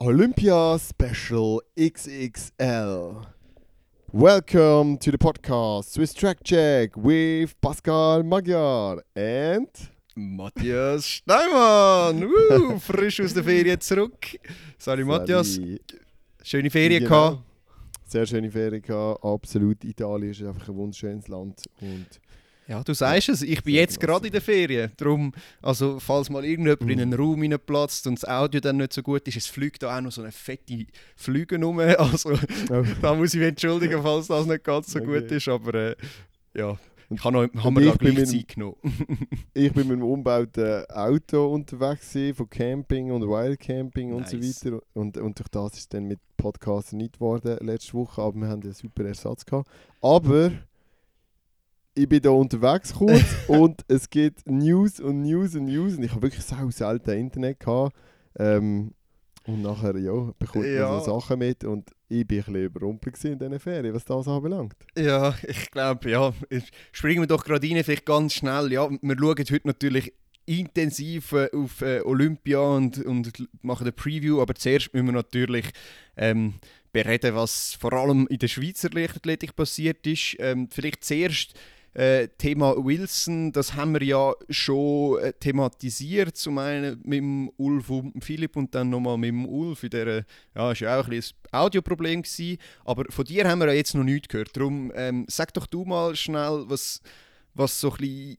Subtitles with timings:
[0.00, 3.26] Olympia Special XXL.
[4.12, 9.68] Welcome to the podcast Swiss Track Check with Pascal Magyar and
[10.16, 12.22] Matthias Steinmann.
[12.50, 14.38] Uh, frisch aus der Ferien zurück.
[14.78, 15.58] Sorry, Matthias.
[16.42, 17.30] Schöne Ferien Genau.
[17.30, 17.42] gehabt.
[18.06, 19.22] Sehr schöne Ferien gehabt.
[19.24, 19.84] Absolut.
[19.84, 21.64] Italien ist einfach ein wunderschönes Land.
[21.80, 22.06] Und
[22.68, 23.40] Ja, du sagst es.
[23.42, 24.92] Ich bin jetzt gerade in der Ferien.
[24.98, 25.32] Darum,
[25.62, 26.90] also falls mal irgendjemand Mhm.
[26.90, 29.96] in einen Raum hineinplatzt und das Audio dann nicht so gut ist, es fliegt da
[29.96, 30.84] auch noch so eine fette
[31.16, 31.78] Flüge rum.
[31.98, 32.32] Also
[32.70, 32.84] Oh.
[33.00, 35.20] da muss ich mich entschuldigen, falls das nicht ganz so Okay.
[35.22, 35.48] gut ist.
[35.48, 35.96] Aber äh,
[36.54, 36.76] ja,
[37.08, 38.76] Und- ich habe noch, haben und wir da bin gleich Zeit genommen.
[39.54, 44.60] ich bin mit einem umgebauten Auto unterwegs gewesen, von Camping und Wildcamping und Nice.
[44.60, 44.82] so weiter.
[44.92, 48.62] Und, und durch das ist dann mit Podcasts nicht geworden letzte Woche, aber wir haben
[48.62, 49.70] einen super Ersatz gehabt.
[50.02, 50.52] Aber
[51.98, 56.12] ich bin da unterwegs kurz und es gibt News und News und News und ich
[56.12, 57.94] habe wirklich sau selten Internet gehabt.
[58.38, 58.92] Ähm,
[59.46, 61.00] und nachher, ja, bekommt man Ja.
[61.00, 64.76] so Sachen mit und ich bin ein bisschen überrumpelt in diesen Ferien, was das anbelangt.
[64.96, 66.32] Ja, ich glaube, ja.
[66.92, 68.70] Springen wir doch gerade rein, vielleicht ganz schnell.
[68.70, 70.12] Ja, wir schauen heute natürlich
[70.44, 75.66] intensiv äh, auf äh, Olympia und, und machen eine Preview, aber zuerst müssen wir natürlich
[76.16, 76.54] ähm,
[76.92, 80.36] bereden, was vor allem in der Schweizer Leichtathletik passiert ist.
[80.38, 81.54] Ähm, vielleicht zuerst
[81.98, 87.90] äh, Thema Wilson, das haben wir ja schon äh, thematisiert, zum einen mit dem Ulf
[87.90, 89.82] und Philipp und dann nochmal mit dem Ulf.
[89.82, 93.66] In der, ja, ist ja auch ein, ein Audioproblem gewesen, aber von dir haben wir
[93.66, 94.56] ja jetzt noch nichts gehört.
[94.56, 97.00] Darum ähm, sag doch du mal schnell, was,
[97.54, 98.38] was so ein bisschen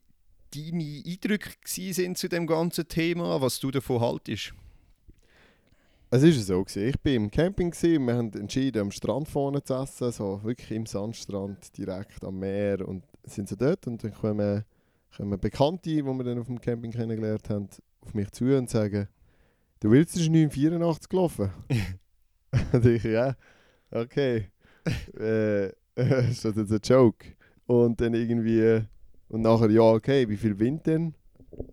[0.56, 4.54] deine Eindrücke sind zu dem ganzen Thema, was du davon haltest.
[6.12, 9.74] Es war so, ich war im Camping, gewesen, wir haben entschieden, am Strand vorne zu
[9.76, 14.64] essen, so wirklich im Sandstrand, direkt am Meer und sind so dort und dann kommen,
[15.16, 17.68] kommen Bekannte, die wir dann auf dem Camping kennengelernt haben,
[18.02, 19.08] auf mich zu und sagen,
[19.82, 21.52] der Wilson ist 984 gelaufen.
[22.74, 23.36] und ich, ja,
[23.92, 24.50] okay,
[25.20, 25.68] äh,
[26.30, 27.26] ist das jetzt ein Joke?
[27.66, 28.82] Und dann irgendwie,
[29.30, 31.14] und nachher, ja, okay, wie viel Wind denn?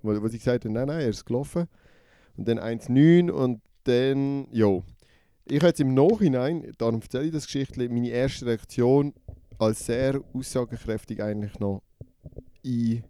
[0.03, 1.67] Wo sie gesagt haben, nein, nein, er ist gelaufen.
[2.37, 4.85] Und dann 1,9 und dann, jo.
[5.47, 9.15] Ich habe jetzt im Nachhinein, darum erzähle ich das Geschichtchen, meine erste Reaktion
[9.59, 11.83] als sehr aussagekräftig eigentlich noch
[12.65, 13.05] ein,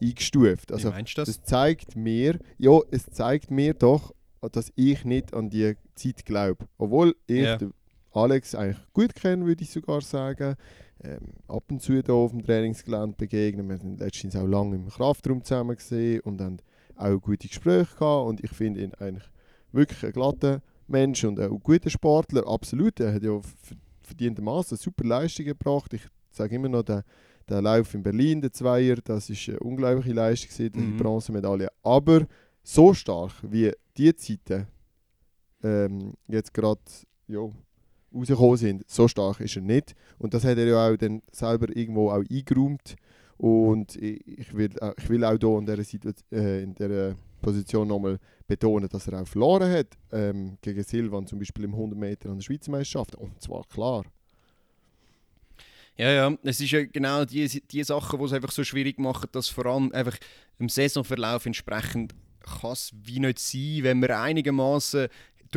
[0.00, 0.72] eingestuft.
[0.72, 1.28] Also, Wie meinst du das?
[1.28, 4.14] das zeigt mir, ja, es zeigt mir doch,
[4.52, 6.66] dass ich nicht an die Zeit glaube.
[6.78, 7.72] Obwohl ich den
[8.12, 10.56] Alex eigentlich gut kenne, würde ich sogar sagen.
[11.04, 11.18] Ähm,
[11.48, 13.68] ab und zu hier auf dem Trainingsgelände begegnen.
[13.68, 16.58] Wir sind letztens auch lange im Kraftraum zusammen gesehen und haben
[16.96, 18.28] auch gute Gespräche gehabt.
[18.28, 19.28] Und ich finde ihn eigentlich
[19.72, 22.46] wirklich ein glatter Mensch und ein guter Sportler.
[22.46, 23.74] Absolut, er hat ja v-
[24.06, 25.92] verdientermaßen super Leistung gebracht.
[25.94, 27.04] Ich sage immer noch, der,
[27.48, 30.96] der Lauf in Berlin, der Zweier, das ist eine unglaubliche Leistung, gewesen, die Mhm.
[30.96, 31.68] Bronzemedaille.
[31.82, 32.26] Aber
[32.62, 34.66] so stark wie die Zeiten
[35.62, 36.80] ähm, jetzt gerade
[38.14, 39.94] rausgekommen sind, so stark ist er nicht.
[40.18, 42.96] Und das hat er ja auch dann selber irgendwo auch eingeräumt.
[43.38, 47.88] Und ich, will, auch- ich will auch hier in dieser, Situation, äh, in dieser Position
[47.88, 48.18] nochmal
[48.52, 52.36] betonen, dass er auch verloren hat ähm, gegen Silvan, zum Beispiel im 100 Meter an
[52.36, 53.14] der Schweizer Meisterschaft.
[53.14, 54.04] Und zwar klar.
[55.96, 59.28] Ja, ja, es ist ja genau die, die Sachen, die es einfach so schwierig machen,
[59.32, 60.16] dass vor allem einfach
[60.58, 65.08] im Saisonverlauf entsprechend kann es wie nicht sein, wenn man einigermaßen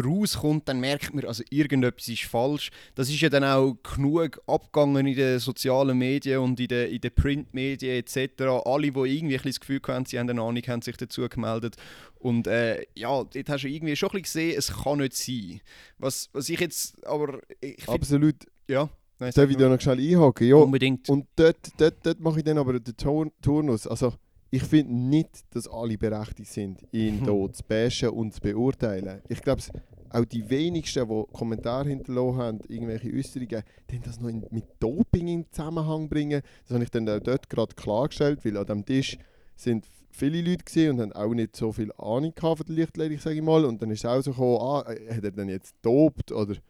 [0.04, 2.70] rauskommt, dann merkt man, also irgendetwas ist falsch.
[2.96, 7.02] Das ist ja dann auch genug abgegangen in den sozialen Medien und in den, in
[7.02, 8.42] den Printmedien etc.
[8.66, 11.76] Alle, die irgendwie ein das Gefühl haben, sie haben eine Ahnung, haben sich dazu gemeldet.
[12.20, 15.62] Und äh, ja, dort hast du irgendwie schon ein bisschen gesehen, es kann nicht sein.
[16.00, 18.36] Was, was ich jetzt, aber ich find, Absolut.
[18.68, 18.90] ja,
[19.20, 20.48] nein, Darf ich da noch schnell einhaken?
[20.48, 21.08] Ja, unbedingt.
[21.10, 23.86] Und dort, dort, dort mache ich dann aber den Tur- Turnus.
[23.88, 24.14] Also,
[24.56, 29.22] ich finde nicht, dass alle berechtigt sind, ihn hier zu bashen und zu beurteilen.
[29.28, 29.62] Ich glaube,
[30.10, 35.28] auch die wenigsten, die Kommentare hinterlassen haben, irgendwelche Äußerungen, die das noch in, mit Doping
[35.28, 36.42] in Zusammenhang bringen.
[36.64, 39.18] Das habe ich dann auch dort gerade klargestellt, weil an dem Tisch
[39.58, 43.36] sind viele Leute gesehen und haben auch nicht so viel Ahnung von der Lichtathletik, sage
[43.36, 43.66] ich mal.
[43.66, 46.52] Und dann ist es auch so gekommen, ah, hat er dann jetzt dopt oder...
[46.52, 46.62] Und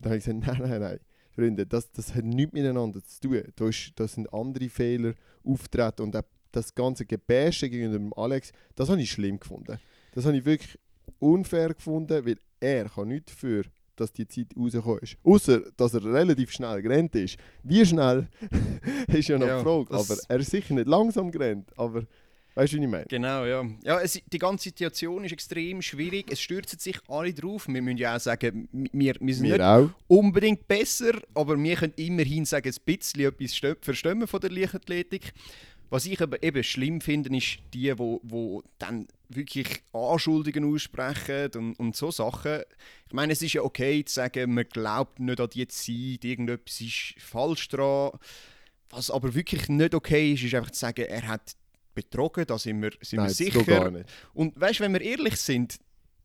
[0.00, 0.98] dann habe ich gesagt, nein, nein, nein.
[1.30, 3.42] Freunde, das, das hat nichts miteinander zu tun.
[3.54, 5.14] Da, ist, da sind andere Fehler
[5.44, 9.78] auftreten und auch das ganze Gebäsche gegenüber dem Alex, das habe ich schlimm gefunden.
[10.14, 10.78] Das habe ich wirklich
[11.18, 13.64] unfair gefunden, weil er kann nichts dafür,
[13.96, 15.16] dass die Zeit rausgekommen ist.
[15.24, 17.36] Außer, dass er relativ schnell gerannt ist.
[17.64, 18.28] Wie schnell,
[19.08, 19.94] ist ja noch Ja, die Frage.
[19.94, 21.70] Aber er ist sicher nicht langsam gerannt.
[21.76, 22.04] Aber
[22.54, 23.06] weißt du, wie ich meine?
[23.06, 23.64] Genau, ja.
[23.82, 26.30] ja es, die ganze Situation ist extrem schwierig.
[26.30, 27.66] Es stürzen sich alle drauf.
[27.66, 29.90] Wir müssen ja auch sagen, wir, wir sind nicht Wir auch.
[30.06, 35.32] unbedingt besser, aber wir können immerhin sagen, ein bisschen etwas verstehen von der Leichtathletik.
[35.90, 41.74] Was ich aber eben schlimm finde, ist die, wo, wo dann wirklich Anschuldigungen aussprechen und,
[41.78, 42.60] und so Sachen.
[43.06, 46.80] Ich meine, es ist ja okay zu sagen, man glaubt nicht an die Zeit, irgendetwas
[46.80, 48.12] ist falsch dran.
[48.90, 51.56] Was aber wirklich nicht okay ist, ist einfach zu sagen, er hat
[51.94, 54.04] betrogen, da sind wir, sind Nein, wir sicher.
[54.32, 55.78] Und weißt du, wenn wir ehrlich sind,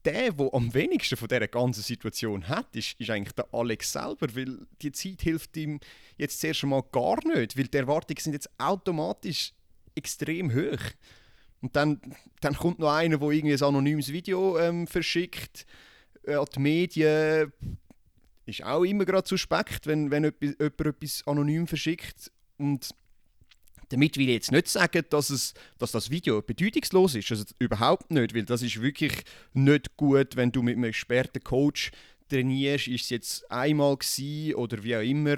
[0.06, 4.36] der, der am wenigsten von dieser ganzen Situation hat, ist, ist eigentlich der Alex selber,
[4.36, 5.80] weil die Zeit hilft ihm
[6.18, 9.54] jetzt zuerst einmal gar nicht, weil die Erwartungen sind jetzt automatisch
[9.96, 10.82] extrem hoch.
[11.62, 12.02] Und dann,
[12.42, 15.66] dann kommt noch einer, der irgendwie ein anonymes Video ähm, verschickt
[16.24, 17.54] äh, an die Medien.
[18.46, 22.32] Ist auch immer gerade suspekt, wenn, wenn jemand, jemand etwas anonym verschickt.
[22.58, 22.94] Und
[23.90, 27.32] damit will ich jetzt nicht sagen, dass, es, dass das Video bedeutungslos ist.
[27.32, 29.14] Also überhaupt nicht, weil das ist wirklich
[29.54, 31.92] nicht gut, wenn du mit einem gesperrten Coach
[32.30, 32.88] trainierst.
[32.88, 35.38] Ist es jetzt einmal gewesen oder wie auch immer.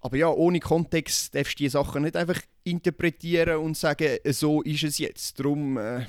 [0.00, 4.84] Aber ja, ohne Kontext darfst du diese Sachen nicht einfach interpretieren und sagen, so ist
[4.84, 5.40] es jetzt.
[5.40, 6.04] Darum, äh,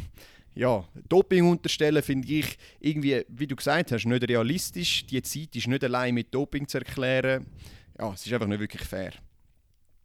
[0.54, 5.06] ja, Doping unterstellen finde ich irgendwie, wie du gesagt hast, nicht realistisch.
[5.06, 7.48] Die Zeit ist nicht allein mit Doping zu erklären.
[7.98, 9.14] Ja, es ist einfach nicht wirklich fair.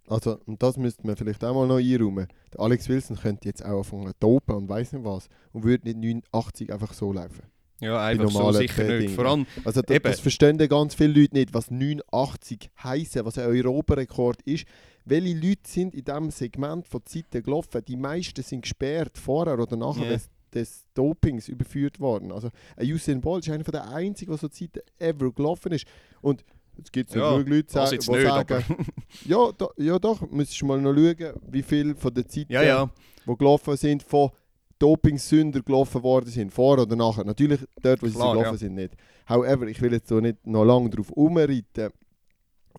[0.09, 2.29] Also, und das müsste man vielleicht auch mal noch einräumen.
[2.53, 5.29] Der Alex Wilson könnte jetzt auch anfangen zu dopen und weiss nicht was.
[5.53, 5.99] Und würde nicht
[6.33, 7.43] 89 einfach so laufen.
[7.81, 8.99] Ja, einfach so sicher Training.
[9.07, 9.15] nicht.
[9.15, 10.05] Vor allem, Also das, Eben.
[10.05, 14.65] das verstehen ganz viele Leute nicht, was 89 heisst, was ein Europarekord ist.
[15.05, 17.83] Welche Leute sind in diesem Segment von Zeiten gelaufen?
[17.87, 22.33] Die meisten sind gesperrt, vorher oder nachher des, des Dopings überführt worden.
[22.33, 25.87] Also ein Usain Bolt ist einer der einzigen, der so Zeiten ever gelaufen ist.
[26.23, 26.45] Und
[26.83, 28.87] es gibt Ja, natürlich Leute, das die jetzt sagen, sagen
[29.27, 32.63] ja, da, ja doch, müsstest du mal noch schauen, wie viel von den Zeiten, ja,
[32.63, 32.91] ja.
[33.27, 34.31] die gelaufen sind, von
[34.79, 37.25] Dopingsünder gelaufen worden sind, vor oder nachher.
[37.25, 38.59] Natürlich dort, wo sie Klar, gelaufen ja.
[38.59, 38.95] sind, nicht.
[39.29, 41.91] However, ich will jetzt so nicht noch lange drauf umreiten.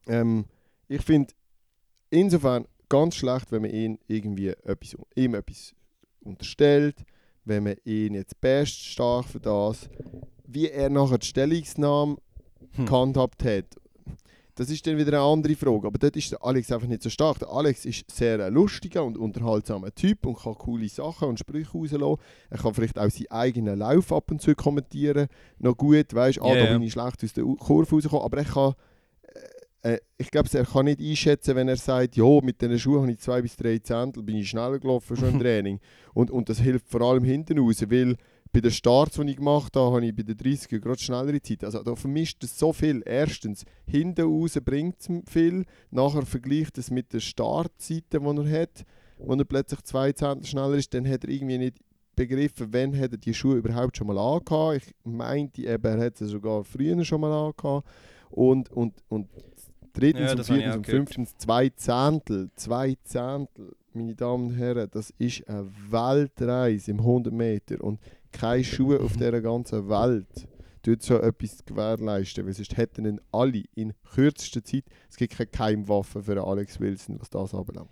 [0.07, 0.45] Ähm,
[0.88, 1.33] ich finde
[2.09, 5.74] insofern ganz schlecht, wenn man ihn irgendwie etwas, ihm etwas
[6.21, 6.97] unterstellt,
[7.45, 9.89] wenn man ihn jetzt best stark für das,
[10.45, 12.18] wie er nachher die Stellungnahme
[12.75, 12.86] Hm.
[12.86, 13.65] gehandhabt hat.
[14.56, 15.86] Das ist dann wieder eine andere Frage.
[15.86, 17.40] Aber dort ist der Alex einfach nicht so stark.
[17.40, 21.72] Der Alex ist sehr ein lustiger und unterhaltsamer Typ und kann coole Sachen und Sprüche
[21.74, 22.22] rauslassen.
[22.50, 25.28] Er kann vielleicht auch seinen eigenen Lauf ab und zu kommentieren.
[25.60, 28.24] Noch gut, weißt du, ah, Ja, da bin ich schlecht aus der Kurve rausgekommen.
[28.24, 28.74] Aber er kann,
[29.84, 33.02] äh, äh, ich glaube, er kann nicht einschätzen, wenn er sagt, ja, mit diesen Schuhen
[33.02, 35.81] habe ich zwei bis drei Zehntel, bin ich schneller gelaufen schon im Training.
[36.13, 38.16] Und, und das hilft vor allem hinten raus, weil
[38.56, 41.66] bei den Starts, die ich gemacht habe, habe ich bei den 30er gerade schnellere Zeit.
[41.66, 43.04] Also da vermischt es so viel.
[43.06, 45.66] Erstens, hinten raus bringt es viel.
[45.92, 48.86] Nachher vergleicht es mit den Startzeiten, die er hat.
[49.18, 51.80] Wo er plötzlich zwei Zehntel schneller ist, dann hat er irgendwie nicht
[52.16, 54.78] begriffen, wann hat er die Schuhe überhaupt schon mal angehabt.
[54.78, 57.86] Ich meinte eben, er hat sie sogar früher schon mal angehabt.
[58.30, 59.28] Und, und, und
[59.92, 62.50] drittens Ja, und viertens und fünftens zwei Zehntel.
[62.56, 67.84] Zwei Zehntel, meine Damen und Herren, das ist eine Weltreise im 100 Meter.
[67.84, 68.00] Und
[68.37, 70.47] keine Schuhe auf dieser ganzen Welt
[70.83, 75.47] tut so etwas gewährleisten, weil sonst hätten ihn alle in kürzester Zeit, es gibt keine
[75.47, 77.89] Keimwaffe für Alex Wilson, was das anbelangt.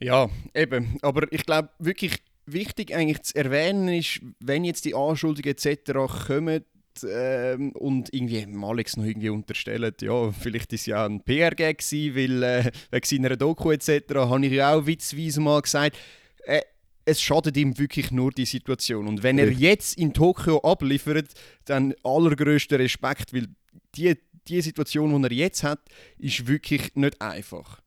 [0.00, 0.98] Ja, eben.
[1.02, 2.16] Aber ich glaube, wirklich
[2.46, 5.92] wichtig eigentlich zu erwähnen ist, wenn jetzt die Anschuldigungen etc.
[6.26, 6.64] kommen
[7.04, 12.70] ähm, und irgendwie Alex noch irgendwie unterstellen, ja, vielleicht ist ja ein PR-Gag weil äh,
[12.90, 14.14] wegen seiner Doku etc.
[14.14, 15.96] habe ich ja auch witzweise mal gesagt,
[16.44, 16.62] äh,
[17.08, 19.08] es schadet ihm wirklich nur die Situation.
[19.08, 21.28] Und wenn er jetzt in Tokio abliefert,
[21.64, 23.46] dann allergrößter Respekt, weil
[23.94, 24.14] die,
[24.46, 25.80] die Situation, die er jetzt hat,
[26.18, 27.80] ist wirklich nicht einfach.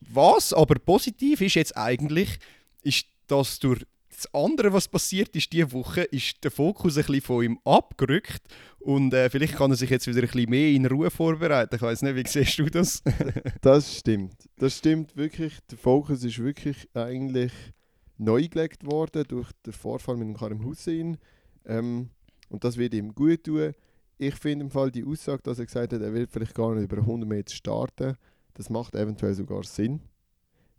[0.00, 2.38] Was aber positiv ist jetzt eigentlich,
[2.82, 7.22] ist, dass durch das andere, was passiert ist diese Woche, ist der Fokus ein bisschen
[7.22, 8.42] von ihm abgerückt
[8.78, 11.76] und äh, vielleicht kann er sich jetzt wieder ein bisschen mehr in Ruhe vorbereiten.
[11.76, 13.02] Ich weiß nicht, wie siehst du das?
[13.62, 14.34] Das stimmt.
[14.58, 15.54] Das stimmt wirklich.
[15.70, 17.52] Der Fokus ist wirklich eigentlich
[18.20, 21.18] neu gelegt worden durch den Vorfall mit dem Karim Hussein.
[21.64, 22.10] Ähm,
[22.48, 23.72] und das wird ihm gut tun.
[24.18, 26.84] Ich finde im Fall die Aussage, dass er gesagt hat, er will vielleicht gar nicht
[26.84, 28.16] über 100 Meter starten,
[28.54, 30.00] das macht eventuell sogar Sinn.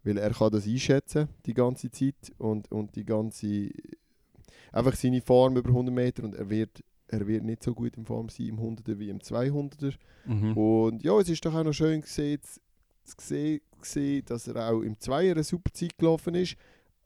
[0.03, 3.69] Weil er kann das einschätzen, die ganze Zeit und, und die ganze
[4.71, 8.05] einfach seine Form über 100 Meter und er wird, er wird nicht so gut in
[8.05, 9.93] Form sein im 100er wie im 200er.
[10.25, 10.57] Mhm.
[10.57, 12.59] Und ja, es ist doch auch noch schön gesehen, zu
[13.03, 16.55] zu sehen, gesehen, dass er auch im Zweier eine super Zeit gelaufen ist.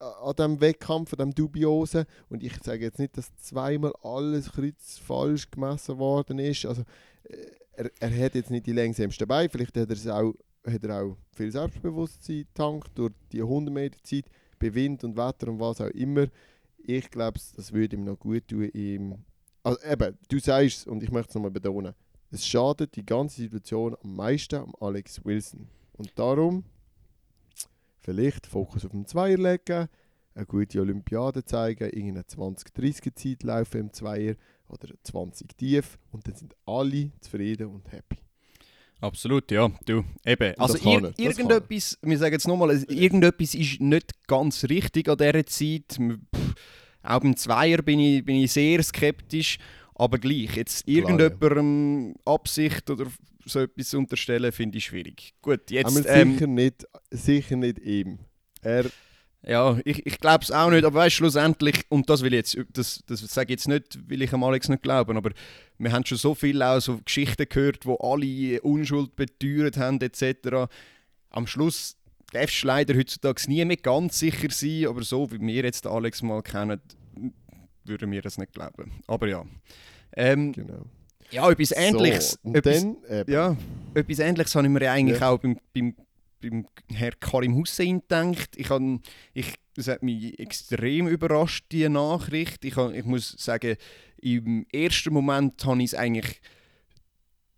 [0.06, 2.06] An diesem Wettkampf, an diesem dubiosen.
[2.30, 6.66] Und ich sage jetzt nicht, dass zweimal alles kreuz falsch gemessen worden ist.
[6.66, 6.84] Also,
[7.24, 7.36] äh,
[7.78, 9.50] er, er hat jetzt nicht die längsamsten Beine.
[9.50, 10.34] Vielleicht hat er, es auch,
[10.66, 14.26] hat er auch viel Selbstbewusstsein getankt durch die 100 Meter Zeit,
[14.60, 16.28] bei Wind und Wetter und was auch immer.
[16.78, 18.70] Ich glaube, das würde ihm noch gut tun.
[18.74, 19.16] Ihm,
[19.64, 21.94] also eben, du sagst es und ich möchte es nochmal betonen.
[22.32, 25.68] Es schadet die ganze Situation am meisten am Alex Wilson.
[25.94, 26.64] Und darum
[28.06, 29.90] vielleicht Fokus auf den Zweier legen,
[30.36, 34.36] eine gute Olympiade zeigen, irgendeine 20-30er-Zeit laufen im Zweier
[34.68, 38.18] oder 20 tief und dann sind alle zufrieden und happy.
[39.02, 39.70] Absolut, ja.
[39.86, 40.58] Du, eben.
[40.58, 45.46] Also ir er, irgendetwas, wir sagen jetzt nochmal, irgendetwas ist nicht ganz richtig an dieser
[45.46, 46.00] Zeit.
[46.36, 46.56] Pff,
[47.04, 49.58] Auch beim Zweier bin ich, bin ich sehr skeptisch,
[49.96, 53.08] aber gleich, jetzt irgendjemandem Absicht oder
[53.46, 55.34] so etwas unterstellen, finde ich schwierig.
[55.42, 55.86] Gut, jetzt...
[55.86, 58.20] Aber Ähm, sicher, nicht, sicher nicht ihm.
[58.62, 58.86] Er,
[59.48, 62.58] Ja, ich, ich glaube es auch nicht, aber weißt schlussendlich, und das will ich jetzt,
[62.74, 65.32] das, das sage ich jetzt nicht, will ich am Alex nicht glauben, aber
[65.78, 70.68] wir haben schon so viele auch so Geschichten gehört, wo alle Unschuld beteuert haben, etc.
[71.30, 71.96] Am Schluss
[72.32, 75.92] darfst du leider heutzutage nie mehr ganz sicher sein, aber so wie wir jetzt den
[75.92, 76.82] Alex mal kennen,
[77.84, 78.94] würden wir das nicht glauben.
[79.06, 79.46] Aber ja.
[80.16, 80.86] Ähm, genau.
[81.32, 82.40] Ja, etwas Ähnliches.
[82.44, 83.58] So, etwas, dann, ja,
[83.94, 85.30] etwas Ähnliches habe ich mir ja eigentlich Ja.
[85.32, 85.96] auch beim, beim,
[86.42, 88.56] beim Herr Karim Hussein gedacht.
[88.56, 89.02] Ich han,
[89.34, 92.64] ich, das hat mich extrem überrascht, diese Nachricht.
[92.66, 93.76] Ich, han, ich muss sagen,
[94.22, 96.42] im ersten Moment habe ich es eigentlich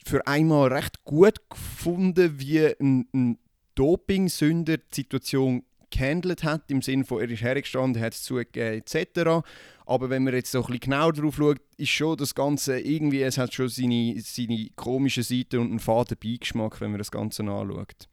[0.06, 3.38] für einmal recht gut gefunden, wie ein, ein
[3.76, 9.46] Doping-Sünder die Situation gehandelt hat, im Sinne von, er ist hergestanden, hat es zugegeben, etc.
[9.86, 13.22] Aber wenn man jetzt so ein bisschen genauer drauf schaut, ist schon das Ganze irgendwie,
[13.22, 17.44] es hat schon seine, seine komische Seite und einen faden Beigeschmack, wenn man das Ganze
[17.44, 18.10] anschaut.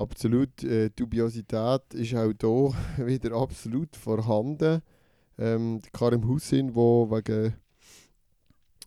[0.00, 0.62] absolut.
[0.64, 4.82] Äh, Dubiosität ist auch hier wieder absolut vorhanden.
[5.38, 7.54] Ähm, Karim Hussein, der wegen,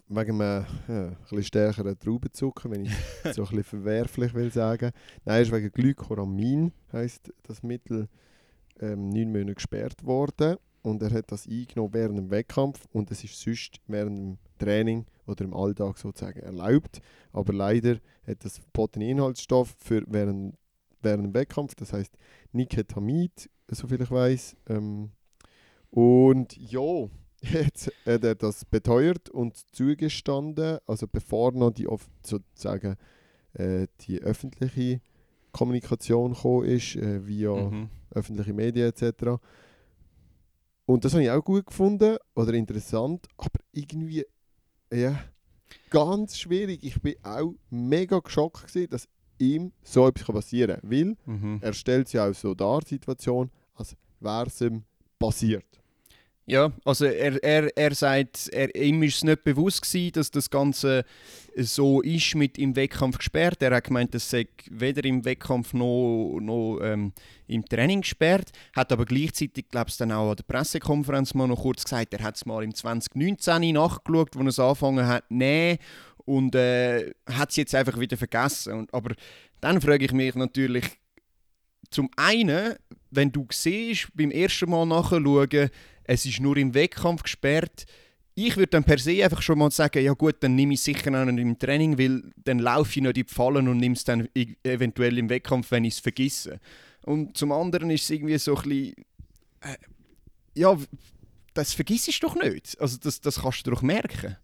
[0.07, 2.91] wegen einem ja, ein bisschen stärkeren Traubenzucker, wenn ich
[3.23, 4.91] es so ein bisschen verwerflich will sagen,
[5.25, 8.07] nein, er ist wegen Glykoramin, heisst das Mittel,
[8.79, 10.57] ähm, neun Monate gesperrt worden.
[10.81, 15.05] Und er hat das eingenommen während dem Wettkampf und es ist sonst während dem Training
[15.25, 17.01] oder im Alltag sozusagen erlaubt.
[17.31, 20.57] Aber leider hat das verbotene Inhaltsstoff für während,
[21.01, 22.17] während dem Wettkampf, das heißt
[22.51, 24.57] Niketamid, soviel ich weiß.
[24.67, 25.11] Ähm,
[25.89, 27.07] und ja,
[27.43, 31.87] jetzt hat er das beteuert und zugestanden, also bevor noch die
[32.23, 32.95] sozusagen
[33.53, 35.01] äh, die öffentliche
[35.51, 37.89] Kommunikation gekommen ist, äh, via Mhm.
[38.11, 39.39] öffentliche Medien etc.
[40.85, 44.25] Und das habe ich auch gut gefunden oder interessant, aber irgendwie
[44.91, 45.19] ja,
[45.89, 46.83] ganz schwierig.
[46.83, 49.07] Ich bin auch mega geschockt, gewesen, dass
[49.39, 50.91] ihm so etwas passieren kann.
[50.91, 51.59] Weil Mhm.
[51.61, 54.83] er stellt sich auch so dar, die Situation, als wäre es ihm
[55.19, 55.65] passiert.
[56.45, 60.49] Ja, also er, er, er sagt, er, ihm ist es nicht bewusst gewesen, dass das
[60.49, 61.05] Ganze
[61.55, 63.61] so ist mit im Wettkampf gesperrt.
[63.61, 67.13] Er hat gemeint, es sei weder im Wettkampf noch, noch ähm,
[67.47, 68.51] im Training gesperrt.
[68.75, 72.23] Hat aber gleichzeitig, glaube ich, dann auch an der Pressekonferenz mal noch kurz gesagt, er
[72.23, 75.79] hat es mal im 2019 nachgeschaut, wo er es angefangen hat, nee
[76.25, 78.73] und äh, hat es jetzt einfach wieder vergessen.
[78.73, 79.15] Und, aber
[79.61, 80.85] dann frage ich mich natürlich,
[81.89, 82.75] zum einen,
[83.11, 85.69] wenn du siehst, beim ersten Mal nachschauen,
[86.05, 87.85] es ist nur im Wettkampf gesperrt.
[88.35, 91.11] Ich würde dann per se einfach schon mal sagen, ja gut, dann nehme ich sicher
[91.25, 94.27] nicht im Training, weil dann laufe ich nicht in die Fallen und nehme es dann
[94.63, 96.59] eventuell im Wettkampf, wenn ich es vergesse.
[97.05, 98.93] Und zum anderen ist es irgendwie so ein bisschen,
[99.61, 99.75] äh,
[100.55, 100.77] ja,
[101.53, 102.79] das vergisst du doch nicht.
[102.79, 104.37] Also das, das kannst du doch merken.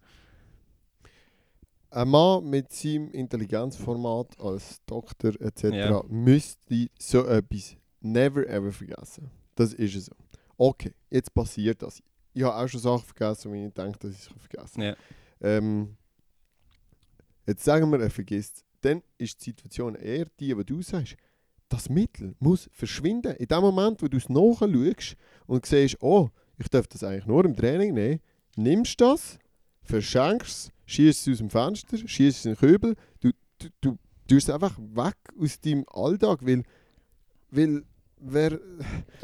[1.92, 5.63] Ein Mann mit seinem Intelligenzformat als Doktor etc.
[5.63, 6.04] Ja.
[6.08, 9.32] müsste so etwas never ever vergessen.
[9.56, 10.13] Das ist es so.
[10.62, 12.04] Okay, jetzt passiert das.
[12.34, 14.96] Ich habe auch schon Sachen vergessen, wenn ich denke, dass ich es vergessen Ja.
[15.42, 15.96] ähm,
[17.48, 18.66] Jetzt sagen wir, er vergisst es.
[18.82, 21.16] Dann ist die Situation eher die, die du sagst.
[21.70, 23.36] Das Mittel muss verschwinden.
[23.38, 25.16] In dem Moment, wo du es nachschaust
[25.48, 28.20] und siehst, oh, ich darf das eigentlich nur im Training nehmen,
[28.58, 29.39] nimmst das,
[29.84, 33.98] verschenkst es, schießt es aus dem Fenster, schießt es in den Kübel, du, du, du
[34.28, 36.63] tust es einfach weg aus deinem Alltag, weil,
[37.50, 37.84] weil
[38.21, 38.53] wer,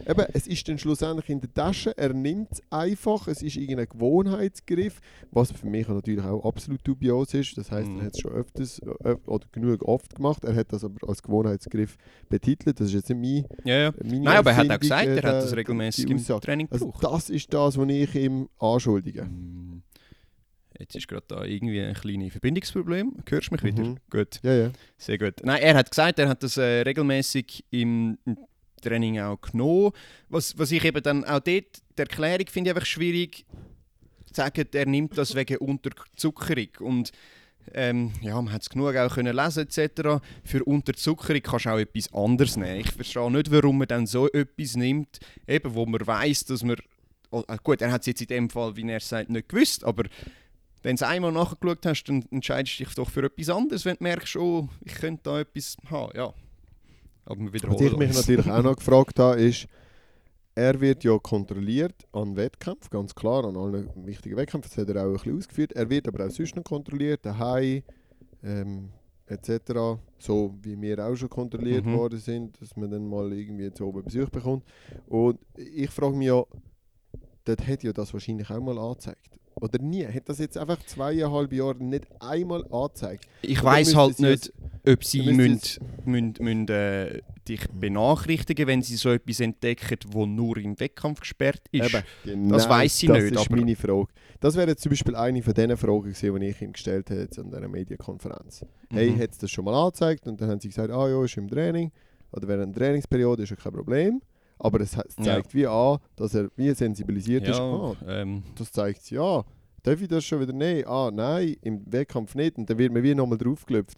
[0.07, 3.87] eben, es ist dann schlussendlich in der Tasche, er nimmt es einfach, es ist irgendein
[3.89, 4.99] Gewohnheitsgriff,
[5.31, 7.99] was für mich natürlich auch absolut dubios ist, das heißt, Mhm.
[7.99, 11.21] er hat es schon öfters ö- oder genug oft gemacht, er hat das aber als
[11.21, 11.97] Gewohnheitsgriff
[12.29, 13.93] betitelt, das ist jetzt nicht mein, Ja, ja.
[14.03, 16.17] meine Nein, aber er hat auch gesagt, er äh, hat das die regelmäßig im.
[16.41, 17.03] Training Also gebraucht.
[17.03, 19.23] das ist das, was ich ihm anschuldige.
[19.25, 19.81] Mm.
[20.77, 23.13] Jetzt ist gerade da irgendwie ein kleines Verbindungsproblem.
[23.29, 23.83] Hörst du mich wieder?
[23.83, 23.97] Mhm.
[24.09, 24.71] Gut, Ja, ja.
[24.97, 25.35] sehr gut.
[25.43, 28.37] Nein, er hat gesagt, er hat das äh, regelmäßig im, im
[28.89, 29.91] Training auch genommen.
[30.29, 33.45] Was, was ich eben dann auch dort, die Erklärung finde ich einfach schwierig,
[34.27, 36.69] zu sagen, er nimmt das wegen Unterzuckerung.
[36.79, 37.11] Und
[37.73, 40.21] ähm, ja, man hat es genug auch können lesen etc.
[40.43, 42.81] Für Unterzuckerung kannst du auch etwas anderes nehmen.
[42.81, 46.75] Ich verstehe nicht, warum man dann so etwas nimmt, eben wo man weiß, dass man
[47.31, 49.83] oh, äh, gut, er hat es jetzt in dem Fall, wie er sagt, nicht gewusst,
[49.83, 50.03] aber
[50.83, 54.03] wenn du einmal nachgeschaut hast, dann entscheidest du dich doch für etwas anderes, wenn du
[54.03, 56.33] merkst, oh, ich könnte da etwas haben, ja.
[57.25, 58.17] Aber wir Was ich mich uns.
[58.17, 59.67] natürlich auch noch gefragt habe, ist,
[60.53, 65.01] er wird ja kontrolliert an Wettkämpfen, ganz klar, an allen wichtigen Wettkämpfen, das hat er
[65.03, 65.73] auch ein bisschen ausgeführt.
[65.73, 67.83] Er wird aber auch sonst noch kontrolliert, daheim
[68.43, 68.89] ähm,
[69.27, 69.99] etc.
[70.19, 71.93] So wie wir auch schon kontrolliert Mhm.
[71.93, 74.63] worden sind, dass man dann mal irgendwie zu oben Besuch bekommt.
[75.07, 76.43] Und ich frage mich ja,
[77.43, 79.39] dort hat ja das wahrscheinlich auch mal angezeigt.
[79.61, 80.05] Oder nie?
[80.05, 83.25] Hat das jetzt einfach zweieinhalb Jahre nicht einmal angezeigt?
[83.41, 84.53] Ich weiß halt sie nicht,
[84.87, 90.57] ob sie müssen, müssen, müssen, äh, dich benachrichtigen, wenn sie so etwas entdecken, wo nur
[90.57, 91.93] im Wettkampf gesperrt ist.
[91.93, 94.07] Eben, genau, Das weiss ich das nicht, ist aber- meine Frage.
[94.41, 97.39] Das wäre jetzt zum Beispiel eine von diesen Fragen gewesen, die ich ihm gestellt jetzt
[97.39, 98.65] an dieser Medienkonferenz.
[98.91, 99.19] Hey, Mhm.
[99.21, 100.27] hat es das schon mal angezeigt?
[100.27, 101.91] Und dann haben sie gesagt, ah ja, ist im Training.
[102.33, 104.21] Oder während der Trainingsperiode ist ja kein Problem.
[104.59, 105.23] Aber es, es Ja.
[105.23, 107.57] zeigt wie an, dass er wie sensibilisiert ist.
[107.57, 109.43] ja, Ah, ähm, das zeigt ja.
[109.83, 110.85] Darf ich das schon wieder nehmen?
[110.87, 112.57] Ah, nein, im Wettkampf nicht.
[112.57, 113.97] Und dann wird mir wie nochmal draufgelöpft.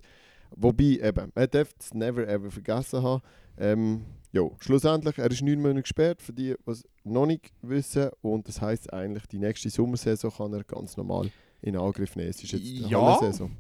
[0.56, 3.22] Wobei, eben, man darf es never ever vergessen haben.
[3.58, 8.10] Ähm, jo, schlussendlich, er ist neun Monate gesperrt, für die, die es noch nicht wissen.
[8.22, 11.30] Und das heisst eigentlich, die nächste Sommersaison kann er ganz normal
[11.62, 12.30] in Angriff nehmen.
[12.30, 13.02] Es ist jetzt die Ja.
[13.02, 13.52] Hallensaison.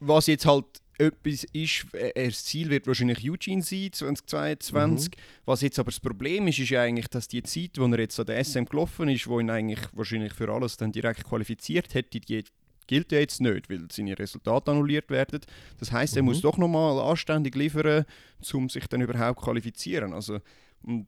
[0.00, 0.64] was jetzt halt
[0.98, 5.10] etwas ist, äh, das Ziel wird wahrscheinlich Eugene sein, 2022.
[5.16, 5.20] Mhm.
[5.44, 8.18] Was jetzt aber das Problem ist, ist ja eigentlich, dass die Zeit, wo er jetzt
[8.18, 12.20] an der SM gelaufen ist, wo ihn eigentlich wahrscheinlich für alles dann direkt qualifiziert hätte,
[12.20, 12.44] die
[12.86, 15.40] gilt ja jetzt nicht, weil seine Resultate annulliert werden.
[15.78, 16.28] Das heißt, er Mhm.
[16.28, 18.04] muss doch nochmal anständig liefern,
[18.52, 20.12] um sich dann überhaupt qualifizieren.
[20.14, 20.40] Also,
[20.82, 21.06] und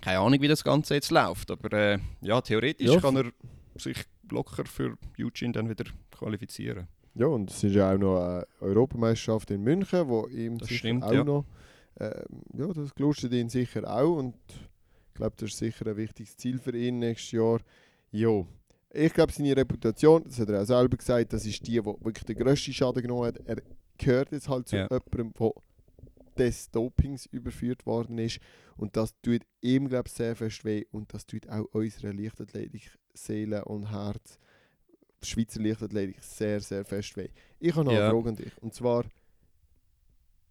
[0.00, 3.30] keine Ahnung, wie das Ganze jetzt läuft, aber äh, ja, theoretisch Ja, kann er
[3.76, 3.98] sich
[4.30, 6.88] locker für Eugene dann wieder qualifizieren.
[7.14, 11.02] Ja, und es ist ja auch noch eine Europameisterschaft in München, wo ihm Das stimmt,
[11.04, 11.24] auch ja.
[11.24, 11.44] noch.
[11.98, 14.16] Ähm, ja, das gelustert ihn sicher auch.
[14.16, 14.36] Und
[15.08, 17.60] ich glaube, das ist sicher ein wichtiges Ziel für ihn nächstes Jahr.
[18.12, 18.46] Jo.
[18.92, 22.24] Ich glaube, seine Reputation, das hat er auch selber gesagt, das ist die, die wirklich
[22.24, 23.38] den grössten Schaden genommen hat.
[23.44, 23.56] Er
[23.98, 24.88] gehört jetzt halt zu Ja.
[24.90, 25.52] jemandem, der
[26.38, 28.40] des Dopings überführt worden ist.
[28.76, 30.84] Und das tut ihm, glaube ich, sehr fest weh.
[30.90, 34.38] Und das tut auch unserer Leichtathletik, Seele und Herz,
[35.22, 37.28] Schweizer Leichtathletik, sehr, sehr fest weh.
[37.58, 38.08] Ich habe noch Ja.
[38.08, 38.52] eine Frage an dich.
[38.60, 39.04] Und zwar,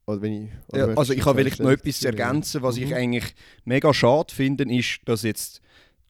[0.06, 2.94] oder wenn ich, oder Ja, also ich habe vielleicht noch etwas ergänzen, was ich Mhm.
[2.94, 5.62] eigentlich mega schade finde, ist, dass jetzt,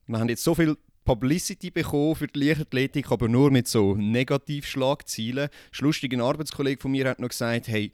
[0.08, 5.45] wir haben jetzt so viel Publicity bekommen für die Leichtathletik, aber nur mit so Negativschlagzielen.
[5.50, 7.93] Ein lustiger Arbeitskollege von mir hat noch gesagt, hey,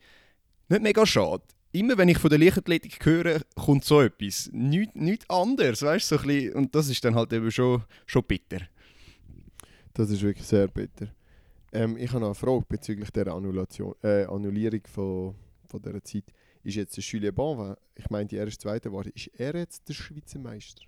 [0.68, 1.44] nicht mega schade.
[1.72, 4.50] Immer wenn ich von der Leichtathletik höre, kommt so etwas.
[4.52, 7.84] Nichts nicht anderes, weißt du, so ein bisschen, und das ist dann halt eben schon,
[8.06, 8.62] schon bitter.
[9.96, 11.08] Das ist wirklich sehr bitter.
[11.72, 16.26] Ähm, ich habe noch eine Frage bezüglich der Annulation, äh, Annullierung von, von dieser Zeit.
[16.64, 19.94] Ist jetzt der Julien Bonvin, ich meinte, er ist Zweiter geworden, ist er jetzt der
[19.94, 20.82] Schweizer Meister?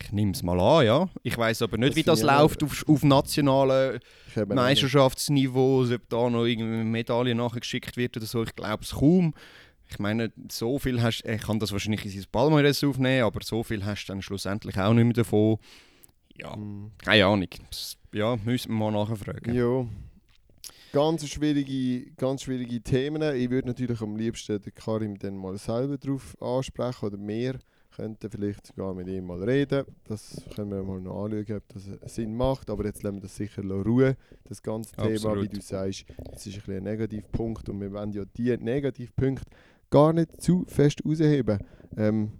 [0.00, 1.08] Ich nehme es mal an, ja.
[1.24, 5.82] Ich weiß aber nicht, Das wie das ich läuft auf, auf nationalen Ich habe Meisterschaftsniveau,
[5.82, 9.34] ob da noch irgendeine Medaille nachgeschickt wird oder so, ich glaube es kaum.
[9.90, 13.64] Ich meine, so viel hast er kann das wahrscheinlich in sein Palmares aufnehmen, aber so
[13.64, 15.58] viel hast du dann schlussendlich auch nicht mehr davon.
[16.38, 16.92] Ja, Mhm.
[16.98, 17.48] keine Ahnung.
[17.70, 19.54] Das, ja, müssen wir mal nachfragen.
[19.54, 19.86] Ja.
[20.92, 23.20] Ganz schwierige, ganz schwierige Themen.
[23.36, 27.58] Ich würde natürlich am liebsten den Karim dann mal selber drauf ansprechen oder wir
[27.94, 29.84] könnten vielleicht sogar mit ihm mal reden.
[30.04, 32.70] Das können wir mal noch anschauen, ob das Sinn macht.
[32.70, 35.42] Aber jetzt lassen wir das sicher ruhen, das ganze Thema, Absolut.
[35.44, 36.04] wie du sagst.
[36.32, 39.44] Es ist ein, bisschen ein Negativpunkt und wir wollen ja die Negativpunkte
[39.90, 41.58] gar nicht zu fest rausheben.
[41.98, 42.32] Ähm,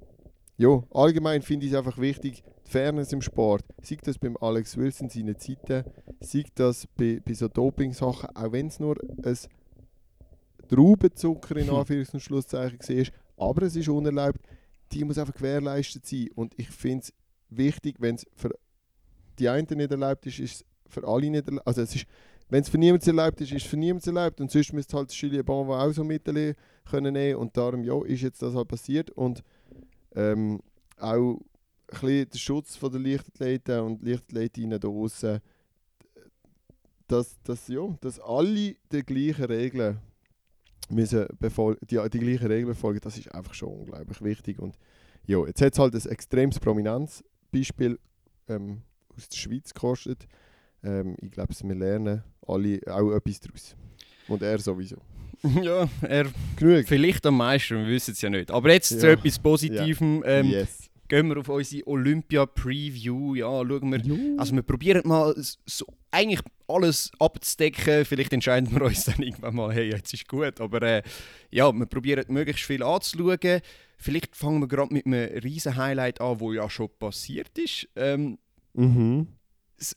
[0.57, 3.64] ja, allgemein finde ich es einfach wichtig, Fairness im Sport.
[3.83, 5.85] Sei das beim Alex Wilson seine Zeiten,
[6.20, 9.37] sei das bei, bei so Doping-Sachen, auch wenn es nur ein
[10.68, 11.74] Traubenzucker in Hm.
[11.74, 14.40] Anführungs- und Schlusszeichen war, aber es ist unerlaubt,
[14.92, 16.28] die muss einfach gewährleistet sein.
[16.35, 17.12] Und ich finde es
[17.48, 18.50] wichtig, wenn es für
[19.38, 21.66] die einen nicht erlaubt ist, ist es für alle nicht erlaubt.
[21.66, 22.07] Also es ist,
[22.50, 24.40] wenn es für niemanden erlaubt ist, ist es für niemanden erlaubt.
[24.40, 26.54] Und sonst müsste halt Julien Bonvin auch so Mittel
[26.90, 27.37] können.
[27.37, 29.11] Und darum, ja, ist jetzt das halt passiert.
[29.11, 29.42] Und
[30.14, 30.61] ähm,
[30.98, 31.38] auch
[31.88, 35.40] bisschen der Schutz von der Leichtathleten und Leichtathletinnen da draussen,
[37.07, 39.98] dass, dass, ja, dass alle die gleichen Regeln
[40.90, 44.59] müssen befol- die, die gleichen Regeln befolgen, das ist einfach schon unglaublich wichtig.
[44.59, 44.77] Und
[45.27, 47.98] ja, jetzt hat es halt ein extremes Prominenzbeispiel
[48.48, 48.83] ähm,
[49.16, 50.27] aus der Schweiz gekostet.
[50.83, 53.77] Ähm, ich glaube, wir lernen alle auch etwas daraus.
[54.29, 54.96] Und er sowieso.
[55.62, 56.87] ja, er Genug.
[56.87, 58.51] vielleicht am meisten, wir wissen es ja nicht.
[58.51, 59.12] Aber jetzt zu Ja.
[59.12, 60.22] etwas Positivem.
[60.27, 60.88] Ähm, yes.
[61.09, 63.35] Gehen wir auf unsere Olympia-Preview.
[63.35, 64.38] Ja, schauen wir Ja.
[64.38, 68.05] Also wir probieren mal so, eigentlich alles abzudecken.
[68.05, 70.61] Vielleicht entscheiden wir uns dann irgendwann mal, hey, jetzt ist gut.
[70.61, 71.03] Aber äh,
[71.51, 73.61] ja, wir probieren möglichst viel anzuschauen.
[73.97, 77.88] Vielleicht fangen wir gerade mit einem riesen Highlight an, wo ja schon passiert ist.
[77.97, 78.38] Ähm,
[78.75, 79.27] Mhm.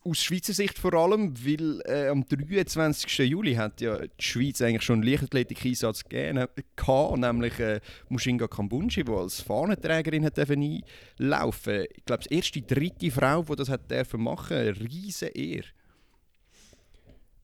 [0.03, 3.17] Aus Schweizer Sicht vor allem, weil äh, am 23.
[3.29, 9.03] Juli hat ja die Schweiz eigentlich schon einen Leichtathletik-Einsatz gegeben, gehabt, nämlich äh, Mushinga Kambunji,
[9.03, 14.21] die als Fahnenträgerin hat einlaufen Ich glaube, die erste, dritte Frau, die das hat dürfen
[14.21, 15.67] machen, eine riesige Ehre.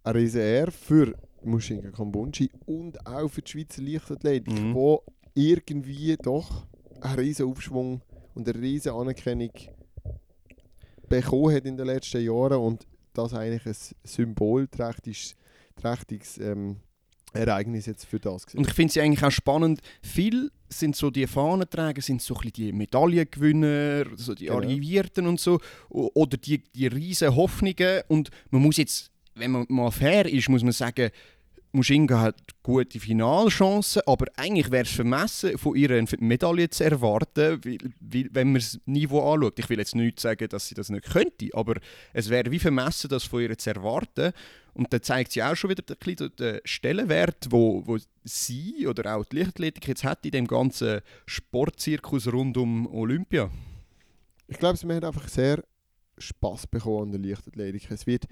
[0.04, 4.74] Eine riesige Ehre für Mushinga Kambunji und auch für die Schweizer Leichtathletik, Mhm.
[4.74, 6.68] wo irgendwie doch
[7.02, 8.02] einen riesen Aufschwung
[8.34, 9.52] und eine riesen Anerkennung
[11.10, 15.36] bekommen hat in den letzten Jahren und das eigentlich ein symbolträchtiges
[15.76, 16.78] trächtiges, ähm,
[17.34, 18.60] Ereignis jetzt für das gewesen.
[18.60, 22.52] Und ich finde es eigentlich auch spannend, viele sind so die Fahnenträger, sind so ein
[22.52, 24.58] die Medaillengewinner, so die Genau.
[24.58, 28.02] Arrivierten und so, oder die, die riesen Hoffnungen.
[28.08, 31.12] Und man muss jetzt, wenn man mal fair ist, muss man sagen,
[31.78, 37.64] Mushinga hat gute Finalchancen, aber eigentlich wäre es vermessen, von ihr eine Medaille zu erwarten,
[37.64, 39.60] weil, weil, wenn man das Niveau anschaut.
[39.60, 41.76] Ich will jetzt nicht sagen, dass sie das nicht könnte, aber
[42.14, 44.34] es wäre wie vermessen, das von ihr zu erwarten.
[44.74, 49.16] Und dann zeigt sie auch schon wieder ein bisschen den Stellenwert, wo, wo sie oder
[49.16, 53.50] auch die Leichtathletik jetzt hat in dem ganzen Sportzirkus rund um Olympia.
[54.48, 55.64] Ich glaube, wir haben einfach sehr
[56.18, 57.92] Spass bekommen an der Leichtathletik.
[57.92, 58.26] Es wird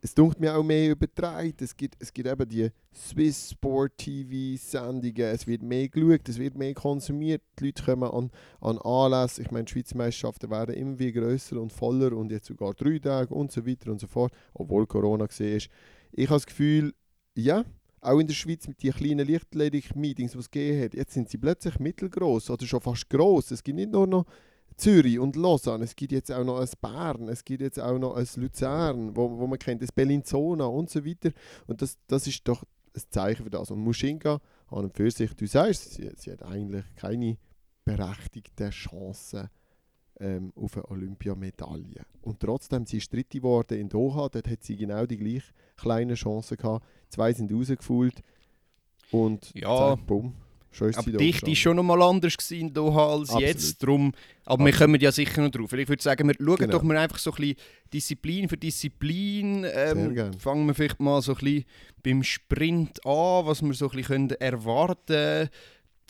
[0.00, 1.54] es dunkelt mir auch mehr übertragen.
[1.60, 5.26] Es gibt, es gibt eben die Swiss Sport TV Sendungen.
[5.26, 7.42] Es wird mehr geschaut, es wird mehr konsumiert.
[7.58, 8.30] Die Leute kommen an,
[8.60, 9.42] an Anlässe.
[9.42, 12.98] Ich meine, die Schweizer Meisterschaften werden immer wieder grösser und voller und jetzt sogar drei
[12.98, 14.32] Tage und so weiter und so fort.
[14.54, 15.40] Obwohl Corona ist.
[15.40, 16.94] Ich habe das Gefühl,
[17.34, 17.64] ja,
[18.00, 21.38] auch in der Schweiz mit den kleinen Leichtathletik-Meetings, die es gegeben hat, jetzt sind sie
[21.38, 23.50] plötzlich mittelgroß oder schon fast groß.
[23.50, 24.26] Es gibt nicht nur noch
[24.78, 28.14] Zürich und Lausanne, es gibt jetzt auch noch ein Bern, es gibt jetzt auch noch
[28.14, 31.30] ein Luzern, wo, wo man kennt, das Bellinzona und so weiter.
[31.66, 32.62] Und das, das ist doch
[32.96, 33.70] ein Zeichen für das.
[33.70, 37.36] Und Mushinga an und für sich, du sagst, sie, sie hat eigentlich keine
[37.84, 39.48] berechtigten Chancen
[40.20, 42.04] ähm, auf eine Olympiamedaille.
[42.22, 45.42] Und trotzdem, sie ist Dritte geworden in Doha, dort hat sie genau die gleich
[45.76, 46.84] kleinen Chancen gehabt.
[47.08, 48.22] Zwei sind rausgefühlt
[49.10, 49.96] und Ja.
[49.96, 50.34] zack, bumm,
[50.80, 53.42] die Dichte war schon noch mal anders in Doha als Absolut.
[53.48, 53.82] jetzt.
[53.82, 54.12] Drum,
[54.44, 54.78] aber wir Absolut.
[54.92, 55.72] kommen ja sicher noch drauf.
[55.72, 56.72] Ich würde sagen, wir schauen Genau.
[56.72, 57.56] doch mal einfach so ein bisschen
[57.92, 59.64] Disziplin für Disziplin.
[59.72, 61.64] Ähm, fangen wir vielleicht mal so ein bisschen
[62.02, 65.48] beim Sprint an, was wir so ein bisschen können erwarten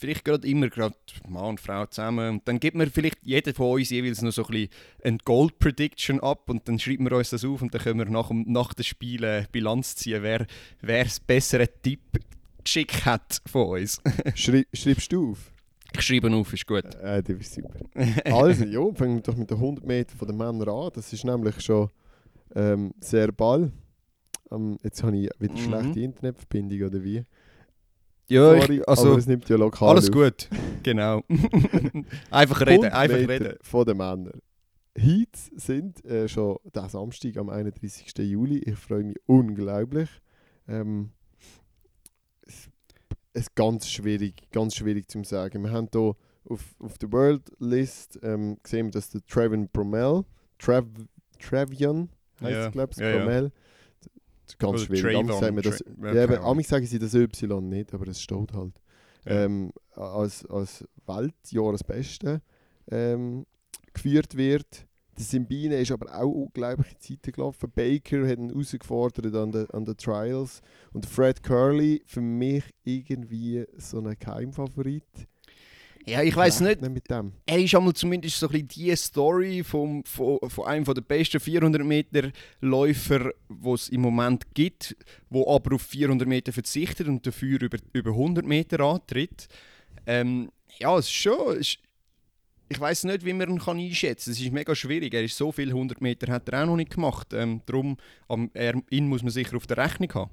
[0.01, 0.95] Vielleicht gerade immer gerade
[1.29, 2.29] Mann und Frau zusammen.
[2.37, 4.69] Und dann gibt mir vielleicht jeder von uns jeweils noch so ein bisschen
[5.03, 8.05] eine Gold Prediction ab und dann schreiben wir uns das auf und dann können wir
[8.07, 10.47] nach, dem- nach den Spielen Bilanz ziehen, wer,
[10.83, 12.01] wer das bessere Tipp
[12.69, 14.01] geschickt hat von uns.
[14.35, 15.53] Schrei schreibst du auf?
[15.95, 16.85] Ich schreibe auf, ist gut.
[16.97, 17.81] Äh, das ist super.
[18.27, 20.91] Also, ja, fangen wir doch mit den 100 Meter von den Männern an.
[20.95, 21.89] Das ist nämlich schon
[22.55, 23.73] ähm, sehr ball.
[24.51, 25.59] Ähm, jetzt habe ich wieder Mhm.
[25.59, 27.25] schlechte Internetverbindung, oder wie?
[28.29, 30.15] Ja, Sorry, ich, also aber es nimmt ja lokal alles auf.
[30.15, 30.49] gut.
[30.83, 31.23] Genau.
[32.31, 33.59] einfach reden, 100 einfach Meter reden.
[33.63, 34.41] Von den Männern.
[34.95, 38.13] Heats sind äh, schon der Samstag am 31.
[38.19, 38.59] Juli.
[38.59, 40.11] Ich freue mich unglaublich.
[40.69, 41.11] Ähm,
[43.35, 45.63] ist ganz schwierig, ganz schwierig zu sagen.
[45.65, 46.15] Wir haben hier
[46.45, 50.25] auf, auf der World List ähm, gesehen, dass der Trevin Bromell,
[50.59, 50.85] Trav,
[51.39, 52.09] Travion
[52.41, 53.19] heißt Ja, es, glaube ich, ja, ja.
[53.19, 53.53] Bromell.
[54.01, 55.17] Das ist ganz Oder schwierig.
[55.17, 58.81] Amigs sagen das, ja, ja, aber sagen sie das Y nicht, aber es steht halt
[59.25, 59.45] Ja.
[59.45, 62.41] ähm, als, als Weltjahresbeste
[62.91, 63.45] ähm,
[63.93, 64.87] geführt wird.
[65.19, 67.71] Der Simbine ist aber auch unglaubliche Zeiten gelaufen.
[67.75, 70.63] Baker hat ihn herausgefordert an den, an den Trials.
[70.93, 75.03] Und Fred Curley, für mich irgendwie so ein Geheimfavorit.
[76.07, 76.81] Ja, ich weiß nicht.
[76.81, 77.33] Dem.
[77.45, 81.41] Er ist einmal zumindest so ein bisschen die Story vom, von, von einem der besten
[81.41, 84.97] 400 Meter Läufer, die es im Moment gibt,
[85.29, 89.49] wo aber auf 400 Meter verzichtet und dafür über, über 100 Meter antritt.
[90.07, 91.53] Ähm, ja, es ist schon.
[91.55, 91.79] es ist-
[92.69, 94.33] ich weiß nicht, wie man ihn kann einschätzen kann.
[94.35, 95.15] Es ist mega schwierig.
[95.15, 97.33] Er ist so viele 100 Meter hat er auch noch nicht gemacht.
[97.33, 97.97] Ähm, darum,
[98.29, 100.31] am, er, ihn muss man sicher auf der Rechnung haben.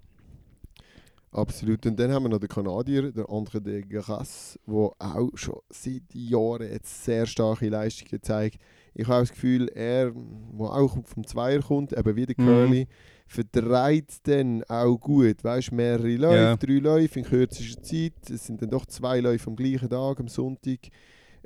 [1.32, 1.86] Absolut.
[1.86, 6.04] Und dann haben wir noch den Kanadier, der André de Grasse, der auch schon seit
[6.14, 8.58] Jahren jetzt sehr starke Leistungen zeigt.
[8.94, 12.46] Ich habe das Gefühl, er, der auch vom Zweier kommt, eben wie der Mhm.
[12.46, 12.88] Curly,
[13.28, 15.44] verdreht dann auch gut.
[15.44, 16.56] Weißt du, mehrere Läufe, Ja.
[16.56, 18.14] drei Läufe in kürzester Zeit.
[18.30, 20.80] Es sind dann doch zwei Läufe am gleichen Tag, am Sonntag.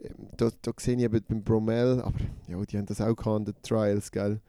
[0.03, 3.47] Ähm, Da, da sehe ich eben beim Bromell, aber ja, die haben das auch gehabt
[3.47, 4.39] den Trials, gell?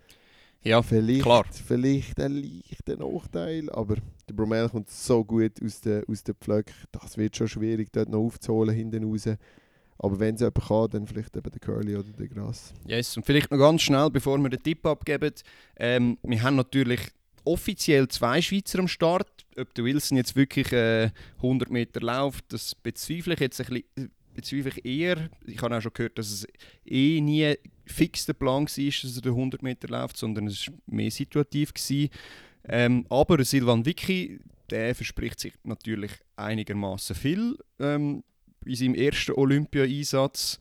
[0.62, 1.46] Ja, Vielleicht, klar.
[1.50, 3.96] vielleicht ein leichter Nachteil, aber
[4.28, 8.10] der Bromell kommt so gut aus den, aus den Pflöcken, das wird schon schwierig, dort
[8.10, 9.26] noch aufzuholen hinten raus.
[9.96, 12.72] Aber wenn es jemand kann, dann vielleicht eben der Curly oder der Gras.
[12.86, 15.32] Yes, und vielleicht noch ganz schnell, bevor wir den Tipp abgeben.
[15.76, 17.00] Ähm, wir haben natürlich
[17.44, 19.46] offiziell zwei Schweizer am Start.
[19.58, 24.10] Ob der Wilson jetzt wirklich äh, 100 Meter läuft, das bezweifle ich jetzt ein bisschen.
[24.34, 25.30] Bezweifle ich eher.
[25.46, 26.46] Ich habe auch schon gehört, dass es
[26.84, 27.54] eh nie
[27.86, 31.72] fix der Plan war, dass er den 100 Meter läuft, sondern es war mehr situativ.
[32.64, 34.40] Ähm, aber Silvan Vicky,
[34.70, 38.22] der verspricht sich natürlich einigermaßen viel ähm,
[38.64, 40.60] in seinem ersten Olympia-Einsatz.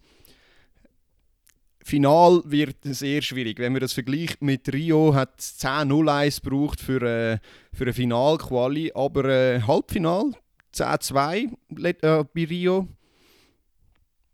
[1.82, 3.60] Final wird sehr schwierig.
[3.60, 7.40] Wenn man das vergleicht mit Rio, hat es 10-0-1 gebraucht für, äh,
[7.74, 10.32] für eine Finalquali, aber äh, Halbfinal
[10.74, 11.52] 10-2
[11.84, 12.88] äh, bei Rio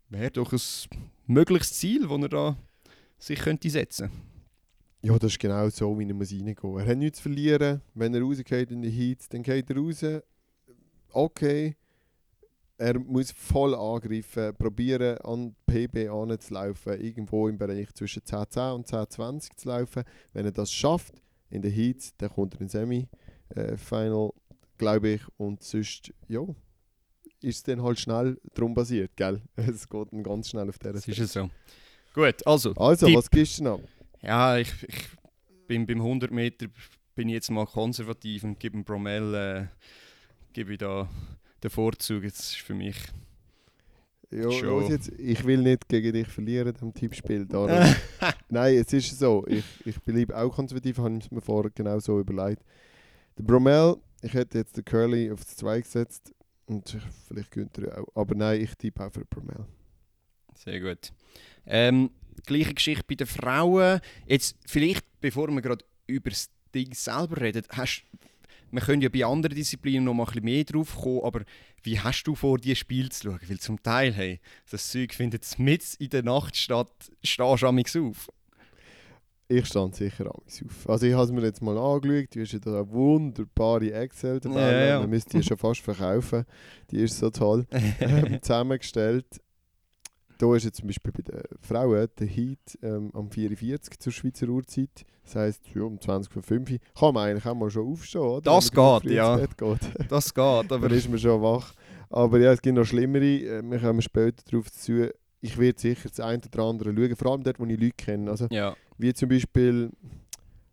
[0.08, 0.60] wäre doch ein
[1.26, 2.56] mögliches Ziel, das er da
[3.18, 4.10] sich könnte setzen
[5.02, 6.82] Ja, das ist genau so, wie er muss reingehen muss.
[6.82, 7.80] Er hat nichts zu verlieren.
[7.94, 10.04] Wenn er rausgeht in die Heats, dann geht er raus.
[11.12, 11.76] Okay.
[12.78, 19.56] Er muss voll angreifen, probieren an PB anzulaufen, irgendwo im Bereich zwischen 10-10 und 10-20
[19.56, 20.02] zu laufen.
[20.34, 21.14] Wenn er das schafft
[21.48, 24.30] in den Heats, dann kommt er ins Semi-Final,
[24.76, 25.22] glaube ich.
[25.38, 26.42] Und sonst, ja,
[27.46, 29.40] ist es dann halt schnell drum basiert, gell?
[29.56, 31.48] Es geht dann ganz schnell auf dieser Das ist es so.
[32.12, 32.72] Gut, also.
[32.74, 33.16] Also, Tipp.
[33.16, 33.80] was gibst du noch?
[34.20, 35.06] Ja, ich, ich
[35.68, 36.66] bin beim 100 Meter
[37.14, 39.66] bin ich jetzt mal konservativ und gebe dem Bromell äh,
[40.52, 41.08] gebe ich da
[41.62, 42.24] den Vorzug.
[42.24, 42.96] Jetzt ist für mich.
[44.30, 47.46] Ja, los jetzt, ich will nicht gegen dich verlieren im Tippspiel.
[47.48, 47.70] Darum.
[48.48, 49.44] Nein, es ist so.
[49.46, 52.62] Ich, ich bleibe auch konservativ, habe ich mir vorher genau so überlegt.
[53.38, 56.32] Der Bromell, ich hätte jetzt den Curly auf das 2 gesetzt
[56.66, 58.08] und vielleicht Günther auch.
[58.14, 59.66] Aber nein, ich tippe auch für den Bromell.
[60.54, 61.12] Sehr gut.
[61.66, 62.10] Ähm,
[62.44, 64.00] gleiche Geschichte bei den Frauen.
[64.26, 68.04] Jetzt vielleicht, bevor wir gerade über das Ding selber reden, hast,
[68.70, 71.44] wir können ja bei anderen Disziplinen noch mal ein bisschen mehr drauf kommen, aber
[71.82, 73.40] wie hast du vor, dieses Spiel zu schauen?
[73.46, 76.90] Weil zum Teil, hey, das Zeug findet mit in der Nacht statt,
[77.22, 78.28] stehst du auf.
[79.48, 80.42] Ich stand sicher auf.
[80.88, 84.60] Also ich habe es mir jetzt mal angeschaut, du hast ja da eine wunderbare Excel-Tabelle,
[84.80, 85.00] Ja, ja.
[85.00, 86.44] man müsste die schon fast verkaufen,
[86.90, 87.64] die ist so toll
[88.00, 89.26] ähm, zusammengestellt.
[90.38, 94.48] Da ist jetzt zum Beispiel bei den Frauen der Heat ähm, am 44 zur Schweizer
[94.48, 95.04] Uhrzeit.
[95.24, 98.20] Das heisst, ja, um 20 vor 5 Uhr kann man eigentlich auch mal schon aufstehen,
[98.20, 98.40] oder?
[98.42, 99.36] Das geht, ja.
[99.38, 99.78] geht.
[100.10, 101.72] Das geht, aber Dann ist man schon wach.
[102.10, 103.24] Aber ja, es gibt noch schlimmere.
[103.24, 105.10] äh, Wir kommen später darauf zu.
[105.40, 108.30] Ich werde sicher das eine oder andere schauen, vor allem dort, wo ich Leute kenne.
[108.30, 108.76] Also, ja.
[108.98, 109.90] Wie zum Beispiel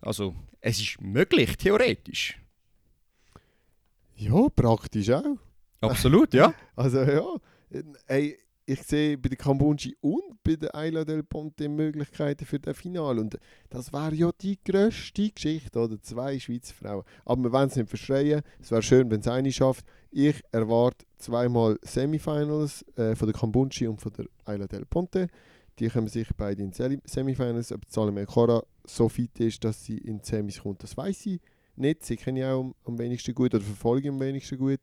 [0.00, 2.38] also, es ist möglich, theoretisch.
[4.16, 5.38] Ja, praktisch auch.
[5.80, 6.54] Absolut, ja.
[6.76, 7.24] Also ja,
[8.06, 12.76] ey, ich sehe bei der Kambunji und bei der Ayla del Ponte Möglichkeiten für das
[12.76, 13.20] Finale.
[13.20, 13.38] Und
[13.70, 16.00] das wäre ja die grösste Geschichte, oder?
[16.00, 17.04] Zwei Schweizer Frauen.
[17.24, 18.42] Aber wir wollen es nicht verschreien.
[18.60, 19.84] Es wäre schön, wenn es eine schafft.
[20.10, 25.28] Ich erwarte zweimal Semifinals äh, von der Kambunji und von der Ayla del Ponte.
[25.78, 27.72] Die kommen sich beide in Semifinals.
[27.72, 31.40] Ob Salome Cora so fit ist, dass sie in die Semis kommt, das weiß ich
[31.76, 32.04] nicht.
[32.04, 34.80] Sie kenne ich auch am, am wenigsten gut oder verfolge ich am wenigsten gut.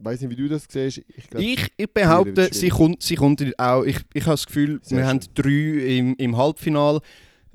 [0.00, 1.02] Weiß nicht, wie du das siehst.
[1.16, 3.82] Ich glaub, Ich, ich behaupte, sie kommt, sie kommt auch.
[3.84, 5.08] Ich, ich habe das Gefühl, Sehr wir schön.
[5.08, 7.00] haben drei im, im Halbfinal.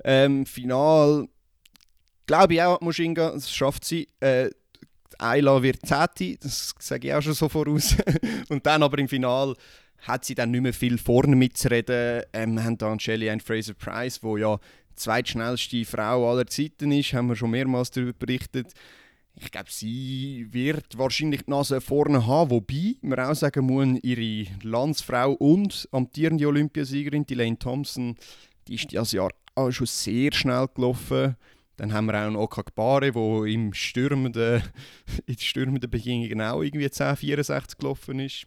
[0.04, 1.26] Ähm, Final,
[2.26, 4.08] glaube ich auch, Mushinga, das schafft sie.
[4.20, 4.50] Äh,
[5.18, 7.96] Ayla wird Zeti, das sage ich auch schon so voraus.
[8.48, 9.54] Und dann aber im Final
[10.00, 12.22] hat sie dann nicht mehr viel vorne mitzureden.
[12.32, 14.58] Ähm, wir haben dann Shelley Ann Fraser Price, wo ja
[14.90, 18.72] die zweitschnellste Frau aller Zeiten ist, haben wir schon mehrmals darüber berichtet.
[19.36, 24.48] Ich glaube, sie wird wahrscheinlich die Nase vorne haben, wobei man auch sagen muss, ihre
[24.62, 28.14] Landsfrau und amtierende Olympiasiegerin, die Lane Thompson,
[28.68, 31.36] die ist dieses Jahr auch schon sehr schnell gelaufen.
[31.76, 34.62] Dann haben wir auch einen Okagbare, der im stürmenden,
[35.26, 38.46] in stürmenden Bedingungen auch irgendwie 10,64 gelaufen ist.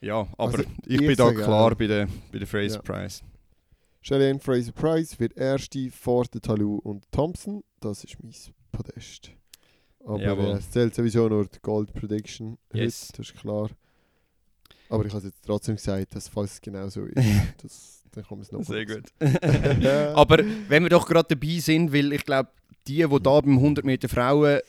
[0.00, 2.82] Ja, aber Also, ich bin da klar bei der, bei der Fraser Ja.
[2.82, 3.22] Price.
[4.00, 7.62] Shalane Fraser Price wird erste vor der Talou und Thompson.
[7.80, 8.32] Das ist mein
[8.72, 9.32] Podest.
[10.08, 10.46] Aber Jawohl.
[10.46, 12.56] äh, es zählt sowieso nur die Gold Prediction.
[12.72, 13.08] Yes.
[13.08, 13.68] Heute, das ist klar.
[14.88, 17.16] Aber ich habe jetzt trotzdem gesagt, dass falls es genau so ist,
[17.62, 19.04] das, dann man es noch Sehr gut.
[20.16, 22.48] Aber wenn wir doch gerade dabei sind, weil ich glaube,
[22.86, 24.60] die, die da beim 100 Meter Frauen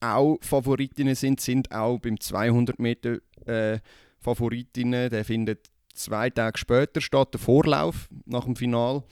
[0.00, 3.78] auch Favoritinnen sind, sind auch beim 200 Meter äh,
[4.18, 5.10] Favoritinnen.
[5.10, 9.04] Der findet zwei Tage später statt, der Vorlauf nach dem Final.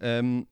[0.00, 0.46] Ähm,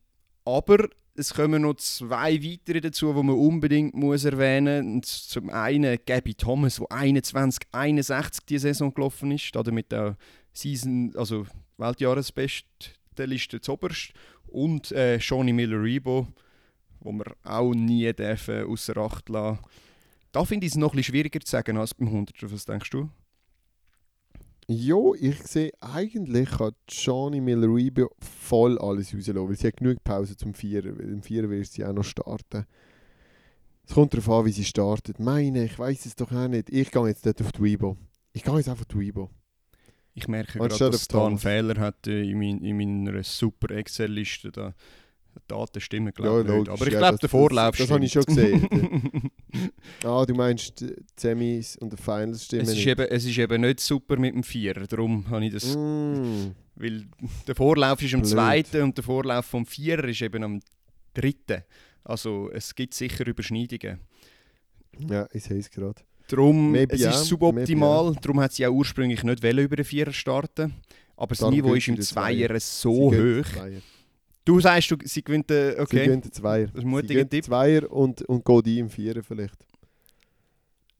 [0.44, 5.28] aber es kommen noch zwei weitere dazu, die man unbedingt muss erwähnen muss.
[5.28, 10.14] Zum einen Gabby Thomas, der 21, 61 die Saison gelaufen ist, damit auch
[10.52, 11.46] Season, also
[11.76, 14.12] Weltjahresbeste Liste zuoberst.
[14.46, 16.28] Und äh, Shawnee Miller-Rebo,
[17.00, 19.58] wo wir auch nie dürfen außer Acht lassen.
[20.30, 22.50] Da finde ich es noch ein bisschen schwieriger zu sagen als beim 100.
[22.52, 23.10] Was denkst du?
[24.68, 27.68] Jo, ich sehe eigentlich kann Johnny Miller
[28.20, 31.84] voll alles rauslassen, weil sie hat genug Pause zum Vierer, weil im Vierer wird sie
[31.84, 32.64] auch noch starten.
[33.86, 35.18] Es kommt darauf an, wie sie startet.
[35.18, 36.70] Meine, ich weiß es doch auch nicht.
[36.70, 37.96] Ich gehe jetzt dort auf die Weibo.
[38.32, 39.28] Ich gehe jetzt einfach auf die Weibo.
[40.14, 41.42] Ich merke gerade, dass da ein Thomas.
[41.42, 44.52] Fehler hat äh, in, mein, in meiner super Excel-Liste.
[44.52, 44.74] Da.
[45.48, 46.54] Daten stimmen, Ja, glaube ich, nicht.
[46.56, 49.30] logisch, Aber ich ja, glaube, der Vorlauf das- das habe ich schon gesehen.
[50.04, 52.86] Ah, du meinst die Semis und die Finals stimmen es, ist nicht.
[52.88, 55.76] eben, es ist eben nicht super mit dem Vierer, darum habe ich das...
[55.76, 56.52] Mm.
[56.74, 57.04] Weil
[57.46, 58.30] der Vorlauf ist am Blöd.
[58.30, 60.60] zweiten und der Vorlauf vom Vierer ist eben am
[61.14, 61.62] dritten.
[62.02, 64.00] Also es gibt sicher Überschneidungen.
[65.08, 66.02] Ja, ich sehe es gerade.
[66.28, 70.74] Darum, Maybe es ist suboptimal, darum hat sie auch ursprünglich nicht über den Vierer starten.
[71.16, 73.46] Aber das Darum Niveau ist im Zweier so hoch.
[73.52, 73.80] Zweier.
[74.44, 76.66] Du sagst, du, sie gewinnt den, Sie okay, gönnt den Zweier.
[76.66, 77.44] das ist ein Sie mutiger Tipp.
[77.44, 79.66] Zweier und, und geht ein im Vierer vielleicht.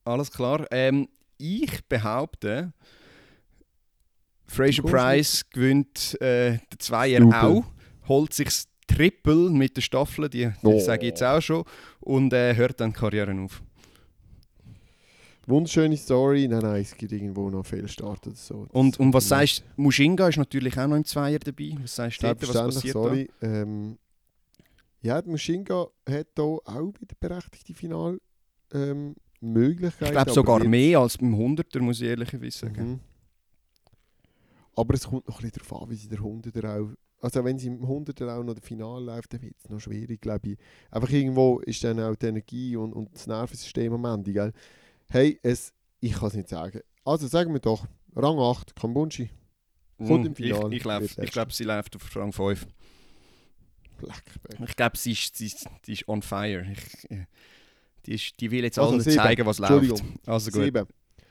[0.04, 0.66] Alles klar.
[0.70, 2.72] Ähm, ich behaupte,
[4.46, 7.34] Fraser Price gewinnt äh, den Zweier Double.
[7.34, 7.64] auch,
[8.08, 10.78] holt sich das Triple mit der Staffel, die, die Oh.
[10.80, 11.64] sage ich jetzt auch schon,
[12.00, 13.62] und äh, hört dann die Karriere auf.
[15.46, 16.46] Wunderschöne Story.
[16.48, 18.66] Nein, nein, es gibt irgendwo noch Fehlstart oder so.
[18.70, 21.74] Und, und was sagst du, Mushinga ist natürlich auch noch im Zweier dabei.
[21.80, 23.28] Was sagst du was passiert sorry.
[23.40, 23.98] Ähm,
[25.00, 28.20] ja, Mushinga hat hier auch bei der berechtigten Final
[28.72, 29.88] ähm, da?
[29.88, 32.90] Ich glaube sogar mehr als beim 100er, muss ich ehrlicherweise sagen.
[32.90, 33.00] Mhm.
[34.76, 36.90] Aber es kommt noch ein bisschen darauf an, wie sie der 100er auch...
[37.20, 40.20] Also wenn sie im 100er auch noch das Finale läuft, dann wird es noch schwierig,
[40.20, 40.58] glaube ich.
[40.90, 44.52] Einfach irgendwo ist dann auch die Energie und, und das Nervensystem am Ende, gell?
[45.12, 46.80] Hey, es, ich kann es nicht sagen.
[47.04, 49.28] Also sagen wir doch, Rang 8, Kambunchi.
[49.98, 52.66] Kommt im Mm, Finale, Ich, ich, glaube, sie läuft auf Rang 5.
[54.00, 54.22] Leck,
[54.68, 55.46] Ich glaube, sie ist, sie,
[55.92, 56.64] ist- on fire.
[56.72, 57.26] Ich, äh,
[58.06, 60.02] die, ist, die will jetzt Also allen zeigen, was läuft.
[60.26, 60.86] Also gut, Sieben.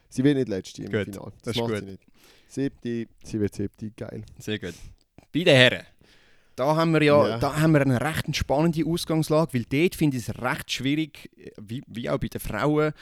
[0.09, 1.31] Sie wird nicht letzte im Gut, Finale.
[1.43, 1.79] Das, das macht gut.
[1.79, 2.03] sie nicht.
[2.47, 4.23] Siebte, sie wird siebte, geil.
[4.37, 4.73] sehr gut.
[5.33, 5.85] Bei den Herren.
[6.55, 7.37] Da haben wir ja, Ja.
[7.39, 11.51] Da haben wir eine recht spannende Ausgangslage, weil dort finde ich es recht schwierig, äh,
[11.61, 12.93] wie, wie auch bei den Frauen.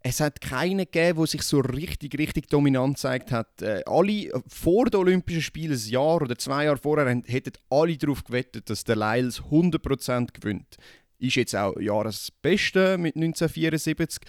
[0.00, 3.60] Es hat keinen gegeben, der sich so richtig, richtig dominant gezeigt hat.
[3.62, 8.22] Äh, alle vor den Olympischen Spielen, ein Jahr oder zwei Jahre vorher, hätten alle darauf
[8.24, 10.76] gewettet, dass der Lyles 100% gewinnt.
[11.18, 14.22] Ist jetzt auch Jahresbeste mit 1974,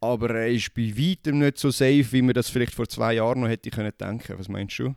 [0.00, 3.40] aber er ist bei weitem nicht so safe, wie man das vielleicht vor zwei Jahren
[3.40, 4.38] noch hätte können denken.
[4.38, 4.94] Was meinst du?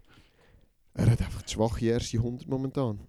[0.93, 2.99] Er hat einfach die schwache erste 100 momentan.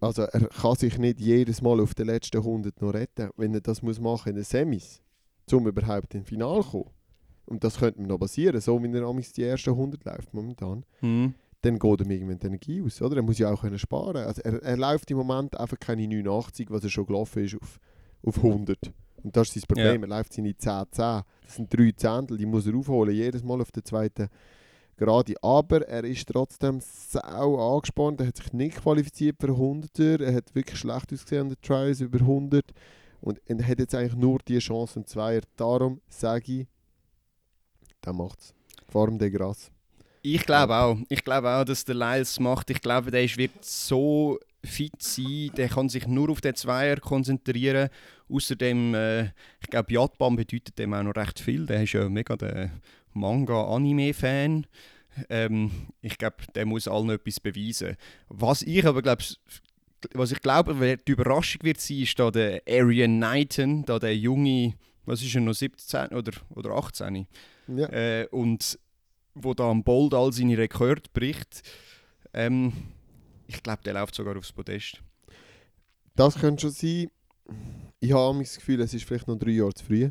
[0.00, 3.60] Also er kann sich nicht jedes Mal auf den letzten 100 noch retten, wenn er
[3.60, 5.02] das muss machen in den Semis,
[5.52, 6.90] um überhaupt ins Finale zu kommen.
[7.46, 10.84] Und das könnte mir noch passieren, so wie er die ersten 100 läuft momentan.
[11.00, 11.34] Hm.
[11.62, 13.16] Dann geht ihm irgendwann die Energie aus, oder?
[13.16, 14.16] Er muss ja auch können sparen.
[14.16, 17.78] Also er, er läuft im Moment einfach keine 89, was er schon gelaufen ist, auf,
[18.24, 18.78] auf 100.
[19.22, 20.02] Und das ist sein Problem.
[20.02, 21.24] Er läuft seine 10-10.
[21.42, 24.28] Das sind drei Zehntel, die muss er aufholen, jedes Mal auf der zweiten
[24.96, 25.34] Gerade.
[25.42, 28.20] Aber er ist trotzdem sau angespannt.
[28.20, 30.22] Er hat sich nicht qualifiziert für 100er.
[30.22, 32.64] Er hat wirklich schlecht ausgesehen an den Trials über 100.
[33.26, 35.40] Und er hat jetzt eigentlich nur die Chance, einen Zweier.
[35.56, 36.66] Darum sage ich,
[38.04, 38.54] der macht's.
[38.88, 39.72] Form de Gras.
[40.22, 40.96] Ich glaube auch.
[41.08, 42.70] Ich glaube auch, dass der Lyles macht.
[42.70, 45.50] Ich glaube, der wird so fit sein.
[45.56, 47.88] Der kann sich nur auf den Zweier konzentrieren.
[48.28, 51.66] Außerdem, äh, ich glaube, Jatban bedeutet dem auch noch recht viel.
[51.66, 52.70] Der ist ja mega der
[53.12, 54.68] Manga-Anime-Fan.
[55.28, 57.96] Ähm, ich glaube, der muss allen etwas beweisen.
[58.28, 59.24] Was ich aber glaube,
[60.12, 64.74] was ich glaube, die Überraschung wird sein, ist da der Arian Knighton, da der junge,
[65.04, 67.26] was ist er noch 17 oder, oder 18?
[67.68, 67.88] Ja.
[67.88, 68.78] äh, und
[69.34, 71.62] wo da am Bold all seine Rekorde bricht.
[72.32, 72.72] Ähm,
[73.46, 75.02] ich glaube, der läuft sogar aufs Podest.
[76.14, 77.10] Das könnte schon sein.
[78.00, 80.10] Ich habe das Gefühl, es ist vielleicht noch drei Jahre zu früh.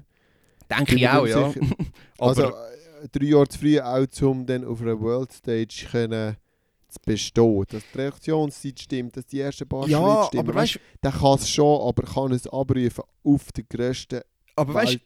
[0.69, 1.53] Denke ich mir auch, ja.
[2.19, 6.37] also äh, drei Jahre zu früh, auch um dann auf einer World Stage können
[6.95, 7.65] zu bestehen.
[7.69, 10.49] Dass die Reaktionszeit stimmt, dass die ersten paar ja, Schritte stimmen.
[10.49, 14.21] aber weißt der kann es schon, aber kann es abrufen auf der grössten
[14.57, 14.99] aber weißt,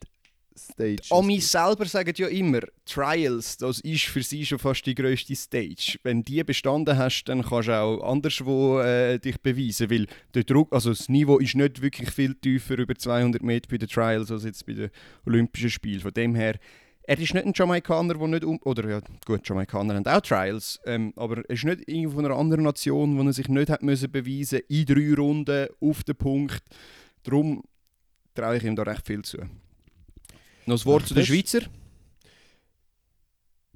[0.77, 0.97] Weltstage.
[1.11, 5.97] Amis selber sagen ja immer, Trials, das ist für sie schon fast die grösste Stage.
[6.03, 10.73] Wenn die bestanden hast, dann kannst du auch anderswo äh, dich beweisen, weil der Druck,
[10.73, 14.43] also das Niveau ist nicht wirklich viel tiefer über 200 Meter bei den Trials als
[14.43, 14.89] jetzt bei den
[15.25, 16.01] Olympischen Spielen.
[16.01, 16.59] Von dem her,
[17.09, 20.79] er ist nicht ein Jamaikaner, der nicht um, oder ja gut, Jamaikaner haben auch Trials,
[20.85, 23.81] ähm, aber er ist nicht irgendwo von einer anderen Nation, wo er sich nicht hat
[23.81, 26.61] müssen beweisen in drei Runden auf den Punkt.
[27.23, 27.63] Darum
[28.35, 29.37] traue ich ihm da recht viel zu.
[30.67, 31.61] Noch ein Wort Ach, zu den Schweizer.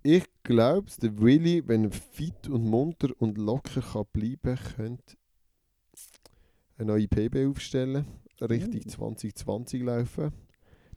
[0.03, 5.15] Ich glaube, der Willi, wenn er fit und munter und locker kann bleiben könnte
[6.77, 8.05] eine neue PB aufstellen,
[8.41, 8.89] Richtung Oh.
[9.15, 10.31] 2020 laufen.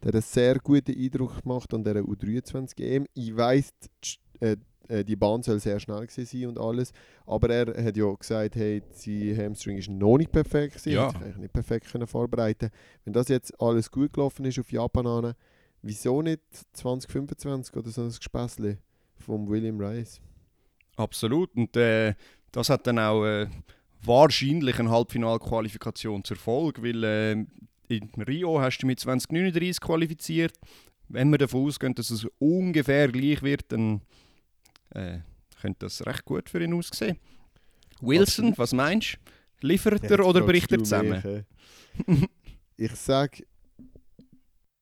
[0.01, 3.05] Der hat einen sehr guten Eindruck gemacht an dieser U23 EM.
[3.13, 3.69] Ich weiss,
[4.03, 4.55] die, äh,
[4.87, 6.91] äh, die Bahn soll sehr schnell sein und alles,
[7.25, 11.07] aber er hat ja gesagt, hey, sein Hamstring ist noch nicht perfekt gewesen, Ja.
[11.07, 12.69] hat sich eigentlich nicht perfekt können vorbereiten.
[13.03, 15.33] Wenn das jetzt alles gut gelaufen ist auf Japan, an,
[15.81, 16.41] wieso nicht
[16.73, 18.77] 2025 oder so ein Gespässli
[19.15, 20.21] vom William Rice?
[20.95, 21.53] Absolut.
[21.55, 22.13] Und äh,
[22.51, 23.47] das hat dann auch äh,
[24.03, 27.45] wahrscheinlich eine Halbfinalqualifikation zur Folge, weil äh,
[27.87, 30.53] in Rio hast du mit 2039 qualifiziert.
[31.09, 34.01] Wenn wir davon ausgehen, dass es ungefähr gleich wird, dann
[34.89, 35.19] äh,
[35.61, 37.17] könnte das recht gut für ihn aussehen.
[38.01, 38.57] Wilson, Absolut.
[38.57, 39.13] was meinst
[39.61, 39.67] du?
[39.67, 41.45] Liefert er oder bricht er zusammen?
[42.07, 42.27] mich,
[42.77, 43.43] ich sage,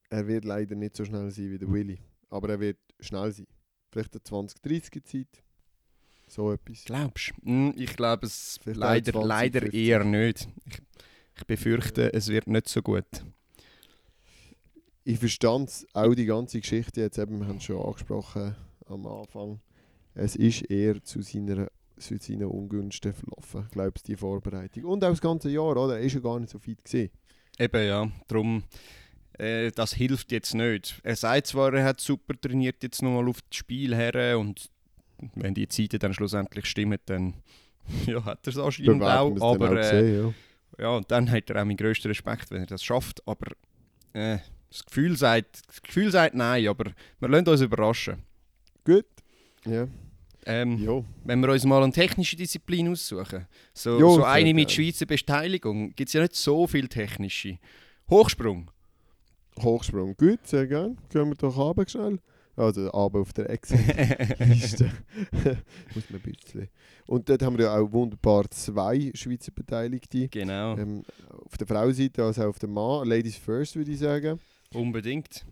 [0.09, 1.99] er wird leider nicht so schnell sein wie der Willy,
[2.29, 3.47] aber er wird schnell sein.
[3.91, 5.43] Vielleicht eine 20-30 Zeit.
[6.27, 6.83] So etwas.
[6.85, 7.45] Glaubst du?
[7.49, 9.79] Hm, Ich glaube es Vielleicht leider, 20, leider 50.
[9.87, 10.47] eher nicht.
[10.65, 10.81] Ich,
[11.37, 13.25] ich befürchte, es wird nicht so gut.
[15.03, 18.55] Ich verstand auch die ganze Geschichte jetzt eben, wir haben es schon angesprochen
[18.87, 19.59] am Anfang.
[20.13, 21.67] Es ist eher zu seiner
[21.97, 24.83] zu seinen Ungunsten verlaufen, glaube ich, die Vorbereitung.
[24.85, 25.97] Und auch das ganze Jahr, oder?
[25.97, 27.09] Er ist ja gar nicht so fit gesehen.
[27.57, 28.63] Eben ja, darum,
[29.37, 30.99] äh, das hilft jetzt nicht.
[31.03, 34.69] Er sagt zwar, er hat super trainiert jetzt nochmal auf das Spiel her und
[35.35, 37.35] wenn die Zeiten dann schlussendlich stimmen, dann
[38.05, 39.53] ja, hat er es anscheinend auch.
[39.53, 40.33] Aber äh, sehen, ja.
[40.79, 43.25] Ja, und dann hat er auch meinen grössten Respekt, wenn er das schafft.
[43.27, 43.51] Aber
[44.13, 48.23] äh, das, Gefühl sagt, das Gefühl sagt nein, aber wir lassen uns überraschen.
[48.83, 49.05] Gut.
[49.65, 49.87] Ja.
[50.45, 51.05] Ähm, Jo.
[51.23, 54.71] Wenn wir uns mal eine technische Disziplin aussuchen, so, Jo, so eine mit.
[54.71, 57.57] Schweizer Beteiligung, gibt es ja nicht so viel technische.
[58.09, 58.69] Hochsprung.
[59.59, 60.15] Hochsprung.
[60.17, 60.95] Gut, sehr gerne.
[61.09, 62.19] Gehen wir doch runter schnell.
[62.57, 64.85] Also runter auf der Excel-Liste.
[65.93, 66.69] Muss man ein bisschen.
[67.07, 70.27] Und dort haben wir ja auch wunderbar zwei Schweizer Beteiligte.
[70.29, 71.03] genau, Ähm,
[71.45, 73.07] auf der Frauenseite als auch auf der Mann.
[73.07, 74.39] Ladies first, würde ich sagen.
[74.73, 75.45] unbedingt.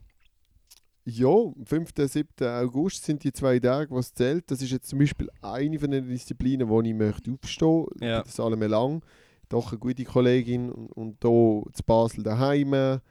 [1.06, 1.92] Ja, am 5.
[2.00, 2.28] und 7.
[2.48, 4.50] August sind die zwei Tage, was zählt.
[4.50, 8.06] Das ist jetzt zum Beispiel eine von den Disziplinen, wo ich möchte aufstehen möchte.
[8.06, 8.22] Ja.
[8.24, 9.04] Das Salome Lang.
[9.50, 10.72] Doch eine gute Kollegin.
[10.72, 13.02] Und, und hier zu Basel daheim.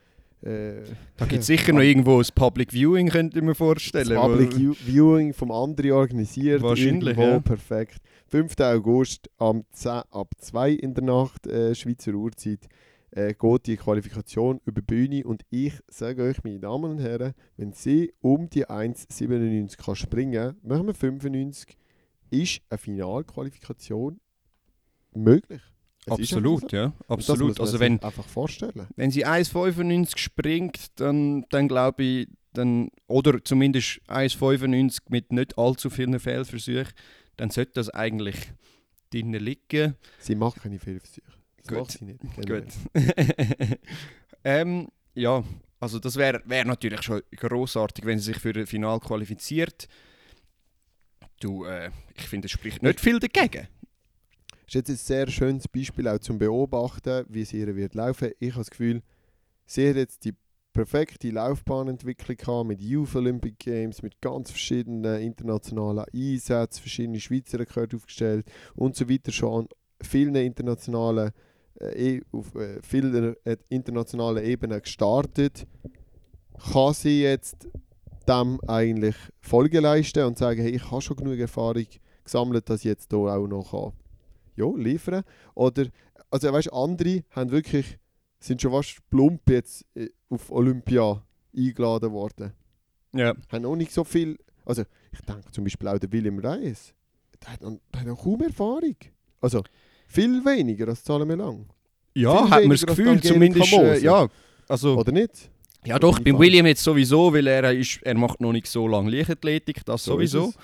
[0.43, 0.83] Äh,
[1.17, 4.09] Da gibt es sicher noch irgendwo ein Public Viewing, könnte ich mir vorstellen.
[4.09, 6.63] Das Public View- Viewing vom anderen organisiert.
[6.63, 7.41] Wahrscheinlich, ja.
[7.41, 7.99] perfekt.
[8.29, 8.59] 5.
[8.61, 12.67] August am 10, ab 2 in der Nacht, äh, Schweizer Uhrzeit,
[13.11, 15.25] äh, geht die Qualifikation über die Bühne.
[15.25, 20.57] Und ich sage euch, meine Damen und Herren, wenn sie um die 1,97 kann springen
[20.63, 21.77] machen wir 95,
[22.31, 24.19] ist eine Finalqualifikation
[25.15, 25.61] möglich.
[26.07, 26.93] Es Absolut, ja.
[27.07, 27.61] Absolut.
[27.61, 28.89] Also wenn, einfach vorstellen.
[28.97, 35.91] wenn sie 1,95 springt, dann, dann glaube ich, dann, oder zumindest 1,95 mit nicht allzu
[35.91, 36.93] vielen Fehlversuchen,
[37.37, 38.53] dann sollte das eigentlich
[39.11, 39.95] drinnen liegen.
[40.19, 41.33] Sie macht keine Fehlversuche.
[41.59, 41.79] Das Gut.
[41.79, 42.21] macht sie nicht.
[42.47, 42.67] Gut.
[44.45, 45.45] ähm, ja,
[45.79, 49.89] also das wäre wär natürlich schon großartig, wenn sie sich für das Final qualifiziert.
[51.41, 53.69] Du, äh, ich finde, es spricht nicht viel dagegen.
[54.67, 58.33] Ist jetzt ein sehr schönes Beispiel auch zum Beobachten, wie es ihr wird laufen.
[58.39, 59.03] Ich habe das Gefühl,
[59.67, 60.35] sie hat jetzt die
[60.73, 67.97] perfekte Laufbahnentwicklung gehabt mit Youth Olympic Games, mit ganz verschiedenen internationalen Einsätzen, verschiedene Schweizer Rekorde
[67.97, 69.69] aufgestellt und so weiter schon an
[70.01, 71.33] vielen internationalen,
[71.81, 75.67] äh, e- auf äh, vielen äh, internationalen Ebenen gestartet.
[76.73, 77.69] Kann sie jetzt
[78.29, 81.87] dem eigentlich Folge leisten und sagen, hey, ich habe schon genug Erfahrung
[82.25, 84.02] gesammelt, dass ich jetzt hier auch noch kann
[84.57, 85.23] ja, liefern.
[85.55, 85.87] Oder,
[86.31, 87.99] also weißt andere haben wirklich,
[88.41, 91.23] sind schon fast plump jetzt äh, auf Olympia
[91.57, 92.53] eingeladen worden.
[93.15, 93.35] Ja.
[93.51, 94.83] Haben auch nicht so viel, also
[95.13, 96.95] ich denke zum Beispiel auch der William Reis,
[97.43, 98.97] der hat noch, der hat noch kaum Erfahrung.
[99.41, 99.63] Also
[100.09, 101.67] viel weniger als Salome Lang.
[102.15, 103.73] Ja, Viel hat man das Gefühl, zumindest.
[103.73, 104.29] Äh, ja,
[104.69, 105.51] also, Oder nicht?
[105.85, 106.39] ja, doch, beim.
[106.39, 110.19] William jetzt sowieso, weil er, ist, er macht noch nicht so lange Leichtathletik, das So
[110.19, 110.49] ist sowieso.
[110.51, 110.57] es.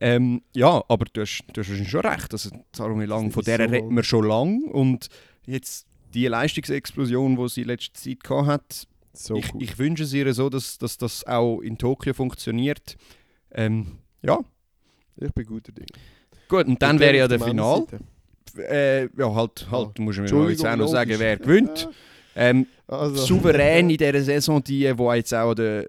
[0.00, 2.32] Ähm, ja, aber du hast, du hast schon recht.
[2.32, 3.64] Also, Salome Lang, von der so.
[3.64, 4.64] reden wir schon lange.
[4.66, 5.08] Und
[5.46, 9.62] jetzt die Leistungsexplosion, die sie in letzter Zeit gehabt hat, So ich, cool.
[9.62, 12.96] ich wünsche es ihr so, dass, dass das auch in Tokio funktioniert.
[13.50, 14.38] Ähm, ja,
[15.16, 15.86] Ich bin guter Ding.
[16.48, 16.66] gut.
[16.66, 17.84] Und dann wäre ja der Final.
[18.56, 21.88] Äh, ja, halt, halt, du musst mir noch jetzt auch noch sagen, wer gewinnt.
[22.34, 25.88] Ähm, Also, souverän in dieser Saison, die, die jetzt auch der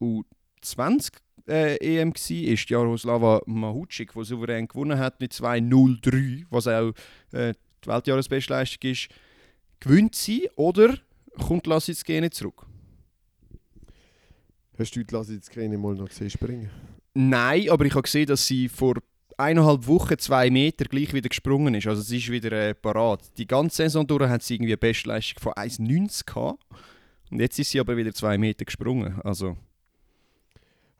[0.00, 1.12] U20
[1.50, 6.92] äh, EM war, ist Jaroslava Mahucik, die souverän gewonnen hat mit 2-0-3, was auch
[7.32, 9.08] äh, die Weltjahresbestleistung ist.
[9.80, 10.96] Gewinnt sie oder
[11.38, 12.66] kommt Lassitskene zurück?
[14.78, 16.70] Hast du die keine mal noch gesehen springen?
[17.12, 18.94] Nein, aber ich habe gesehen, dass sie vor
[19.36, 21.86] eineinhalb Wochen zwei Meter gleich wieder gesprungen ist.
[21.86, 23.22] Also sie ist wieder äh, parat.
[23.36, 26.62] Die ganze Saison durch hat sie irgendwie eine Bestleistung von 1,90 gehabt.
[27.30, 29.20] Und jetzt ist sie aber wieder zwei Meter gesprungen.
[29.22, 29.56] Also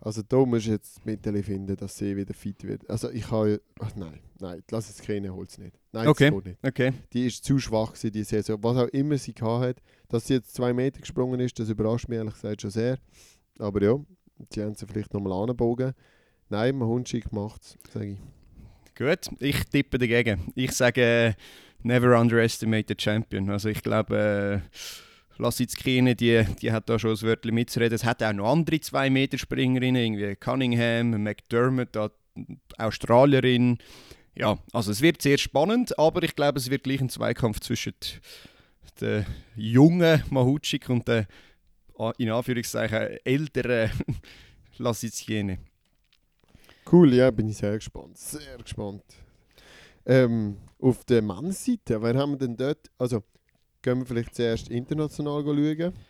[0.03, 2.89] Also da musst du jetzt Mittel finden, dass sie wieder fit wird.
[2.89, 3.61] Also ich habe...
[3.81, 5.79] Ach nein, nein, Lasse jetzt keine holt es nicht.
[5.93, 6.31] Nein, Okay.
[6.31, 6.59] das geht nicht.
[6.67, 6.93] okay.
[7.13, 8.59] Die ist zu schwach gewesen, die Saison.
[8.63, 9.77] Was auch immer sie gehabt hat.
[10.09, 12.99] Dass sie jetzt zwei Meter gesprungen ist, das überrascht mich ehrlich gesagt schon sehr.
[13.59, 13.97] Aber ja,
[14.53, 15.93] sie haben sie vielleicht nochmal anbogen.
[16.49, 18.19] Nein, man Hundschick macht es, sage ich.
[18.97, 20.51] Gut, ich tippe dagegen.
[20.55, 21.33] Ich sage, äh,
[21.83, 23.51] never underestimate the champion.
[23.51, 24.77] Also ich glaube, äh,
[25.41, 27.95] Lassitzkine, die, die hat da schon ein Wörtchen mitzureden.
[27.95, 31.97] Es hat auch noch andere 2-Meter-Springerinnen, irgendwie Cunningham, McDermott,
[32.79, 33.79] Australierin.
[34.35, 37.95] Ja, also es wird sehr spannend, aber ich glaube, es wird gleich ein Zweikampf zwischen
[39.01, 39.27] der
[39.57, 41.27] jungen Mahucik und der
[42.19, 43.91] in Anführungszeichen älteren
[44.79, 45.59] Lassitzkine.
[46.91, 48.17] Cool, ja, bin ich sehr gespannt.
[48.17, 49.05] Sehr gespannt.
[50.07, 52.91] Ähm, auf der Mannseite, wer haben wir denn dort?
[52.99, 53.23] Also,
[53.83, 55.57] gehen wir vielleicht zuerst international schauen,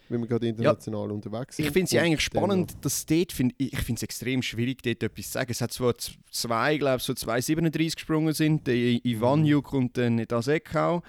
[0.08, 1.66] weil wir gerade international unterwegs sind.
[1.66, 5.02] Ich finde es ja eigentlich spannend, dass dort, find, ich finde es extrem schwierig, dort
[5.02, 5.50] etwas zu sagen.
[5.50, 5.94] Es hat zwar
[6.30, 9.00] zwei, glaube ich, so 2,37 gesprungen sind, der Mhm.
[9.04, 11.02] Ivanjuk und der Nedasekau.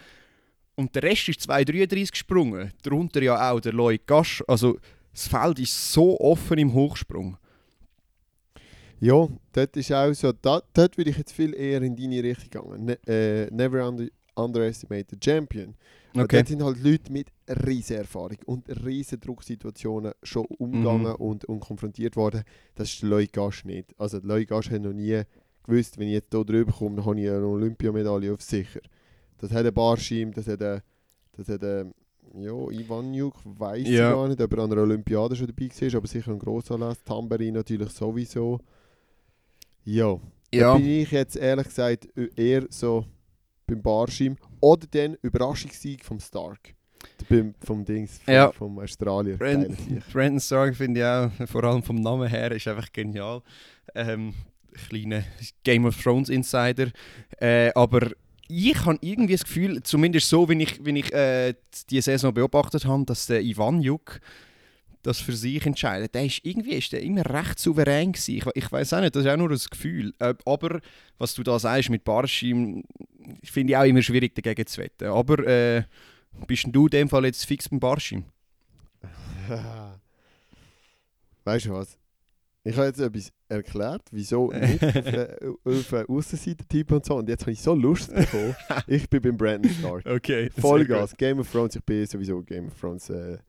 [0.76, 2.72] Und der Rest ist 2,33 gesprungen.
[2.84, 4.44] Darunter ja auch der Lloyd Gasch.
[4.48, 4.78] Also
[5.12, 7.38] das Feld ist so offen im Hochsprung.
[9.00, 12.86] Ja, dort ist auch so, dort würde ich jetzt viel eher in deine Richtung gehen.
[12.86, 14.06] Ne, äh, never under,
[14.36, 15.76] underestimate the champion.
[16.14, 16.38] Okay.
[16.38, 17.28] Dort sind halt Leute mit
[17.66, 21.16] riesen Erfahrung und riesen Drucksituationen schon umgegangen Mhm.
[21.16, 22.44] und, und konfrontiert worden.
[22.76, 23.94] Das ist der Lloyd Gasch nicht.
[23.98, 25.22] Also Lloyd Gasch hat noch nie
[25.64, 28.82] gewusst, wenn ich jetzt hier drüber komme, dann habe ich eine Olympiamedaille auf sicher.
[29.38, 30.82] Das hat ein Barschim, das hat ein,
[31.34, 31.94] das hat ein
[32.38, 34.10] ja, Ivanjuk, weiß Ja.
[34.10, 37.04] ich gar nicht, ob er an einer Olympiade schon dabei war, aber sicher ein Grossanlass.
[37.04, 38.60] Tamberin natürlich sowieso.
[39.84, 40.16] Ja,
[40.52, 43.06] da Ja, bin ich jetzt ehrlich gesagt eher so
[43.72, 46.74] beim Barschim oder den Überraschungssieg vom Stark.
[47.30, 48.52] Beim, vom Dings, vom, Ja.
[48.52, 49.38] vom Australier.
[49.38, 49.76] Brand-.
[50.12, 53.42] Brandon Stark finde ich auch, vor allem vom Namen her, ist einfach genial.
[53.96, 54.34] Ähm,
[54.90, 55.24] kleiner
[55.64, 56.92] Game of Thrones Insider.
[57.40, 58.12] Äh, aber
[58.48, 61.54] ich habe irgendwie das Gefühl, zumindest so, wenn ich, wenn ich äh,
[61.90, 64.20] die Saison beobachtet habe, dass der Ivan Juk
[65.04, 66.14] das für sich entscheidet.
[66.14, 68.38] Der ist irgendwie ist der immer recht souverän gewesen.
[68.38, 70.14] Ich, ich weiß auch nicht, das ist auch nur das Gefühl.
[70.20, 70.80] Aber
[71.18, 72.84] was du da sagst mit Barschim,
[73.44, 75.08] finde ich auch immer schwierig dagegen zu wetten.
[75.08, 75.84] Aber äh,
[76.48, 78.26] bist du in dem Fall jetzt fix beim Barschim?
[81.44, 81.98] weißt du was?
[82.64, 87.16] Ich habe jetzt etwas erklärt, wieso nicht auf, auf äh, Aussenseiter-Typ und so.
[87.16, 88.56] Und jetzt habe ich so Lust bekommen.
[88.88, 90.06] ich bin beim Brandon Stark.
[90.06, 91.18] Okay, Vollgas.
[91.18, 93.40] Game of Thrones, ich bin sowieso Game of Thrones äh,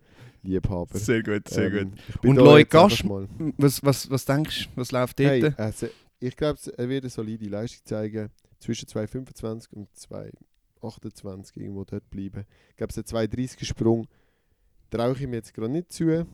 [0.43, 0.99] Liebhaber.
[0.99, 2.25] Sehr gut, sehr Ähm, gut.
[2.27, 3.05] Und einfach Gasch?
[3.57, 5.31] Was, was, was denkst du, was läuft dort?
[5.31, 5.89] Hey, also,
[6.19, 8.31] ich glaube, er wird eine solide Leistung zeigen.
[8.59, 12.45] Zwischen 2,25 und 2,28 irgendwo dort bleiben.
[12.71, 14.07] Ich glaube, so 2,30 Sprung
[14.91, 16.27] traue ich ihm jetzt gerade nicht zu.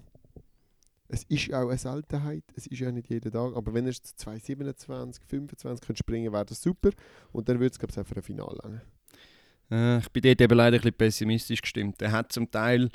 [1.10, 3.56] Es ist auch eine Seltenheit, es ist ja nicht jeden Tag.
[3.56, 6.90] Aber wenn er jetzt 2,27, 25 könnte springen wäre das super.
[7.32, 8.80] Und dann würde es, glaube ich, auch für ein Finale langen.
[9.70, 12.02] Äh, ich bin dort eben leider ein bisschen pessimistisch gestimmt.
[12.02, 12.90] Er hat zum Teil.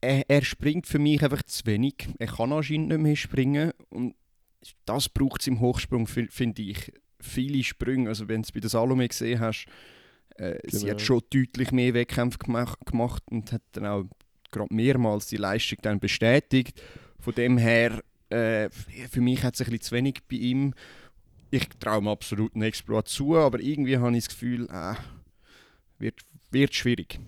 [0.00, 2.08] Er, er springt für mich einfach zu wenig.
[2.18, 3.72] Er kann anscheinend nicht mehr springen.
[3.90, 4.14] Und
[4.84, 6.92] das braucht es im Hochsprung, fi- finde ich.
[7.20, 8.08] Viele Sprünge.
[8.08, 9.66] Also, wenn du es bei der Salome gesehen hast,
[10.36, 10.90] äh, sie Genau.
[10.92, 14.04] hat schon deutlich mehr Wettkämpfe gemacht, gemacht und hat dann auch
[14.50, 16.80] gerade mehrmals die Leistung dann bestätigt.
[17.18, 20.74] Von dem her, äh, für mich hat es ein bisschen zu wenig bei ihm.
[21.50, 24.94] Ich traue ihm absolut einen Exploit zu, aber irgendwie habe ich das Gefühl, äh,
[25.98, 26.20] wird,
[26.50, 27.18] wird schwierig.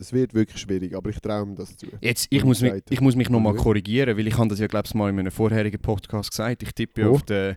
[0.00, 1.86] Das wird wirklich schwierig, aber ich traue ihm das zu.
[2.00, 4.86] Jetzt, ich, muss mich, ich muss mich nochmal korrigieren, weil ich habe das ja glaube
[4.86, 6.62] ich mal in einem vorherigen Podcast gesagt.
[6.62, 7.12] Ich tippe Oh.
[7.16, 7.56] auf den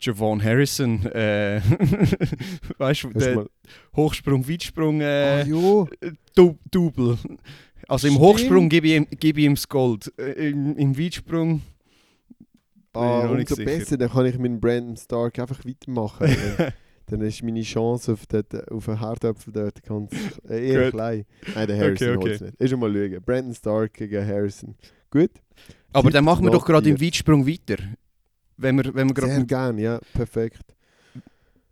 [0.00, 1.60] Javon Harrison, äh,
[2.78, 3.46] weißt du, der
[3.94, 5.86] Hochsprung, Weitsprung, äh, ja.
[6.34, 7.16] Du Double.
[7.88, 8.18] Also im Stimmt.
[8.28, 10.12] Hochsprung gebe ich, ihm- gebe ich ihm das Gold.
[10.18, 11.62] Äh, Im, im Weitsprung.
[12.94, 13.64] Ah, umso sicher.
[13.64, 16.34] besser, dann kann ich mit Brandon Stark einfach weitermachen.
[17.06, 20.12] Dann- ist meine Chance auf, den, auf einen Hartöpfel dort ganz
[20.48, 21.24] äh, eher klein.
[21.54, 22.54] Nein, der Harrison Okay, okay, holt's nicht.
[22.60, 23.22] Ist schon mal schauen.
[23.24, 24.74] Brandon Stark gegen Harrison.
[25.10, 25.30] Gut?
[25.92, 27.00] Aber dann machen wir doch gerade im.
[27.00, 27.76] Weitsprung weiter.
[28.56, 30.62] Wenn wir, wenn wir gerade Sehr mit gern, ja, perfekt.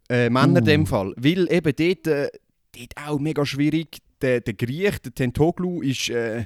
[0.09, 0.67] äh, Männern in Uh.
[0.67, 1.15] dem Fall.
[1.17, 2.29] Weil eben dort, äh,
[2.73, 3.99] dort auch mega schwierig.
[4.21, 6.45] Der, der Griech, der Tentoglu, ist äh,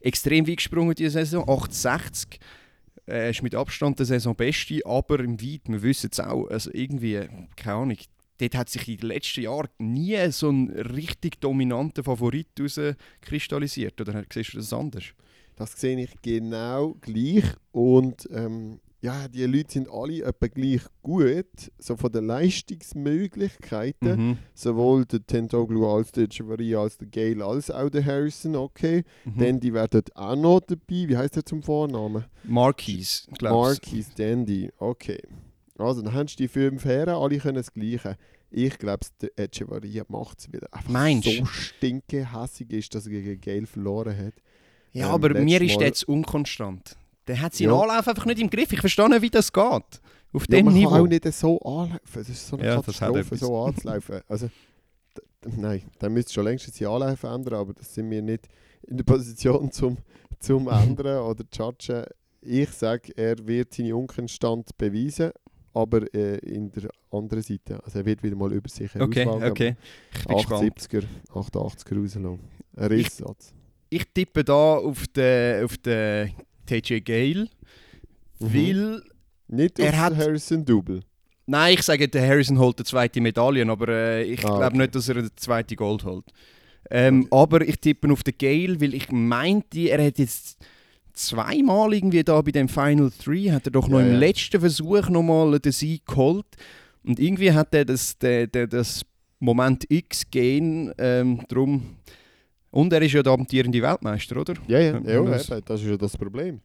[0.00, 1.44] extrem weit gesprungen diese Saison.
[1.44, 2.38] 8,60.
[3.06, 6.70] Er ist mit Abstand der Saison beste, aber im Weit, wir wissen es auch, also
[6.72, 7.96] irgendwie, äh, keine Ahnung,
[8.40, 14.00] dort hat sich in den letzten Jahren nie so ein richtig dominanter Favorit herauskristallisiert.
[14.00, 15.04] Oder siehst du das anders?
[15.56, 17.44] Das sehe ich genau gleich.
[17.72, 21.46] Und ähm, ja, die Leute sind alle etwa gleich gut,
[21.78, 24.28] so von den Leistungsmöglichkeiten.
[24.28, 24.38] Mhm.
[24.54, 29.04] Sowohl der Tentoglu als der Chavaria als der Gale als auch der Harrison, okay.
[29.24, 29.38] Mhm.
[29.38, 31.08] Dandy wäre dort auch noch dabei.
[31.08, 32.24] Wie heißt der zum Vornamen?
[32.44, 33.82] Marquis, glaube ich.
[33.82, 35.22] Marquis Dandy, okay.
[35.80, 38.16] Also, dann du die fünf Herren, alle können das Gleiche.
[38.50, 40.66] Ich glaube, der Echevarria macht es wieder.
[40.72, 44.34] Einfach Meinst so stinke hässig ist, dass er gegen Gale verloren hat.
[44.92, 46.96] Ja, Ähm, aber mir ist jetzt unkonstant.
[47.28, 47.80] Der hat seinen Ja.
[47.80, 48.72] Anlauf einfach nicht im Griff.
[48.72, 49.62] Ich verstehe nicht, wie das geht.
[50.32, 50.90] Auf Ja, dem man Niveau.
[50.90, 52.00] kann auch nicht so anlaufen.
[52.12, 54.20] Das ist so eine Ja, Katastrophe, so anzulaufen.
[54.28, 54.50] Also,
[55.56, 58.48] nein, dann müsste schon längst seinen Anlauf ändern, aber das sind wir nicht
[58.86, 59.98] in der Position zum,
[60.40, 62.04] zum ändern oder zu judgen.
[62.42, 65.30] Ich sage, er wird seine Unkonstant beweisen,
[65.74, 67.82] aber äh, in der anderen Seite.
[67.84, 69.76] Also er wird wieder mal über sich okay, herauswagen, okay.
[70.12, 70.78] Ich bin aber gespannt.
[70.80, 72.38] 78er, 88er rauslassen.
[72.76, 73.52] Ein Risssatz.
[73.88, 76.32] Ich tippe da auf den, auf den
[76.66, 77.48] TJ Gale,
[78.38, 78.54] Mhm.
[78.54, 79.02] weil...
[79.48, 81.00] Nicht er hat- Harrison Double.
[81.46, 84.78] Nein, ich sage, der Harrison holt die zweite Medaille, aber äh, ich Ah, glaube okay.
[84.78, 86.24] nicht, dass er die zweite Gold holt.
[86.88, 90.58] Ähm, Aber ich tippe auf den Gale, weil ich meinte, er hat jetzt
[91.12, 94.18] zweimal irgendwie da bei dem Final 3 hat er doch noch Ja, im ja.
[94.18, 96.46] letzten Versuch nochmal den Sieg geholt.
[97.04, 99.02] Und irgendwie hat er das, der, der, das
[99.38, 101.96] Moment X-Gen ähm, drum.
[102.70, 104.54] Und er ist ja der amtierende Weltmeister, oder?
[104.68, 106.60] Ja, ja, ja, das- eben, das ist ja das Problem,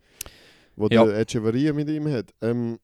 [0.75, 1.05] wo Ja.
[1.05, 2.33] der Echevarria mit ihm hat.
[2.41, 2.77] Ähm,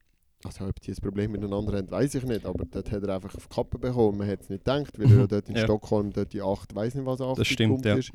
[0.44, 3.36] also ob die ein Problem miteinander haben, weiß ich nicht, aber dort hat er einfach
[3.36, 4.18] auf die Kappe bekommen.
[4.18, 5.64] Man hat es nicht gedacht, weil er ja dort in Ja.
[5.66, 7.96] Stockholm dort die 8, weiß nicht was, 8 stimmt, ja.
[7.96, 8.12] ist.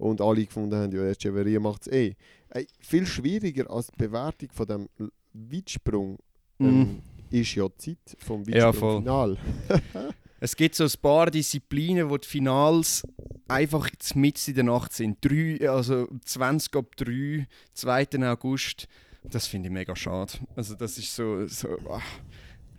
[0.00, 2.14] Und alle gefunden haben, ja, Echevarria macht es eh.
[2.48, 4.88] Ey, viel schwieriger als die Bewertung von dem
[5.32, 6.18] Weitsprung
[6.58, 7.02] ähm, Mhm.
[7.30, 8.68] ist ja die Zeit vom Ja.
[8.68, 9.36] Weitsprungfinal.
[10.42, 13.06] Es gibt so ein paar Disziplinen, wo die Finals
[13.46, 15.18] einfach mit in der Nacht sind.
[15.22, 18.06] Drei, also 20 ab 3, 2.
[18.26, 18.88] August.
[19.22, 20.32] Das finde ich mega schade.
[20.56, 21.46] Also das ist so...
[21.46, 22.00] so ah.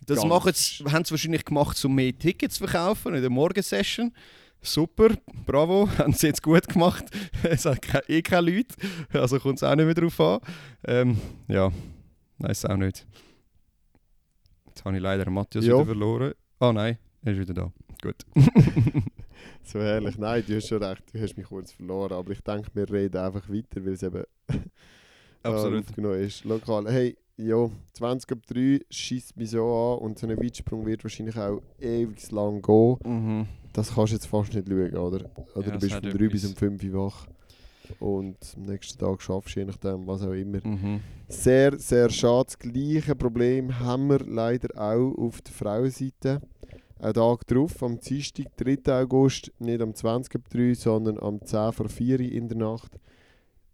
[0.08, 3.30] Das Ganz- machen sie, haben sie wahrscheinlich gemacht, um mehr Tickets zu verkaufen in der
[3.30, 4.12] Morgensession.
[4.62, 5.10] Super,
[5.46, 7.06] bravo, haben sie jetzt gut gemacht.
[7.44, 8.76] Es hat eh keine Leute,
[9.14, 10.40] also kommt es auch nicht mehr drauf an.
[10.86, 11.72] Ähm, ja,
[12.38, 13.06] weiß auch nicht.
[14.68, 15.74] Jetzt habe ich leider Matthias Ja.
[15.76, 16.34] wieder verloren.
[16.60, 17.72] Ah nein, er ist wieder da.
[18.02, 18.26] Gut.
[19.64, 20.18] So herrlich.
[20.18, 23.18] Nein, du hast schon recht, du hast mich kurz verloren, aber ich denke, wir reden
[23.18, 24.24] einfach weiter, weil es eben
[25.44, 25.88] Absolut.
[25.88, 26.44] aufgenommen ist.
[26.46, 26.92] Lokal.
[26.92, 31.38] Hey, ja, 20 ab 3 schießt mich so an und so ein Weitsprung wird wahrscheinlich
[31.38, 32.98] auch ewig lang gehen.
[33.06, 33.48] Mhm.
[33.74, 35.30] Das kannst du jetzt fast nicht schauen, oder?
[35.56, 37.28] Oder Ja, du bist von 3 bis um 5 Uhr wach
[38.00, 40.60] und am nächsten Tag schaffst du je nachdem, was auch immer.
[40.66, 41.00] Mhm.
[41.28, 42.46] Sehr, sehr schade.
[42.46, 46.42] Das gleiche Problem haben wir leider auch auf der Frauenseite.
[47.00, 49.02] Ein Tag drauf, am Dienstag, 3.
[49.02, 52.92] August, nicht am 20 ab 3, sondern am 10 vor 4 in der Nacht.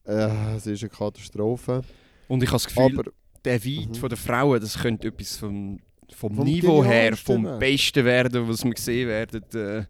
[0.06, 1.82] Äh, es ist eine Katastrophe.
[2.30, 3.12] Und ich habe das Gefühl, Aber
[3.44, 3.96] der Weid Mhm.
[3.96, 5.80] von der Frauen, das könnte etwas vom,
[6.16, 7.60] vom, Vom Niveau her, vom werden.
[7.60, 9.44] Besten werden, was wir gesehen werden.
[9.54, 9.86] Äh,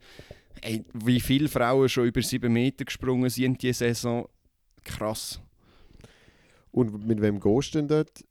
[0.62, 4.28] ey, wie viele Frauen schon über 7 Meter gesprungen sind diese Saison.
[4.84, 5.42] Krass.
[6.72, 8.24] und mit wem gehst du denn dort?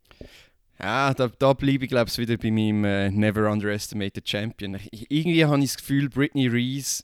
[0.78, 4.78] Ja, da, da bleibe ich glaube ich wieder bei meinem äh, Never Underestimate the Champion.
[4.91, 7.03] Ich, irgendwie habe ich das Gefühl, Britney Reese,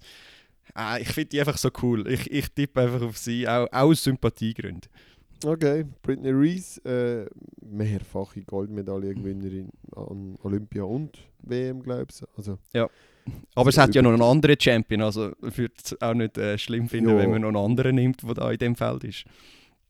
[0.75, 2.07] ah, ich finde die einfach so cool.
[2.09, 4.91] Ich, ich tippe einfach auf sie, auch aus Sympathiegründen.
[5.45, 7.27] Okay, Britney Reese, äh,
[7.65, 12.23] mehrfache Goldmedaillengewinnerin an Olympia und WM, glaube ich.
[12.37, 12.59] Also,
[13.55, 16.59] Aber es hat ja noch einen anderen Champion, also ich würde es auch nicht äh,
[16.59, 17.19] schlimm finden, Ja.
[17.19, 19.25] wenn man noch einen anderen nimmt, der da in dem Feld ist.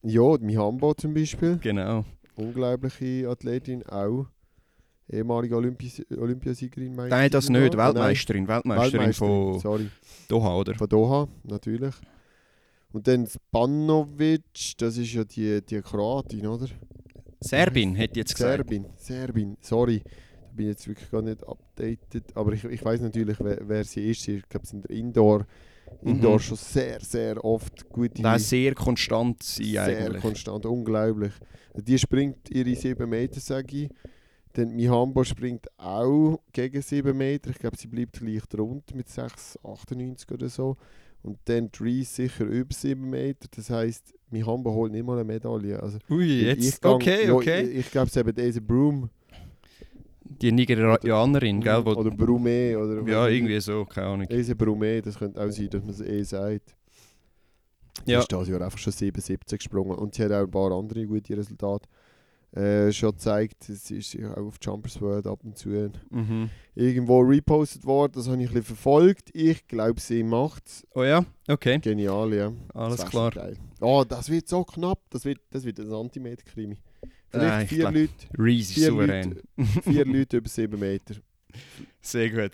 [0.03, 2.05] ja, Mihambo zum Beispiel, Genau.
[2.37, 4.27] unglaubliche Athletin, auch
[5.11, 6.95] ehemalige Olympias Olympiasiegerin.
[6.95, 7.75] Nein, das nicht.
[7.75, 8.49] Nein, Weltmeisterin.
[8.49, 9.89] Weltmeisterin, Weltmeisterin, von sorry.
[10.29, 10.75] Doha, oder?
[10.75, 11.95] Von Doha, natürlich.
[12.93, 16.67] Und dann Spanovic, das ist ja die, die Kroatin, oder?
[17.41, 18.57] Serbin, hätte ich jetzt gesagt.
[18.59, 20.03] Serbin, Serbin, sorry.
[20.55, 24.29] bin jetzt wirklich gar nicht updated, aber ich, ich weiß natürlich, wer, wer sie ist.
[24.29, 25.47] Ich glaube, sie sind Indoor,
[26.03, 26.39] Indoor Mhm.
[26.41, 30.23] schon sehr, sehr oft gute, Nein, sehr konstant sein sehr eigentlich.
[30.23, 31.33] konstant, unglaublich.
[31.75, 33.89] Die springt ihre 7 Meter, sage ich.
[34.53, 37.51] Dann Mihambo springt auch gegen 7 Meter.
[37.51, 40.77] Ich glaube, sie bleibt leicht rund mit 6,98 oder so.
[41.23, 43.47] Und dann die Reese sicher über 7 Meter.
[43.55, 45.81] Das heisst, Mihambo holt nicht mal eine Medaille.
[45.81, 46.83] Also, Ui, ich jetzt.
[46.83, 47.61] gang- okay, ja, okay.
[47.63, 49.09] Ich, ich glaube, es eben diese Broom.
[50.25, 51.85] Die Nigerianerin, gell?
[51.85, 52.77] Wo, Oder Brume.
[52.79, 54.27] Oder ja, irgendwie so, keine Ahnung.
[54.29, 56.75] Diese Brume, das könnte auch sein, dass man es eh sagt.
[58.07, 58.21] Ja.
[58.21, 59.97] ist dieses Jahr einfach schon 77 gesprungen.
[59.97, 61.89] Und sie hat auch ein paar andere gute Resultate
[62.55, 63.65] äh, schon gezeigt.
[63.65, 65.69] Sie ist auch auf Jumpers World ab und zu
[66.11, 66.51] Mhm.
[66.75, 68.13] irgendwo repostet worden.
[68.15, 69.31] Das habe ich ein bisschen verfolgt.
[69.33, 70.87] Ich glaube, sie macht es.
[70.95, 71.79] Oh ja, okay.
[71.79, 72.53] Genial, ja.
[72.75, 73.31] Alles Das klar.
[73.31, 73.57] Geil.
[73.81, 75.01] Oh, das wird so knapp.
[75.11, 76.77] Das wird, das wird ein Antimeter-Krimi.
[77.31, 79.31] Vielleicht Nein, ich vier, glaub- Leute, Reese ist vier, souverän.
[79.57, 81.15] Leute, vier Leute über 7 Meter.
[82.03, 82.53] Sehr gut.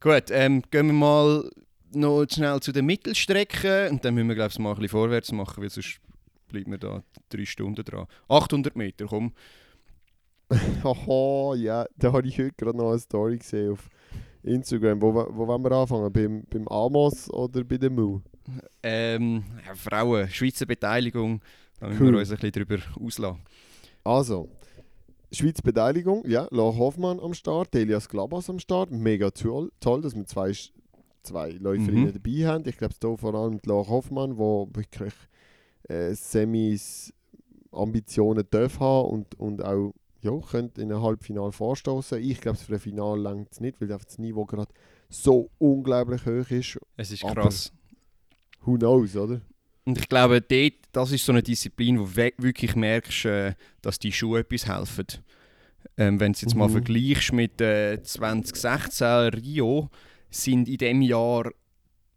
[0.00, 1.50] Gut, ähm, gehen wir mal
[1.94, 5.32] noch schnell zu den Mittelstrecken und dann müssen wir, glaube ich, mal ein bisschen vorwärts
[5.32, 5.98] machen, weil sonst
[6.52, 8.06] bleibt mir da drei Stunden dran.
[8.28, 9.32] 800 Meter, komm.
[10.84, 13.88] Haha, ja, da habe ich heute gerade noch eine Story gesehen auf
[14.42, 15.00] Instagram.
[15.00, 16.12] Wo, wo wollen wir anfangen?
[16.12, 18.20] Beim, beim Amos oder bei dem Mu?
[18.82, 21.40] Ähm, ja, Frauen, Schweizer Beteiligung,
[21.80, 22.12] da müssen Cool.
[22.12, 23.40] wir uns ein bisschen drüber auslassen.
[24.04, 24.48] Also,
[25.30, 28.90] Schweiz Beteiligung, ja, Lach Hoffmann am Start, Elias Glabas am Start.
[28.90, 30.52] Mega toll, toll dass wir zwei,
[31.22, 32.12] zwei Läuferinnen Mhm.
[32.12, 32.68] dabei haben.
[32.68, 34.38] Ich glaube, hier vor allem Lach Hoffmann, die
[34.76, 35.14] wirklich
[35.88, 37.12] äh, Semis
[37.70, 42.22] Ambitionen darf haben und, und auch ja, könnte in ein Halbfinale vorstoßen.
[42.22, 44.72] Ich glaube, für ein Finale langt es nicht, weil das Niveau gerade
[45.08, 46.78] so unglaublich hoch ist.
[46.96, 47.72] Es ist Aber- krass.
[48.64, 49.40] Who knows, oder?
[49.84, 53.98] Und ich glaube, dort, das ist so eine Disziplin, wo du wirklich merkst, äh, dass
[53.98, 55.06] die Schuhe etwas helfen.
[55.96, 56.72] Ähm, Wenn du es jetzt mal Mhm.
[56.72, 59.90] vergleichst mit äh, 2016 Rio,
[60.30, 61.50] sind in dem Jahr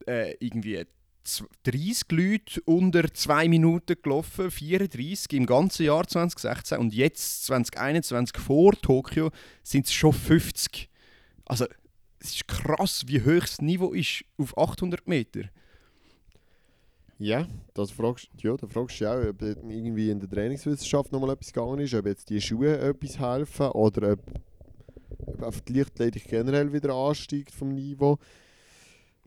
[0.08, 0.86] äh, irgendwie
[1.64, 8.74] 30 Leute unter 2 Minuten gelaufen, 34 im ganzen Jahr 2016 und jetzt 2021 vor
[8.74, 9.32] Tokio
[9.64, 10.90] sind es schon 50.
[11.46, 11.66] Also
[12.20, 15.50] es ist krass, wie hoch das Niveau ist auf 800 Meter.
[17.18, 21.54] Ja, das fragst, ja, da fragst du auch, ob irgendwie in der Trainingswissenschaft nochmal etwas
[21.54, 24.20] gegangen ist, ob jetzt die Schuhe etwas helfen oder ob,
[25.42, 28.18] ob die Leichtathletik generell wieder ansteigt vom Niveau.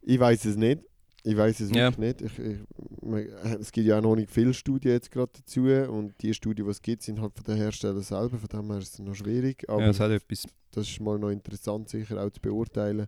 [0.03, 0.82] Ich weiß es nicht.
[1.29, 1.91] Ich weiß es Ja.
[1.97, 2.22] wirklich nicht.
[2.22, 2.59] Ich, ich,
[3.03, 3.26] man-
[3.61, 5.62] es gibt ja auch noch nicht viele Studien jetzt gerade dazu
[5.93, 8.79] und die Studien, die es gibt, sind halt von den Herstellern selber, von dem her
[8.79, 9.68] ist es noch schwierig.
[9.68, 10.45] Aber ja, das hat etwas.
[10.70, 13.07] das ist mal noch interessant sicher auch zu beurteilen.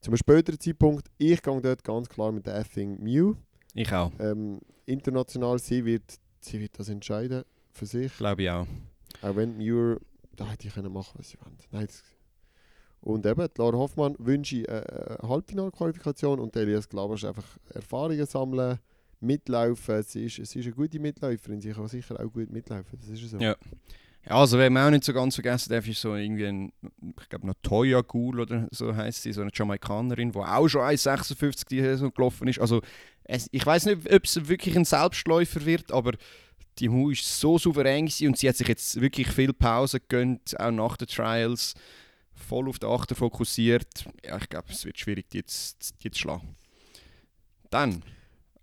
[0.00, 3.34] Zu einem späteren Zeitpunkt, ich gehe dort ganz klar mit der Effing Mew.
[3.74, 6.04] Ich auch, Ähm, international, sie wird,
[6.40, 7.42] sie wird das entscheiden
[7.72, 8.16] für sich.
[8.16, 8.66] glaube ich auch.
[9.22, 9.98] Auch wenn Muir,
[10.36, 11.56] da hätte ich können machen, was sie wollen.
[11.72, 12.02] Nein, das,
[13.06, 18.80] und eben, Laura Hoffmann wünsche ich eine eine Halbfinalqualifikation und Elias Glabasch einfach Erfahrungen sammeln,
[19.20, 20.02] mitlaufen.
[20.02, 22.98] Sie ist, sie ist eine gute Mitläuferin, sie kann sicher auch gut mitlaufen.
[22.98, 23.38] Das ist so.
[23.38, 23.54] Ja.
[24.28, 26.72] Ja, also wer man auch nicht so ganz vergessen darf, ist so irgendwie ein,
[27.20, 30.80] ich glaube noch Toya Ghoul oder so heißt sie, so eine Jamaikanerin, die auch schon
[30.80, 32.58] 1,56 die Saison gelaufen ist.
[32.58, 32.82] Also
[33.22, 36.14] es, ich weiß nicht, ob es wirklich ein Selbstläufer wird, aber
[36.80, 40.58] die Mu ist so souverän gewesen und sie hat sich jetzt wirklich viel Pause gegönnt,
[40.58, 41.74] auch nach den Trials,
[42.36, 44.04] voll auf den Achter fokussiert.
[44.24, 46.56] Ja, ich glaube, es wird schwierig, die jetzt, die zu schlagen.
[47.70, 48.02] Dann,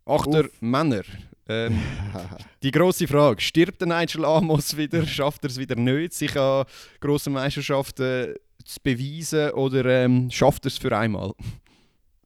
[0.05, 0.61] Achter Uff.
[0.61, 1.03] Männer.
[1.47, 1.81] Ähm,
[2.63, 5.05] die grosse Frage: Stirbt der Nigel Amos wieder?
[5.05, 6.65] Schafft er es wieder nicht, sich an
[6.99, 9.51] grossen Meisterschaften zu beweisen?
[9.51, 11.33] Oder ähm, schafft er es für einmal?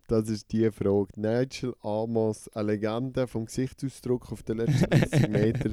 [0.08, 1.10] Das ist die Frage.
[1.18, 5.70] Nigel Amos, eine Legende vom Gesichtsausdruck auf den letzten 30 Meter,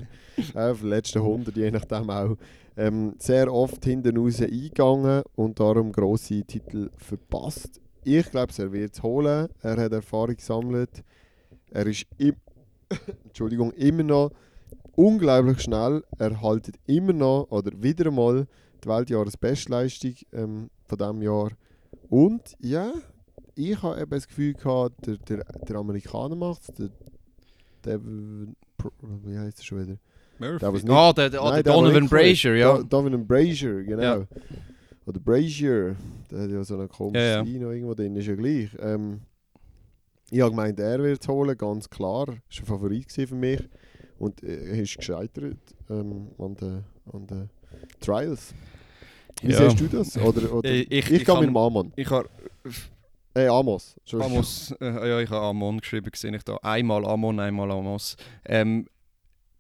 [0.55, 2.37] äh, auf den letzten 100, je nachdem auch.
[2.76, 7.80] Ähm, sehr oft hinten raus eingegangen und darum grosse Titel verpasst.
[8.03, 9.49] Ich glaube, er wird es holen.
[9.62, 11.05] Er hat Erfahrung gesammelt.
[11.70, 12.35] Er ist im
[13.24, 14.32] Entschuldigung, immer noch
[14.97, 16.03] unglaublich schnell.
[16.18, 18.49] Er haltet immer noch oder wieder einmal
[18.82, 21.51] die Weltjahresbestleistung ähm, von diesem Jahr.
[22.11, 22.93] Und ja,
[23.55, 26.91] ich habe eben das Gefühl gehabt, der, der, der Amerikaner macht es,
[27.85, 27.99] der
[28.79, 28.93] Pro-
[29.25, 29.99] wie heißt er schon wieder?
[30.59, 32.11] Der, was nicht- Ah, der, der, Nein, der der, der Donovan ist.
[32.11, 32.77] Brazier, ja.
[32.79, 34.03] Do- Donovan Brazier, genau.
[34.03, 34.27] Ja.
[35.07, 35.97] Oder Brazier,
[36.31, 37.59] der hat ja so einen komischen Ja, ja.
[37.61, 38.71] Noch irgendwo drin, ist ja gleich.
[38.81, 39.21] Ähm,
[40.31, 42.27] ich habe gemeint, er wird es holen, ganz klar.
[42.27, 43.61] Das war ein Favorit gewesen für mich.
[44.19, 45.59] Und äh, er ist gescheitert
[45.91, 47.51] ähm, an den an den
[48.01, 48.55] Trials.
[49.43, 49.69] Wie Ja.
[49.71, 50.17] siehst du das?
[50.17, 51.93] Oder, oder Ich- ich, ich- ich, ich gehe kann- mit dem.
[51.97, 52.29] Ich habe
[53.37, 53.97] Hey, Amos.
[54.12, 56.57] Amos, äh, ja, ich habe Amon geschrieben, sehe ich da.
[56.62, 58.16] Einmal Amon, einmal Amos.
[58.45, 58.87] Ähm,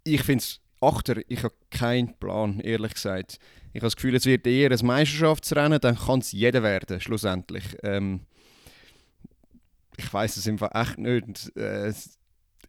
[0.04, 3.40] ich finde es, Achter, ich habe keinen Plan, ehrlich gesagt.
[3.72, 7.64] Ich habe das Gefühl, es wird eher ein Meisterschaftsrennen, dann kann es jeder werden, schlussendlich.
[7.82, 8.20] Ähm,
[9.96, 11.56] ich weiß es einfach echt nicht.
[11.56, 11.92] Äh,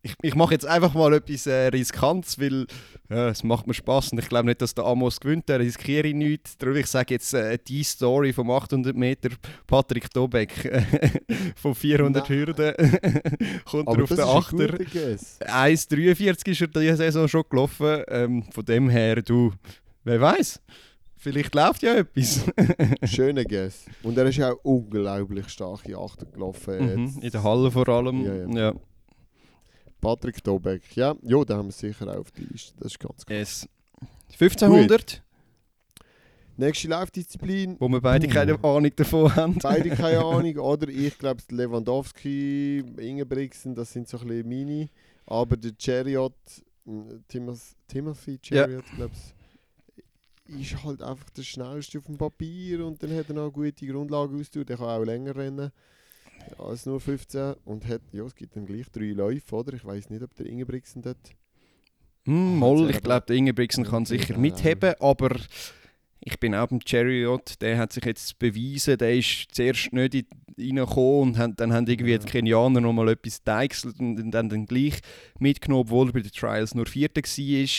[0.05, 2.67] ich, ich mache jetzt einfach mal etwas äh, Riskantes, weil
[3.09, 6.07] ja, es macht mir Spaß und ich glaube nicht, dass der Amos gewinnt, da riskiere
[6.07, 6.57] ich nichts.
[6.59, 9.29] Darum ich sage jetzt äh, die Story vom 800 Meter
[9.65, 10.51] Patrick Dobeck
[11.55, 12.37] von 400 Nein.
[12.37, 12.73] Hürden
[13.65, 14.77] kommt Aber er auf das den Achter.
[14.77, 15.39] guter Guess.
[15.41, 18.03] 1,43 ist er diese Saison schon gelaufen.
[18.07, 19.53] Ähm, von dem her, du,
[20.03, 20.61] wer weiß,
[21.17, 22.45] vielleicht läuft ja etwas.
[23.05, 23.85] Schöner Guess.
[24.03, 27.05] Und er ist ja auch unglaublich starke Achter gelaufen.
[27.15, 27.19] Mhm.
[27.21, 28.23] In der Halle vor allem.
[28.23, 28.49] Ja, ja.
[28.69, 28.73] ja.
[30.05, 30.95] Patrick Dobeck.
[30.95, 32.75] Ja, jo, den haben wir sicher auch auf der Liste.
[32.77, 33.39] Das ist ganz klar.
[33.39, 33.67] Es
[34.33, 35.23] 1500,
[36.57, 37.75] Nächste Laufdisziplin.
[37.79, 39.55] wo wir beide keine Ahnung davon haben.
[39.55, 40.57] Beide keine Ahnung.
[40.59, 44.89] Oder ich glaube, Lewandowski, Ingebrigtsen, das sind so ein bisschen meine.
[45.25, 46.35] Aber der Chariot,
[46.85, 46.91] äh,
[47.27, 49.11] Timos, Timothy Chariot, glaube
[50.47, 53.51] ich, ist halt einfach der schnellste auf dem Papier und dann hat er noch eine
[53.51, 54.69] gute Grundlage ausgeübt.
[54.69, 55.71] Der kann auch länger rennen
[56.57, 59.73] als nur 15 und hat, ja, es gibt dann gleich drei Läufe, oder?
[59.73, 61.17] Ich weiß nicht, ob der Ingebrigtsen dort...
[62.25, 64.39] Hm, Ah, Moll, ich glaube, der Ingebrigtsen kann sicher ja.
[64.39, 65.35] mitheben, aber
[66.21, 70.25] ich bin auch beim Chariot, der hat sich jetzt bewiesen, der ist zuerst nicht in-
[70.57, 72.17] reingekommen und dann haben irgendwie Ja.
[72.17, 74.99] die Kenianer noch mal etwas deichselt und dann, dann, gleich
[75.37, 77.69] mitgenommen, obwohl er bei den Trials nur Vierter war.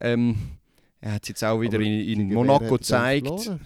[0.00, 0.36] Ähm,
[1.00, 3.60] er hat es jetzt auch wieder Aber in, in Monaco gezeigt, verloren?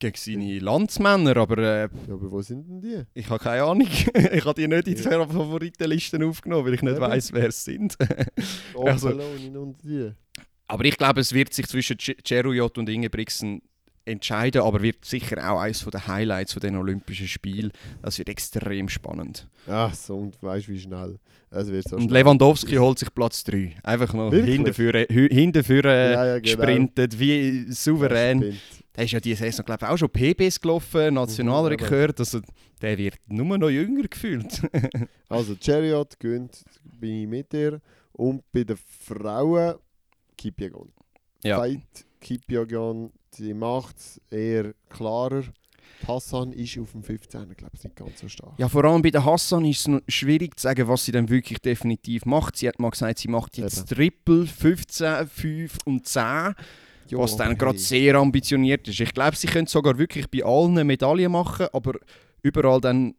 [0.00, 3.02] Gegen seine Landsmänner, aber äh, Ja, aber wo sind denn die?
[3.14, 3.86] ich habe keine Ahnung.
[4.32, 7.00] ich habe die nicht in die Favoritenlisten aufgenommen, weil ich nicht Eben.
[7.02, 7.96] weiß, wer es sind.
[8.84, 10.10] Also- und die.
[10.66, 13.60] Aber ich glaube, es wird sich zwischen Ch- Cheruyot und Ingebrigtsen
[14.04, 17.70] entscheiden, aber wird sicher auch eines der Highlights von den Olympischen Spielen.
[18.02, 19.48] Das wird extrem spannend.
[19.68, 21.18] Ach so, und weißt wie schnell?
[21.50, 21.58] So
[21.96, 22.08] und schnell.
[22.20, 23.74] Lewandowski holt sich Platz 3.
[23.82, 24.54] Einfach noch Wirklich?
[24.54, 26.42] hinterführen, hü- hinterführen Ja, ja, genau.
[26.56, 28.56] gesprintet, wie souverän.
[28.96, 32.18] Der ist ja diese Saison, glaube ich, auch schon PBs gelaufen, Nationalrekord.
[32.18, 32.40] Also,
[32.82, 34.62] der wird nur noch jünger gefühlt.
[35.28, 37.80] Also, Chariot gönnt, bin ich mit dir.
[38.12, 39.76] Und bei den Frauen
[40.36, 40.92] Kipiegon.
[41.44, 41.58] Ja.
[41.58, 45.42] Fight Kipiegon, sie macht es eher klarer.
[46.02, 47.54] Die Hassan ist auf dem 15.
[47.56, 48.58] glaube ich, nicht ganz so stark.
[48.58, 51.60] Ja, vor allem bei der Hassan ist es schwierig zu sagen, was sie dann wirklich
[51.60, 52.56] definitiv macht.
[52.56, 56.54] Sie hat mal gesagt, sie macht jetzt Triple, 15, 5 und 10.
[57.10, 57.84] Ja, was dann aber gerade hey.
[57.84, 59.00] sehr ambitioniert ist.
[59.00, 61.94] Ich glaube, sie können sogar wirklich bei allen Medaillen machen, aber
[62.42, 63.14] überall dann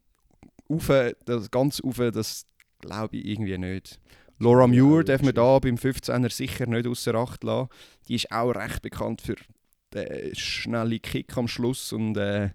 [0.70, 0.92] auf,
[1.26, 2.46] das ganz auf, das
[2.80, 4.00] glaube ich irgendwie nicht.
[4.40, 7.70] Laura Ja, Muir das darf man da beim 15er sicher nicht außer Acht lassen.
[8.08, 9.36] Die ist auch recht bekannt für
[9.94, 12.50] den schnellen Kick am Schluss und äh,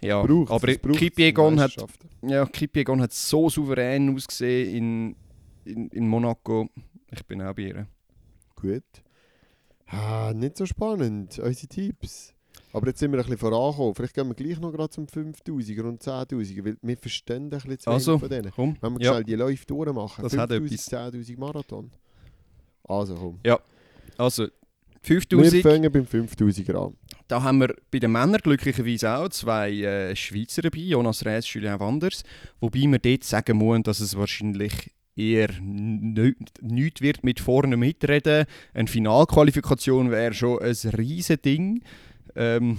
[0.00, 1.76] ja, Braucht's, aber Kipiegon hat,
[2.22, 5.16] ja, Kipiegon hat so souverän ausgesehen
[5.64, 6.68] in, in, in Monaco.
[7.10, 7.86] Ich bin auch bei ihr.
[8.56, 8.82] Gut.
[9.94, 12.34] Ah, nicht so spannend, unsere Tipps.
[12.72, 13.94] Aber jetzt sind wir ein bisschen vorangekommen.
[13.94, 17.78] Vielleicht gehen wir gleich noch gerade zum 5000er und 10.000er, weil wir verstehen ein bisschen
[17.78, 18.50] zu Also, von denen.
[18.50, 19.12] Komm, Wenn wir ja.
[19.12, 20.22] schnell die Läufe durchmachen.
[20.22, 21.90] Das hat 5000, 10.000 Marathon.
[22.82, 23.38] Also komm.
[24.18, 24.50] Also, Wir
[25.02, 25.62] 5000.
[25.62, 26.96] fangen beim 5000er an.
[27.28, 31.78] Da haben wir bei den Männern glücklicherweise auch zwei äh, Schweizer dabei, Jonas Rees, Julien
[31.78, 32.22] Wanders.
[32.60, 38.46] Wobei wir dort sagen müssen, dass es wahrscheinlich eher nichts nicht wird mit vorne mitreden.
[38.72, 41.82] Eine Finalqualifikation wäre schon ein riesen Ding.
[42.34, 42.78] Ähm,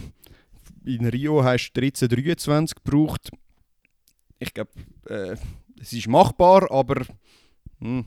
[0.85, 3.31] in Rio hast du 1323 gebraucht.
[4.39, 4.71] Ich glaube,
[5.07, 5.35] äh,
[5.79, 7.05] es ist machbar, aber
[7.79, 8.05] hm,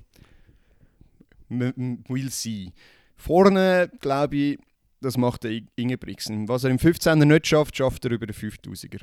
[1.51, 2.72] we'll see.
[3.16, 4.59] Vorne, glaube ich,
[5.01, 6.49] das macht der Ingebrigtsen.
[6.49, 9.01] Was er im 15er nicht schafft, schafft er über den 5000er.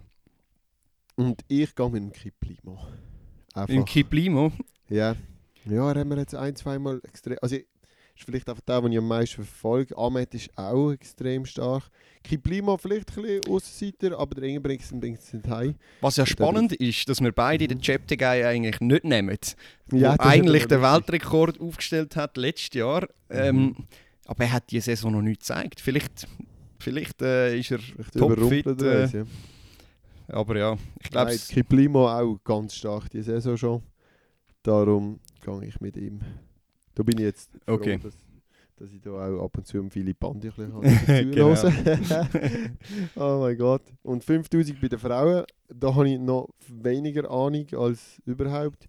[1.16, 2.80] Und ich gehe mit dem Kiplimo.
[3.54, 3.74] Einfach.
[3.74, 4.52] Im Kiplimo.
[4.90, 5.16] Ja.
[5.66, 7.38] Ja, er haben wir jetzt ein, zweimal extrem.
[7.42, 9.98] Also, ist vielleicht einfach der, den ich am meisten verfolge.
[9.98, 11.84] Ahmed ist auch extrem stark.
[12.24, 15.76] Kiplimo vielleicht ein bisschen Aussenseiter, aber der Ingebrigtsen bringt es nicht heim.
[16.02, 19.38] Was ja spannend ist, dass wir beide den Cheptegei eigentlich nicht nehmen.
[19.92, 23.08] Ja, eigentlich den Weltrekord aufgestellt hat letztes Jahr.
[23.30, 23.76] Ähm, Mhm.
[24.28, 25.82] aber er hat diese Saison noch nicht gezeigt.
[25.82, 26.26] Vielleicht,
[26.80, 27.80] vielleicht äh, ist er
[28.18, 28.66] topfit.
[28.82, 29.26] Äh, ja.
[30.30, 33.84] aber ja, ich glaube, Kiplimo auch ganz stark die Saison schon.
[34.66, 36.20] Darum gehe ich mit ihm.
[36.96, 38.00] Da bin ich jetzt froh, Okay.
[38.02, 38.16] dass,
[38.78, 39.78] dass ich da auch ab und zu
[40.14, 40.72] Bandi ein bisschen
[41.32, 41.56] Genau.
[43.16, 43.84] Oh mein Gott.
[44.02, 48.88] Und 5000 bei den Frauen, da habe ich noch weniger Ahnung als überhaupt.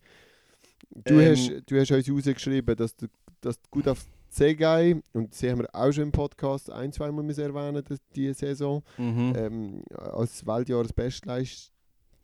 [0.91, 1.33] Du, Ähm.
[1.33, 3.07] hast, du hast uns rausgeschrieben, dass du,
[3.41, 5.03] dass du gut auf gehst.
[5.12, 9.33] Und sie haben wir auch schon im Podcast ein, zweimal erwähnen, dass diese Saison mhm.
[9.37, 10.47] ähm, als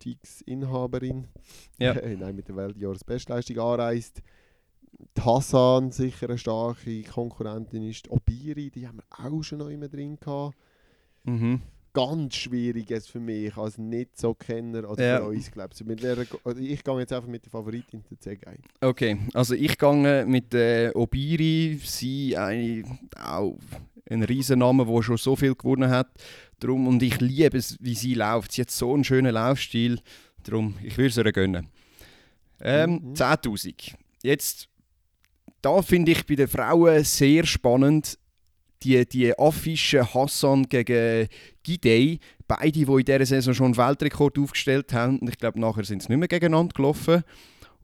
[0.05, 1.29] Weltjahresbestleistungsinhaberin
[1.79, 1.93] Ja.
[1.97, 4.23] äh, nein, mit der Weltjahresbestleistung anreist.
[5.17, 8.07] die Hassan sicher eine starke Konkurrentin ist.
[8.07, 10.57] Die Obiri, die haben wir auch schon noch immer drin gehabt.
[11.25, 11.61] Mhm.
[11.95, 15.19] Ganz schwierig jetzt für mich als nicht so Kenner oder Ja.
[15.19, 16.47] für uns, glaube ich.
[16.47, 18.59] Oder ich gehe jetzt einfach mit der Favoritin der Zegei.
[18.81, 22.83] Okay, also ich gehe mit der Obiri, sie eine,
[23.23, 23.59] auch
[24.13, 26.09] ein Riesenname, der schon so viel gewonnen hat.
[26.61, 28.53] Drum, und ich liebe es, wie sie läuft.
[28.53, 30.01] Sie hat so einen schönen Laufstil.
[30.45, 31.69] Darum, ich würde es ihr gönnen.
[32.61, 33.15] Ähm, Mhm.
[33.15, 33.95] 10'000.
[34.23, 34.69] Jetzt,
[35.61, 38.19] da finde ich bei den Frauen sehr spannend,
[38.83, 41.29] die, die Affische Hassan gegen
[41.63, 42.19] Gidey.
[42.49, 45.19] Beide, die in dieser Saison schon einen Weltrekord aufgestellt haben.
[45.21, 47.23] Und ich glaube, nachher sind sie nicht mehr gegeneinander gelaufen.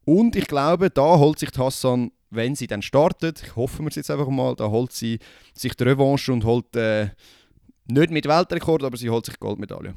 [0.05, 4.11] Und ich glaube, da holt sich Hassan, wenn sie dann startet, ich hoffe mir jetzt
[4.11, 5.19] einfach mal, da holt sie
[5.55, 7.09] sich die Revanche und holt äh,
[7.87, 9.95] nicht mit Weltrekord, aber sie holt sich Goldmedaille.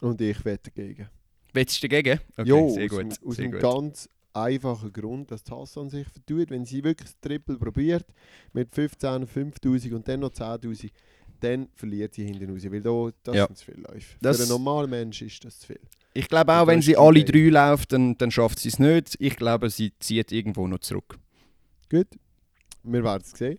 [0.00, 1.08] Und ich wette dagegen.
[1.52, 2.20] Wettest du dagegen?
[2.36, 3.00] Okay, jo, sehr aus, gut.
[3.00, 3.60] dem, aus sehr dem gut.
[3.62, 6.50] ganz einfachen Grund, dass die Hassan sich vertut.
[6.50, 8.04] Wenn sie wirklich das Triple probiert,
[8.52, 10.90] mit 15, 5000 und dann noch 10'000,
[11.40, 12.62] dann verliert sie hinten raus.
[12.70, 13.46] Weil da, das Ja.
[13.46, 14.16] sind zu viele Läufe.
[14.20, 15.80] Das- Für einen normalen Mensch ist das zu viel.
[16.12, 19.16] Ich glaube auch, wenn sie alle drei läuft, dann, dann schafft sie es nicht.
[19.18, 21.18] Ich glaube, sie zieht irgendwo noch zurück.
[21.88, 22.08] Gut,
[22.82, 23.58] wir werden es sehen.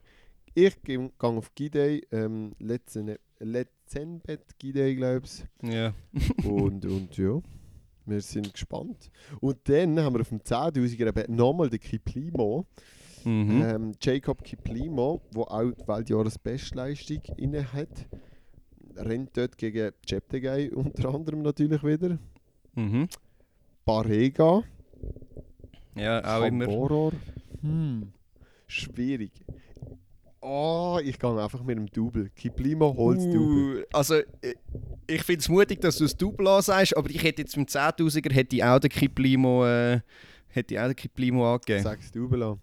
[0.54, 5.46] Ich gehe auf Gidey, ähm, letzten Letzenbett Gidey, glaube ich.
[5.72, 5.94] Ja.
[6.44, 7.40] Und, und ja,
[8.06, 9.12] wir sind gespannt.
[9.40, 12.66] Und dann haben wir auf dem 10'000er eben nochmal den Kiplimo.
[13.24, 13.62] Mhm.
[13.62, 18.08] Ähm, Jacob Kiplimo, der auch die Weltjahresbestleistung inne hat.
[18.96, 22.18] Rennt dort gegen Cheptegei unter anderem natürlich wieder.
[22.76, 23.08] Mhm.
[23.86, 24.64] Barrega,
[25.96, 26.66] Ja, auch immer.
[26.66, 27.14] Camboror.
[27.62, 28.12] Hm.
[28.68, 29.32] Schwierig.
[30.42, 32.30] Oh, ich gehe einfach mit dem Double.
[32.36, 33.82] Kiplimo holt das Double.
[33.82, 34.54] Uh, also, äh,
[35.08, 37.80] ich finde es mutig, dass du das Double ansagst, aber ich hätte jetzt mit dem
[37.82, 40.02] 10'000er hätte ich auch den Kiplimo, äh,
[40.48, 41.84] hätte ich auch den Kiplimo angegeben.
[41.84, 42.60] Sag's Double an.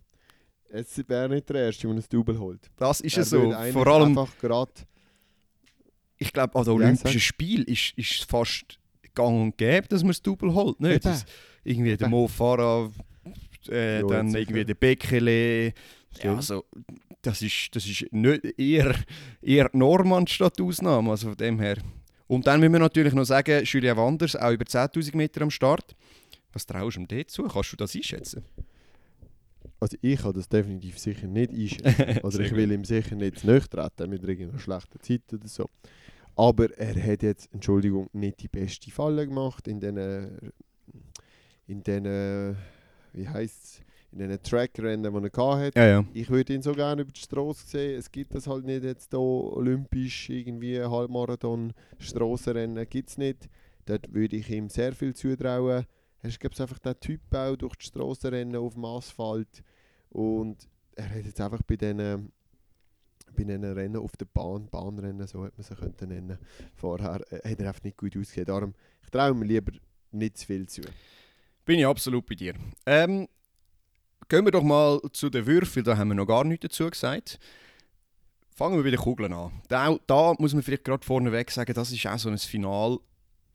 [0.69, 2.71] Es wäre nicht der Erste, der ein Double holt.
[2.77, 3.53] Das ist ja so.
[3.73, 4.19] Vor allem,
[6.17, 7.23] ich glaube, an den Ja, Olympischen sag.
[7.23, 8.79] Spielen ist, ist fast
[9.15, 10.81] gang und gäbe, dass man das Double holt.
[10.81, 10.97] Nicht?
[10.97, 11.03] Eben.
[11.05, 11.25] Das,
[11.65, 12.09] irgendwie der.
[12.09, 12.91] Mo Farah,
[13.69, 14.41] äh, Ja, dann sicher.
[14.41, 15.73] irgendwie der Bekele.
[16.23, 16.65] Ja, also,
[17.23, 18.95] das ist, das ist nicht eher,
[19.43, 21.11] eher Norm anstatt Ausnahme.
[21.11, 21.79] Also von dem her.
[22.27, 25.95] Und dann müssen wir natürlich noch sagen, Julia Wanders, auch über 10'000 Meter am Start.
[26.53, 27.45] Was traust du ihm dazu?
[27.45, 28.45] Kannst du das einschätzen?
[29.81, 32.19] Also ich kann das definitiv sicher nicht einschätzen.
[32.23, 35.69] Oder Sehr ich will ihm sicher nicht zu treten mit irgendeiner schlechten Zeit oder so.
[36.37, 40.53] Aber er hat jetzt, Entschuldigung, nicht die beste Falle gemacht in diesen,
[41.67, 42.57] in diesen,
[43.15, 43.81] wie heisst es,
[44.13, 45.79] in diesen Trackrennen, die er hatte.
[45.79, 46.05] Ja, ja.
[46.13, 47.99] Ich würde ihn so gerne über die Straße sehen.
[47.99, 53.49] Es gibt das halt nicht jetzt hier olympisch, irgendwie Halbmarathon, Strassenrennen, gibt es nicht.
[53.87, 55.85] Dort würde ich ihm sehr viel zutrauen.
[56.23, 59.63] Er ist, glaube einfach der Typ auch durch die Strassenrennen auf dem Asphalt.
[60.11, 62.33] Und er hat jetzt einfach bei diesen
[63.35, 66.39] bei diesen Rennen auf der Bahn, Bahnrennen, so hat man sie könnte nennen,
[66.77, 68.47] vorher, äh, hat er einfach nicht gut ausgesehen.
[68.47, 69.73] Darum, ich traue mir lieber
[70.13, 70.83] nicht zu viel zu.
[71.65, 72.55] Bin ich absolut bei dir.
[72.85, 73.27] Ähm,
[74.29, 77.39] gehen wir doch mal zu den Würfeln, da haben wir noch gar nichts dazu gesagt.
[78.55, 79.51] Fangen wir bei den Kugeln an.
[79.69, 82.99] Da, da muss man vielleicht gerade vorneweg sagen, das ist auch so ein Final,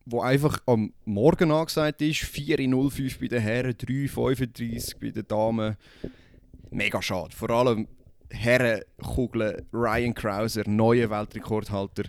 [0.05, 2.19] wo einfach am Morgen angesagt ist.
[2.19, 5.77] 4 in 05 bei den Herren, 3,35 bei den Damen.
[6.71, 7.35] Mega schade.
[7.35, 7.87] Vor allem
[8.31, 12.03] Herrenkugeln, Ryan Krauser, neuer Weltrekordhalter.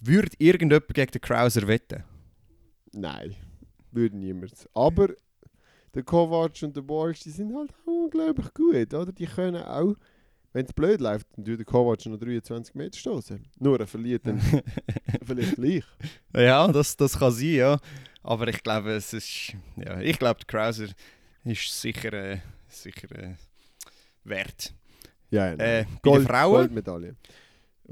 [0.00, 2.02] Würde irgendjemand gegen den Krauser wetten?
[2.92, 3.36] Nein,
[3.94, 4.68] würde niemand.
[4.74, 5.08] Aber
[5.94, 9.12] der Kovac und der Borsch, die sind halt auch unglaublich gut, oder?
[9.12, 9.94] Die können auch,
[10.52, 13.44] wenn es blöd läuft, dann tut der Kovac noch 23 Meter stoßen.
[13.58, 14.40] Nur er verliert dann
[15.24, 15.84] vielleicht gleich.
[16.34, 17.78] Ja, das, das kann sein, ja.
[18.22, 19.54] Aber ich glaube, es ist.
[19.76, 20.86] Ja, ich glaube, der Krauser
[21.44, 22.38] ist sicher, äh,
[22.68, 23.34] sicher äh,
[24.24, 24.74] wert.
[25.30, 25.56] Ja, ja.
[25.56, 26.52] Äh, Gold, Frauen.
[26.52, 27.16] Goldmedaille.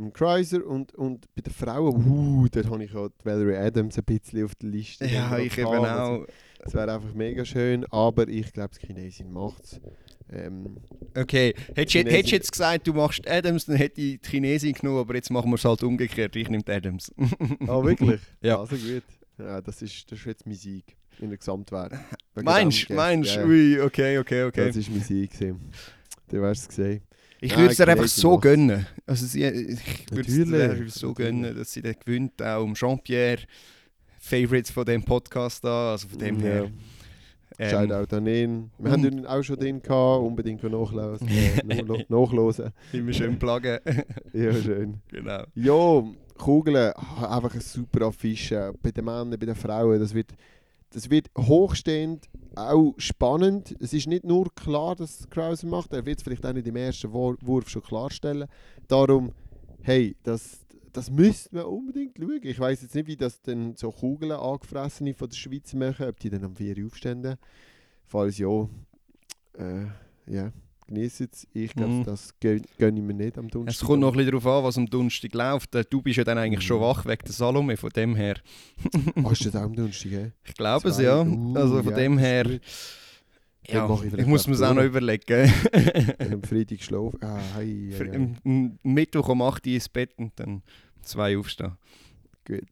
[0.00, 3.98] Im Chrysler und, und bei den Frauen, uh, dort habe ich ja die Valerie Adams
[3.98, 5.06] ein bisschen auf der Liste.
[5.06, 6.26] Ja, ich eben auch.
[6.62, 9.80] Es wäre einfach mega schön, aber ich glaube, das Chinesin macht es.
[10.32, 10.78] Ähm,
[11.14, 15.16] Okay, hättest du jetzt gesagt, du machst Adams, dann hätte ich die Chinesin genommen, aber
[15.16, 16.36] jetzt machen wir es halt umgekehrt.
[16.36, 17.12] Ich nehme die Adams.
[17.66, 18.20] Ah, wirklich?
[18.40, 18.60] Ja.
[18.60, 19.02] Also gut.
[19.38, 21.98] Ja, das ist, das ist jetzt mein Sieg in der Gesamtwertung.
[22.36, 22.94] Meinst dem du?
[22.94, 23.48] Meinst Ja, du?
[23.48, 24.66] Ui, okay, okay, okay.
[24.68, 25.32] Das ist mein Sieg.
[25.32, 25.70] gewesen.
[26.28, 27.02] Du hast es gesehen.
[27.40, 28.42] Ich würde es dir einfach so macht's.
[28.42, 28.86] gönnen.
[29.06, 33.42] Also sie, ich würde es so gönnen, dass sie dann gewinnt, auch um Jean-Pierre.
[34.22, 36.70] Favorites von dem Podcast da, also von dem her.
[37.58, 38.70] Ähm, Shoutout an ihn.
[38.78, 41.28] Wir haben ihn auch schon drin gehabt, unbedingt nachlesen.
[41.28, 42.72] Äh, nachhören.
[42.92, 43.78] immer schön pluggen.
[44.32, 45.00] Ja, schön.
[45.08, 45.44] genau.
[45.54, 46.04] Ja,
[46.38, 48.72] Kugeln, ah, einfach eine super Affische.
[48.82, 50.32] Bei den Männern, bei den Frauen, das wird
[50.90, 53.76] das wird hochstehend, auch spannend.
[53.80, 56.76] Es ist nicht nur klar, dass Krauser macht, er wird es vielleicht auch nicht im
[56.76, 58.48] ersten Wur- Wurf schon klarstellen.
[58.88, 59.32] Darum,
[59.82, 62.40] hey, das, das müsste man unbedingt schauen.
[62.42, 66.18] Ich weiß jetzt nicht, wie das dann so Kugeln angefressene von der Schweiz machen, ob
[66.18, 67.36] die dann am 4 Uhr aufstehen.
[68.06, 68.68] Falls ja,
[69.56, 69.86] äh,
[70.26, 70.52] ja,
[70.94, 71.46] genießen es.
[71.54, 72.04] Ich glaube, Mhm.
[72.04, 73.80] das gönne gönn ich mir nicht am Donnerstag.
[73.82, 75.74] Es kommt noch ein bisschen darauf an, was am Donnerstag läuft.
[75.74, 76.82] Äh, Du bist ja dann eigentlich schon Mhm.
[76.82, 78.36] wach wegen der Salome, von dem her.
[79.16, 80.32] Ah, ist das auch am Donnerstag, hä?
[80.44, 81.22] Ich glaube es, ja.
[81.22, 82.60] Uh, Also von ja, dem her,
[83.68, 85.52] ja, ich ich, muss mir es auch noch überlegen.
[86.18, 87.18] Am Freitag schlafen.
[87.22, 88.70] Ah, hei, hei, hei.
[88.82, 90.62] Mittwoch um 8 Uhr ins Bett und dann um
[91.02, 91.72] 2 Uhr aufstehen.
[92.46, 92.64] Gut.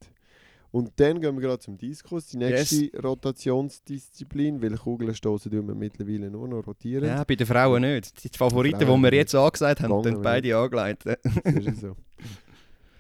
[0.71, 6.31] Und dann gehen wir gerade zum Diskus, die nächste Rotationsdisziplin, weil Kugelstoßen tun wir mittlerweile
[6.31, 7.07] nur noch rotieren.
[7.07, 8.23] Ja, bei den Frauen nicht.
[8.23, 11.19] Die Favoriten, die Frauen wir jetzt angesagt haben, dann beide angeleitet.
[11.45, 11.97] Das ist so.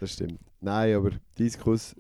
[0.00, 0.38] Das stimmt.
[0.60, 1.94] Nein, aber Diskus,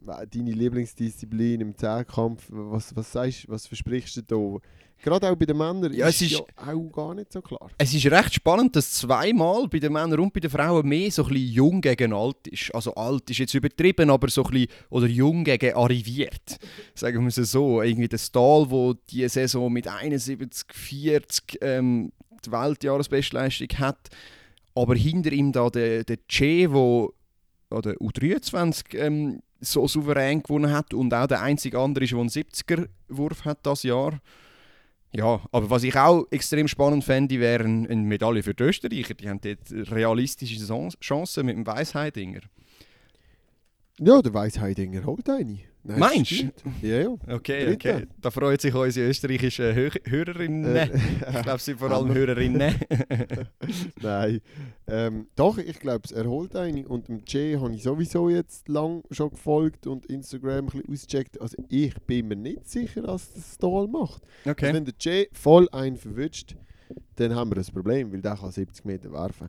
[0.00, 4.58] wa- deine Lieblingsdisziplin im Zehnkampf, was, was sagst was versprichst du da?
[5.04, 7.70] Gerade auch bei den Männern Ja, ist es ist- ja auch gar nicht so klar.
[7.76, 11.24] Es ist recht spannend, dass zweimal bei den Männern und bei den Frauen mehr so
[11.24, 12.74] ein bisschen jung gegen alt ist.
[12.74, 16.56] Also alt ist jetzt übertrieben, aber so ein bisschen, oder jung gegen arriviert.
[16.94, 17.82] Sagen wir es so.
[17.82, 22.10] Irgendwie der Stahl, wo die Saison mit 71, 40 ähm,
[22.46, 24.08] die Weltjahresbestleistung hat.
[24.74, 27.12] Aber hinter ihm da der, der Che, wo
[27.70, 32.28] oder U23 ähm, so souverän gewonnen hat und auch der einzige andere ist, der einen
[32.30, 34.18] 70er-Wurf hat das Jahr.
[35.14, 39.14] Ja, aber was ich auch extrem spannend fände, wäre eine Medaille für die Österreicher.
[39.14, 40.58] Die haben dort realistische
[41.00, 42.40] Chancen mit dem Weissheidinger.
[44.00, 45.60] Ja, der Weissheidinger holt eine.
[45.86, 46.50] Nein, Meinst du?
[46.80, 47.08] Ja, ja.
[47.28, 47.94] Okay, Dritte.
[47.94, 48.06] okay.
[48.20, 50.74] Da freut sich unsere österreichischen Hör Hörerinnen.
[50.74, 52.74] Äh, ich glaube, sie sind vor allem Hörerinnen.
[54.00, 54.40] Nein.
[54.86, 56.88] Ähm, doch, ich glaube, er holt eine.
[56.88, 61.40] Und dem Jay habe ich sowieso jetzt lang schon gefolgt und Instagram ein bisschen ausgecheckt.
[61.40, 64.22] Also ich bin mir nicht sicher, dass das Stahl macht.
[64.44, 64.72] Also Okay.
[64.72, 66.56] wenn der Jay voll einen verwünscht,
[67.16, 69.48] dann haben wir ein Problem, weil der kann 70 Meter werfen.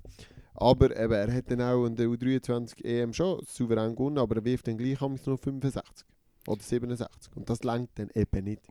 [0.54, 4.46] Aber eben, er hat dann auch in der U23 EM schon souverän gewonnen, aber er
[4.46, 6.06] wirft dann gleich nur 65
[6.48, 7.36] oder 67.
[7.36, 8.62] Und das langt dann eben nicht.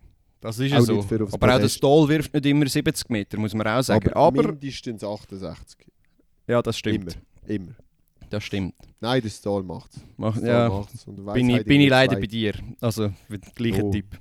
[0.40, 1.00] Das ist ja so.
[1.00, 1.76] Aber auch der Podest.
[1.76, 4.12] Stahl wirft nicht immer 70 Meter, muss man auch sagen.
[4.12, 5.86] Aber, mindestens 68.
[6.46, 7.18] ja, das stimmt.
[7.46, 7.54] Immer.
[7.54, 7.74] Immer.
[8.30, 8.74] Das stimmt.
[9.00, 10.02] Nein, der Stahl macht es.
[10.16, 11.06] Mach, ja, macht's.
[11.06, 12.54] Und bin ich, Weisheit bin ich leider bei dir.
[12.80, 13.90] Also, mit dem gleichen Oh.
[13.90, 14.18] Tipp.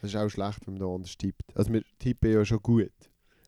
[0.00, 1.42] Das ist auch schlecht, wenn man da anders tippt.
[1.54, 2.92] Also wir tippen ja schon gut.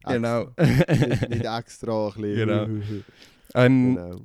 [0.05, 0.49] Genau.
[0.57, 0.97] Extra.
[1.07, 2.49] nicht, nicht extra ein bisschen.
[2.49, 2.65] Genau.
[3.55, 4.21] ähm, genau.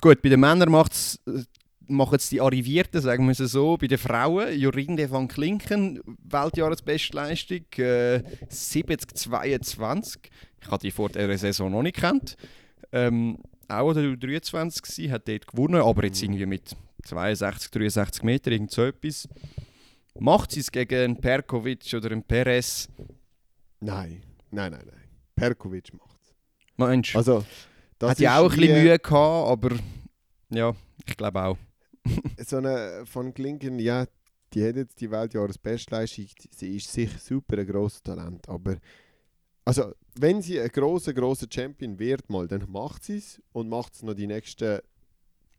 [0.00, 1.42] Gut, bei den Männern macht's, äh,
[1.88, 3.76] machen es die Arrivierten, sagen wir es so.
[3.76, 10.18] Bei den Frauen, Jorinde van Klinken, Weltjahresbestleistung, äh, 70-22.
[10.60, 12.36] Ich hatte die vor der Saison noch nicht kennt.
[12.92, 16.24] Ähm, auch der U23 gsi, hat dort gewonnen, aber jetzt Mhm.
[16.30, 19.28] irgendwie mit 62, 63 Meter, irgend so etwas.
[20.18, 22.88] Macht sie es gegen einen Perkovic oder einen Perez?
[23.80, 25.00] Nein, nein, nein, nein.
[25.34, 26.34] Perkovic macht es.
[26.76, 27.18] Meinst du?
[27.18, 27.44] Also,
[27.98, 29.76] das Hat ja auch ein bisschen Mühe gehabt, aber
[30.50, 30.74] ja,
[31.06, 31.58] ich glaube auch.
[32.46, 34.06] So eine von Klinken, ja,
[34.52, 36.26] die hat jetzt die Weltjahresbestleistung.
[36.50, 38.76] Sie ist sicher super ein grosses Talent, aber
[39.66, 43.94] also, wenn sie ein grosser, grosser Champion wird, mal, dann macht sie es und macht
[43.94, 44.78] es noch die nächsten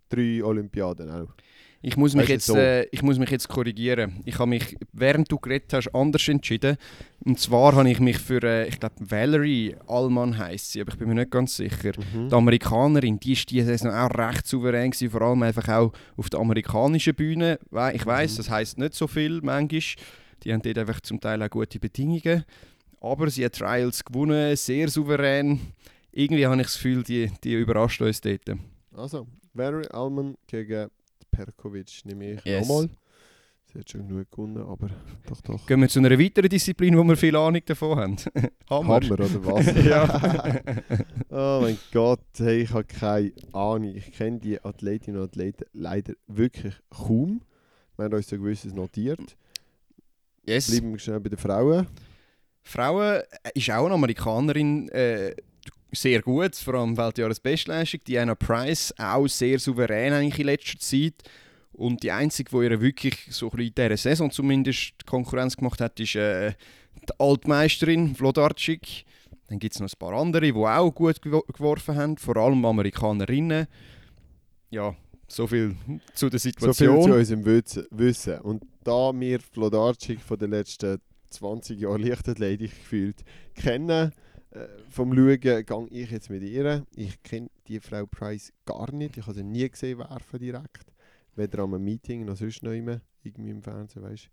[0.08, 1.34] drei Olympiaden auch.
[1.82, 2.56] Ich muss mich, jetzt, so.
[2.56, 4.22] äh, ich muss mich jetzt korrigieren.
[4.26, 6.76] Ich habe mich, während du geredet hast, anders entschieden.
[7.24, 10.98] Und zwar habe ich mich für, äh, ich glaube, Valerie Allman heisst sie, aber ich
[10.98, 11.92] bin mir nicht ganz sicher.
[12.14, 12.30] Mhm.
[12.30, 16.30] Die Amerikanerin, die ist diese Saison auch recht souverän gewesen, vor allem einfach auch auf
[16.30, 17.60] der amerikanischen Bühne.
[17.94, 18.38] Ich weiß, Mhm.
[18.38, 19.82] das heisst nicht so viel manchmal.
[20.44, 22.44] Die haben dort einfach zum Teil auch gute Bedingungen.
[23.00, 25.60] Aber sie hat Trials gewonnen, sehr souverän.
[26.12, 28.42] Irgendwie habe ich das Gefühl, die, die überrascht uns dort.
[28.96, 30.90] Also, Valerie Alman gegen
[31.46, 32.68] Perkovic nehme ich Yes.
[32.68, 32.90] nochmal.
[33.72, 34.90] Sie hat schon genug gewonnen, aber
[35.28, 35.68] doch, doch.
[35.68, 38.16] Gehen wir zu einer weiteren Disziplin, wo wir viel Ahnung davon haben.
[38.70, 38.95] Hammer.
[39.02, 39.86] Hammer oder was?
[39.86, 40.61] ja.
[41.30, 43.94] oh mein Gott, hey, ich habe keine Ahnung.
[43.95, 47.41] Ich kenne die Athletinnen und Athleten leider wirklich kaum.
[47.98, 49.36] Wir haben uns so gewisses notiert.
[50.45, 50.72] yes.
[50.72, 51.88] Bleiben wir schnell bei den Frauen.
[52.64, 55.36] Frauen äh, ist auch eine Amerikanerin, äh,
[55.91, 58.01] sehr gut, vor allem Weltjahresbestleistung.
[58.07, 61.14] Diana Price auch sehr souverän eigentlich in letzter Zeit.
[61.73, 65.80] Und die einzige, die ihr wirklich so ein bisschen in dieser Saison zumindest Konkurrenz gemacht
[65.80, 66.53] hat, ist äh,
[66.95, 69.05] die Altmeisterin Vlodarczyk.
[69.47, 72.65] Dann gibt es noch ein paar andere, die auch gut gewo- geworfen haben, vor allem
[72.65, 73.68] Amerikanerinnen.
[74.72, 74.95] Ja,
[75.27, 75.76] so viel
[76.15, 77.03] zu der So Situation.
[77.03, 78.39] viel zu unserem Wissen- Wissen.
[78.41, 80.99] Und da wir Flodarczyk von den letzten
[81.30, 83.23] 20 Jahren Leichtathletik gefühlt
[83.55, 84.11] kennen,
[84.58, 86.84] äh, vom Schauen, gehe ich jetzt mit ihr.
[86.96, 89.18] Ich kenne die Frau Price gar nicht.
[89.18, 90.86] Ich habe sie nie gesehen werfen direkt.
[91.36, 93.02] Weder einem Meeting noch sonst noch immer.
[93.24, 94.30] Irgendwie im Fernsehen, weißt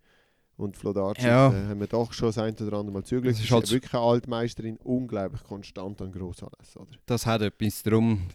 [0.56, 1.48] Und Flodarczyk Ja.
[1.52, 3.00] äh, haben wir doch schon das ein oder andere Mal.
[3.02, 6.92] Das Sie ist ist halt- wirklich eine Altmeisterin, unglaublich konstant an Grossanlässen, oder?
[7.06, 7.82] Das hat etwas.
[7.82, 8.28] Darum,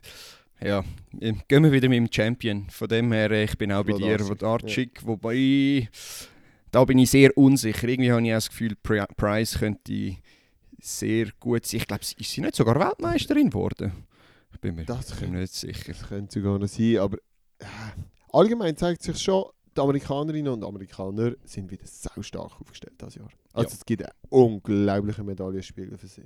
[0.61, 0.83] ja,
[1.47, 2.69] gehen wir wieder mit dem Champion.
[2.69, 5.05] Von dem her, äh, ich bin auch bei dir, Wodarczyk, Wodarczyk.
[5.07, 5.87] Wobei,
[6.71, 7.87] da bin ich sehr unsicher.
[7.87, 10.17] Irgendwie habe ich auch das Gefühl, Pri Price könnte
[10.81, 11.71] sehr gut.
[11.73, 13.91] Ich glaube, ist sie nicht sogar Weltmeisterin geworden?
[14.53, 15.93] Ich bin mir, Das bin mir nicht sicher.
[15.93, 17.17] Das könnte sogar noch sein, aber
[17.59, 17.65] äh,
[18.33, 19.45] allgemein zeigt sich schon,
[19.75, 23.29] die Amerikanerinnen und Amerikaner sind wieder sau stark aufgestellt das Jahr.
[23.53, 23.75] Also Ja.
[23.75, 26.23] es gibt einen unglaublichen Medaillenspiegel für sie.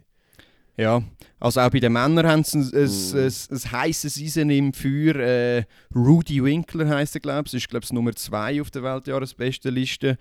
[0.76, 1.04] Ja,
[1.40, 3.16] also auch bei den Männern haben sie ein, ein, Mm.
[3.18, 5.16] ein, ein heisses Eisen im Feuer.
[5.18, 7.54] Äh, Rudy Winkler heisst er, glaube ich.
[7.54, 10.18] Ist, glaube ich, Nummer 2 auf der Weltjahresbestenliste.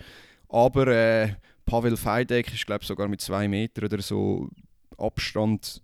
[0.50, 1.34] Aber äh,
[1.64, 4.48] Pavel Feidek ist, glaube ich, sogar mit 2 Metern oder so
[4.98, 5.82] Abstand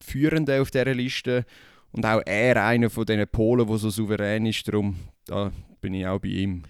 [0.00, 1.44] führende auf dieser Liste.
[1.92, 4.66] Und auch er einer von diesen Polen, der so souverän ist.
[4.66, 6.62] Darum da bin ich auch bei ihm.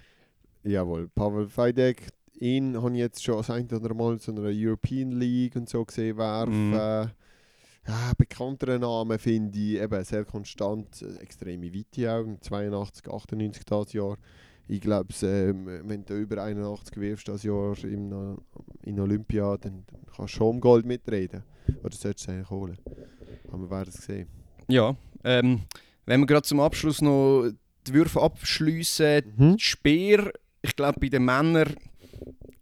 [0.63, 2.07] Jawohl, Pavel Feidek,
[2.39, 5.83] ihn habe ich jetzt schon das ein oder Mal zu einer European League und so
[5.83, 6.71] gesehen werfen.
[6.71, 7.11] Mhm.
[7.85, 13.91] Ja, bekanntere Namen finde ich, eben sehr konstant, äh, extreme Weite auch, 82, 98 das
[13.91, 14.17] Jahr.
[14.73, 18.11] Ich glaube, ähm, wenn du über 81 wirfst das Jahr in,
[18.83, 21.43] in Olympia, dann, dann kannst du schon um Gold mitreden.
[21.83, 22.77] Oder solltest du es eigentlich holen.
[23.49, 24.27] Aber wir werden es sehen.
[24.67, 25.61] Ja, ähm,
[26.07, 27.51] wenn wir gerade zum Abschluss noch
[27.85, 29.59] die Würfe abschliessen, Mhm.
[29.59, 30.31] Speer,
[30.63, 31.75] ich glaube, bei den Männern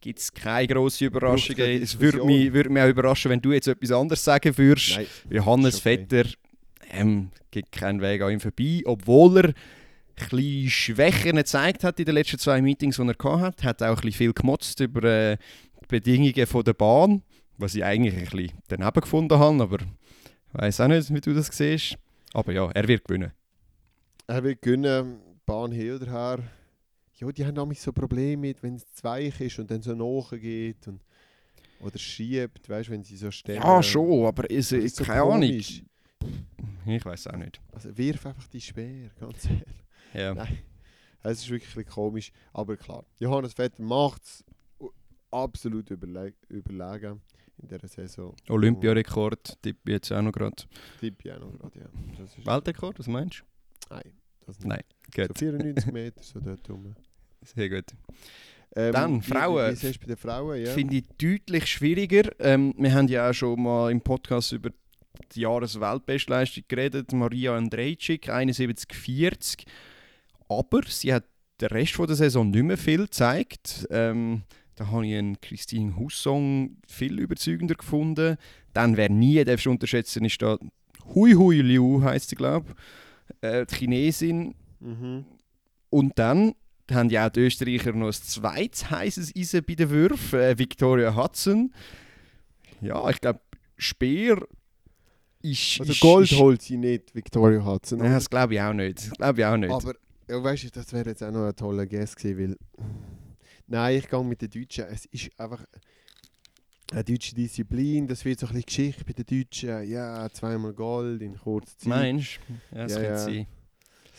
[0.01, 1.55] gibt es keine grosse Überraschung.
[1.57, 4.97] Es würde mich, würde mich auch überraschen, wenn du jetzt etwas anderes sagen würdest.
[4.97, 5.97] Nein, Johannes okay.
[6.09, 6.29] Vetter
[6.91, 9.53] ähm, geht keinen Weg an ihm vorbei, obwohl er
[10.15, 13.63] bisschen Schwächen gezeigt hat in den letzten zwei Meetings, die er gehabt hat.
[13.63, 15.37] Hat auch ein bisschen viel gemotzt über äh,
[15.81, 17.23] die Bedingungen von der Bahn,
[17.57, 21.33] was ich eigentlich ein bisschen daneben gefunden habe, aber ich weiß auch nicht, wie du
[21.33, 21.97] das siehst.
[22.33, 23.31] Aber ja, er wird gewinnen.
[24.27, 26.39] Er will gewinnen, Bahn hin oder her.
[27.15, 29.93] Ja, die haben nämlich so Probleme mit, wenn es zu weich ist und dann so
[29.93, 31.01] nachgeht und
[31.81, 33.55] oder schiebt, weißt du, wenn sie so stehen.
[33.55, 35.41] Ja, schon, aber ist, ist so keine Ahnung.
[35.41, 35.83] komisch.
[36.85, 37.59] Ich weiß auch nicht.
[37.71, 39.63] Also wirf einfach die Speer, ganz ehrlich.
[40.13, 40.33] Ja.
[40.33, 40.59] Nein.
[41.23, 43.05] Es ist wirklich komisch, aber klar.
[43.19, 44.43] Johannes Vetter macht es
[45.29, 47.21] absolut überle überlegen
[47.61, 48.35] in dieser Saison.
[48.49, 50.63] Olympiarekord, tippe jetzt auch noch gerade.
[50.99, 51.85] Tipp ich auch noch gerade, ja.
[52.17, 53.43] Das ist, Weltrekord, was meinst
[53.89, 54.11] Nein,
[54.45, 54.67] das nicht.
[54.67, 54.83] Nein,
[55.15, 56.83] So Gut, 94 Meter, so dort rum.
[56.83, 56.95] du?
[57.43, 57.85] Sehr gut.
[58.75, 59.75] Ähm, Dann, Frauen.
[59.75, 60.61] Wie, wie du bei den Frauen?
[60.63, 60.71] Ja.
[60.71, 62.31] Finde ich deutlich schwieriger.
[62.39, 64.69] Ähm, wir haben ja auch schon mal im Podcast über
[65.35, 67.11] die Jahresweltbestleistung geredet.
[67.11, 69.65] Maria Andrejczyk, 71,40.
[70.59, 71.25] Aber sie hat
[71.59, 73.87] den Rest von der Saison nicht mehr viel gezeigt.
[73.89, 74.43] Ähm,
[74.75, 78.37] da habe ich einen Christine Hussong viel überzeugender gefunden.
[78.73, 80.57] Dann, wer nie darfst unterschätzen, ist da
[81.13, 83.47] Hui Hui Liu, heisst sie, glaube ich.
[83.47, 85.25] Äh, die Chinesin, Mhm.
[85.89, 86.55] Und dann
[86.91, 91.15] haben ja auch die Österreicher noch ein zweites heißes Eisen bei den Würfen, äh, Victoria
[91.15, 91.73] Hudson.
[92.81, 93.41] Ja, ich glaube,
[93.77, 94.45] Speer
[95.41, 95.79] ist.
[95.79, 97.99] Also ist, Gold ist, holt sie nicht, Victoria Hudson.
[97.99, 98.97] Nein, das glaube ich auch nicht.
[98.97, 99.71] Das glaube ich auch nicht.
[99.71, 99.93] Aber
[100.31, 102.85] ja, weißt du, das wäre jetzt auch noch ein toller Guest gewesen, weil.
[103.67, 104.85] Nein, ich gehe mit den Deutschen.
[104.85, 105.63] Es ist einfach
[106.91, 108.07] eine deutsche Disziplin.
[108.07, 109.89] Das wird so ein bisschen Geschichte bei den Deutschen.
[109.89, 111.87] Ja, zweimal Gold in kurzer Zeit.
[111.87, 112.75] Meinst du?
[112.75, 113.17] Ja, das Ja, könnte ja.
[113.17, 113.47] sein.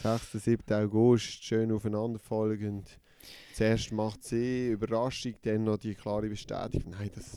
[0.02, 0.44] 6.
[0.44, 0.74] 7.
[0.74, 2.98] August, schön aufeinanderfolgend.
[3.54, 6.92] Zuerst macht sie Überraschung, dann noch die klare Bestätigung.
[6.92, 7.36] Nein, das,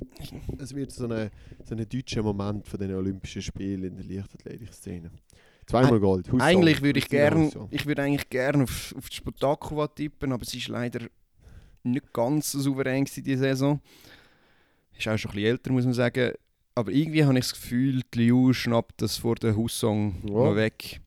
[0.58, 1.30] das wird so ein
[1.64, 5.12] so deutscher Moment von den Olympischen Spielen in der Leichtathletik-Szene.
[5.68, 6.28] Zweimal Gold.
[6.28, 6.42] Husson.
[6.42, 7.68] Eigentlich würde ich Christina gern, Husson.
[7.72, 11.06] ich würde eigentlich gerne auf, auf die Spotakova tippen, aber sie ist leider
[11.84, 13.80] nicht ganz so souverän gewesen diese Saison.
[14.98, 16.34] Ist auch schon ein bisschen älter, muss man sagen.
[16.76, 20.34] Aber irgendwie habe ich das Gefühl, die Liu schnappt das vor der Hussong Ja.
[20.34, 21.00] noch weg.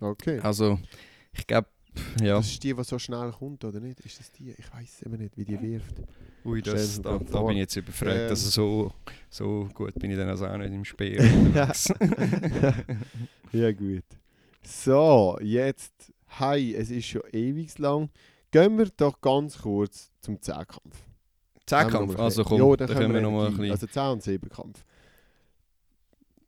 [0.00, 0.40] Okay.
[0.40, 0.78] Also,
[1.32, 1.68] ich glaube,
[2.22, 2.36] ja.
[2.36, 4.00] Das ist die, die so schnell kommt, oder nicht?
[4.00, 4.50] Ist das die?
[4.56, 5.96] Ich weiß immer nicht, wie die wirft.
[6.44, 8.16] Ui, das, da, da bin ich jetzt überfragt.
[8.16, 8.28] Ähm.
[8.28, 8.92] Also so,
[9.28, 11.18] so gut bin ich dann also auch nicht im Spiel.
[13.52, 14.04] ja, gut.
[14.62, 18.10] So, jetzt, hi, es ist schon ewig lang.
[18.50, 21.04] Gehen wir doch ganz kurz zum Zehnkampf.
[21.66, 23.70] Zehnkampf, also komm, ja, da dann können wir noch noch mal ein bisschen...
[23.70, 24.84] Also 10 und 7 Kampf.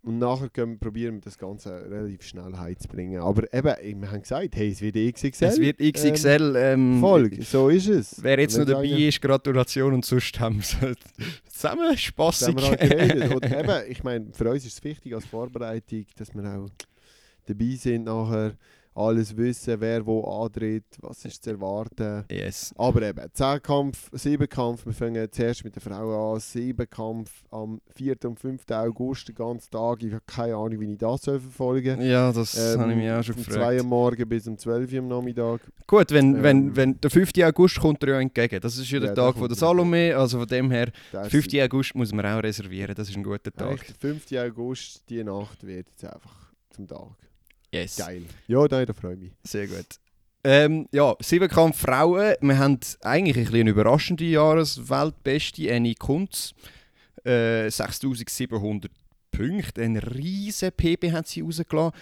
[0.04, 3.20] Und nachher können wir probieren, das Ganze relativ schnell heimzubringen.
[3.22, 5.44] Aber eben, wir haben gesagt, hey, es wird XXL.
[5.44, 6.54] Es wird XXL.
[6.56, 8.20] Ähm, Folge, so ist es.
[8.20, 10.86] Wer jetzt noch Wir dabei sagen- ist, Gratulation und sonst haben wir so
[11.46, 11.96] zusammen
[12.56, 13.30] wir halt geredet.
[13.34, 16.68] Und eben, ich meine, für uns ist es wichtig als Vorbereitung, dass wir auch
[17.46, 18.56] dabei sind nachher.
[18.94, 22.24] Alles wissen, wer wo antritt, was ist zu erwarten.
[22.30, 22.74] Yes.
[22.76, 28.16] Aber eben, Zehnkampf, Siebenkampf, wir fangen zuerst mit der Frau an, Siebenkampf am 4.
[28.24, 28.62] und 5.
[28.70, 30.02] August, den ganzen Tag.
[30.02, 32.06] Ich habe keine Ahnung, wie ich das verfolgen soll.
[32.06, 33.64] Ja, das habe ich mich auch schon Von gefragt.
[33.64, 35.60] 2 Uhr morgen bis um 12 Uhr am Nachmittag.
[35.86, 37.30] Gut, wenn, Ähm, wenn, wenn der 5.
[37.44, 38.60] August kommt er ja entgegen.
[38.60, 41.24] Das ist ja der Ja, Tag von der er Salome, also von dem her, Der
[41.24, 41.46] 5.
[41.62, 43.72] August muss man auch reservieren, das ist ein guter Tag.
[43.74, 44.32] Echt, der 5.
[44.32, 47.08] August, die Nacht wird jetzt einfach zum Tag.
[47.72, 47.96] Yes.
[47.96, 48.22] Geil.
[48.46, 49.32] Ja, nein, da freue ich mich.
[49.44, 49.86] Sehr gut.
[50.44, 52.34] Ähm, ja, Siebenkampf Frauen.
[52.40, 56.52] Wir haben eigentlich ein bisschen eine überraschende Jahresweltbeste Annie Kunz.
[57.24, 58.90] Äh, 6700
[59.30, 59.82] Punkte.
[59.82, 61.96] Ein riesen PB hat sie rausgelassen.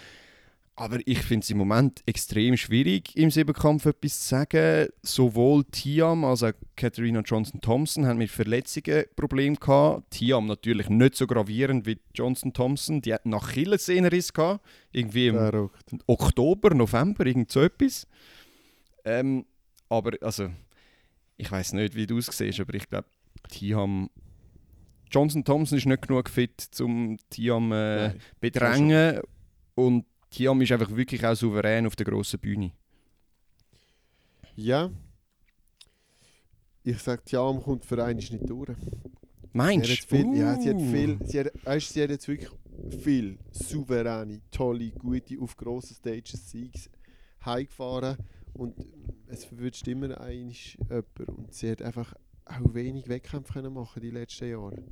[0.80, 4.88] Aber ich finde es im Moment extrem schwierig, im Siebenkampf etwas zu sagen.
[5.02, 10.10] Sowohl Tiam als auch Katharina Johnson-Thompson haben mit Verletzungen Probleme gehabt.
[10.10, 13.02] Tiam natürlich nicht so gravierend wie Johnson-Thompson.
[13.02, 14.64] Die hat nach Achillessehnenriss gehabt.
[14.90, 15.96] Irgendwie im Verrückt.
[16.06, 18.06] Oktober, November, irgend so etwas.
[19.04, 19.44] Ähm,
[19.90, 20.48] aber, also,
[21.36, 23.08] ich weiß nicht, wie du es siehst, aber ich glaube,
[23.50, 24.08] Tiam.
[25.10, 29.20] Johnson Thompson ist nicht genug fit, um Tiam äh, bedrängen.
[29.74, 32.72] Und Tiam ist einfach wirklich auch souverän auf der grossen Bühne.
[34.54, 34.90] Ja.
[36.82, 38.76] Ich sage, Tiam kommt für einen nicht durch.
[39.52, 40.16] Meinst du?
[40.16, 40.90] viel, ja, sie hat Uh.
[40.90, 42.50] viel, sie hat, weißt, sie hat jetzt wirklich
[43.02, 46.88] viel souveräne, tolle, gute, auf grossen Stages Siegs
[47.44, 48.16] heimgefahren
[48.54, 48.74] und
[49.26, 54.10] es verwünscht immer eigentlich jemand und sie hat einfach auch wenig Wettkämpfe können machen die
[54.10, 54.82] letzten Jahre.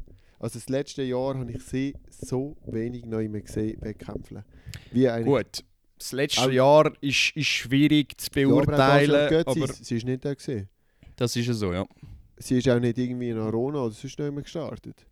[0.41, 4.45] Also das letzte Jahr habe ich sie so wenig neu mehr gesehen, Wettkämpfen.
[4.93, 5.65] Wie eigentlich Gut.
[5.99, 9.97] Das letzte Auch- Jahr ist, ist schwierig zu Ja, aber beurteilen, Jahr Götzi, aber sie
[9.97, 10.69] ist nicht da gesehen.
[11.17, 11.85] das ist ja so, ja.
[12.37, 15.05] Sie ist auch nicht irgendwie in Arona oder sonst nicht mehr gestartet.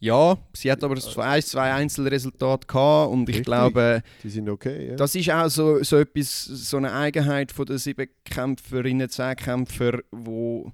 [0.00, 3.44] Ja, sie hat aber zwei, zwei Einzelresultate gehabt und ich Richtig.
[3.46, 4.96] glaube, Die sind okay, ja.
[4.96, 10.72] Das ist auch so, so etwas, so eine Eigenheit von der Siebenkämpferinnen, Zehnkämpfer, wo,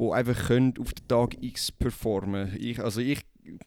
[0.00, 2.56] wo einfach können auf den Tag X performen.
[2.58, 3.20] Ich, also ich,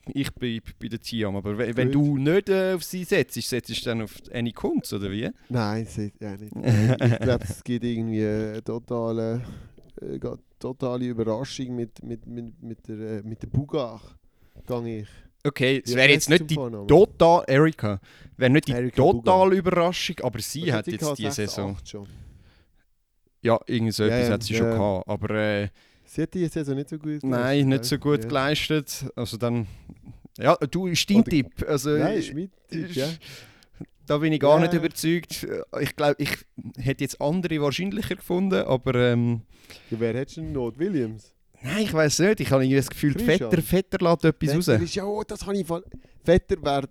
[0.08, 3.70] ich bin bei der Tiam, aber wenn, wenn du nicht äh, auf sie setzt, setzt
[3.70, 5.30] du dann auf Annie Kunz, oder wie?
[5.50, 5.88] Nein,
[6.20, 6.54] ja nicht.
[6.56, 9.44] ich glaube, es gibt irgendwie eine totale,
[10.02, 10.20] äh,
[10.58, 14.16] totale Überraschung mit, mit, mit, mit der, äh, mit der Bugach.
[14.66, 15.08] Gang ich.
[15.46, 18.00] Okay, es wäre jetzt nicht die total, Erika,
[18.38, 21.90] wäre nicht die Erika totale Überraschung, aber sie Was hat jetzt die 6, Saison, 8
[21.90, 22.08] schon.
[23.42, 24.78] ja, irgendwie so etwas ja, hat sie schon ja.
[24.78, 25.70] gehabt, aber äh,
[26.14, 28.28] Sie hat die Saison nicht so gut nein, nicht so gut ja.
[28.28, 29.66] geleistet, also dann,
[30.38, 31.90] ja, du, ist dein Oder- Tipp, also...
[31.98, 33.08] Nein, ist mit Tipp, ja.
[34.06, 34.62] Da bin ich gar Ja.
[34.62, 35.48] nicht überzeugt.
[35.80, 36.30] Ich glaube, ich
[36.78, 39.42] hätte jetzt andere wahrscheinlicher gefunden, aber ähm,
[39.90, 39.98] ja.
[40.00, 40.78] Wer hättest du denn noch?
[40.78, 41.34] Williams?
[41.64, 42.42] nein, ich weiß nicht.
[42.42, 43.18] Ich habe irgendwie das Gefühl.
[43.18, 44.84] Vetter, Vetter lässt etwas Vetter raus.
[44.84, 45.84] Ist, ja, oh, das habe ich voll...
[46.24, 46.90] Vetter wäre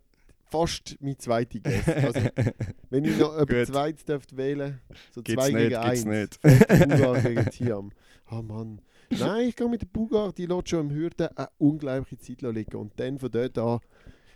[0.51, 1.89] fast mein zweiter Guest.
[1.89, 2.21] Also,
[2.91, 4.81] wenn ich noch etwas zweites dürfte wählen
[5.15, 6.05] so Gibt's zwei nicht, gegen gibt's eins.
[6.07, 6.41] nicht.
[6.43, 7.93] Vetter gegen Tiam.
[8.27, 8.81] Ah Mann.
[9.19, 12.77] Nein, ich gehe mit der Bugach, die lässt schon im Hürden eine unglaubliche Zeit liegen.
[12.77, 13.81] Und dann von dort an...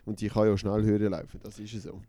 [0.05, 2.01] Und die kann ja schnell Hürden laufen, das ist ja so.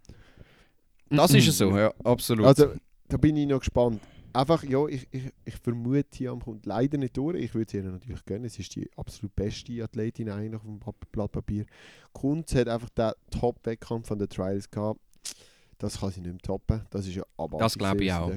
[1.10, 2.46] Das ist es so, ja, absolut.
[2.46, 2.74] Also,
[3.08, 4.00] da bin ich noch gespannt.
[4.34, 7.42] Einfach, ja, ich, ich, ich vermute, Tiam kommt leider nicht durch.
[7.42, 8.48] Ich würde es ihr natürlich gönnen.
[8.50, 10.80] Sie ist die absolut beste Athletin eigentlich auf dem
[11.12, 11.66] Blatt Papier.
[12.14, 15.00] Kunz hat einfach den Top-Wettkampf von den Trials gehabt.
[15.80, 16.82] Das kann sie nicht mehr toppen.
[16.90, 17.60] Das ist ja abartig.
[17.60, 18.32] Das glaube ich auch.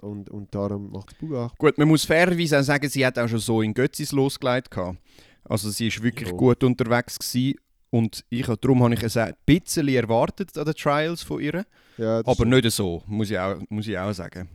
[0.00, 1.54] Und, und darum macht es Bugach.
[1.56, 4.70] Gut, man muss fairerweise auch sagen, sie hat auch schon so in Götzis losgelegt.
[4.70, 4.98] gehabt.
[5.44, 6.34] Also sie ist wirklich Ja.
[6.36, 7.58] gut unterwegs gewesen.
[7.90, 11.64] Und ich, darum habe ich es ein bisschen erwartet an den Trials von ihr.
[11.96, 12.50] Ja, Aber stimmt.
[12.50, 14.48] nicht so, muss ich auch, muss ich auch sagen.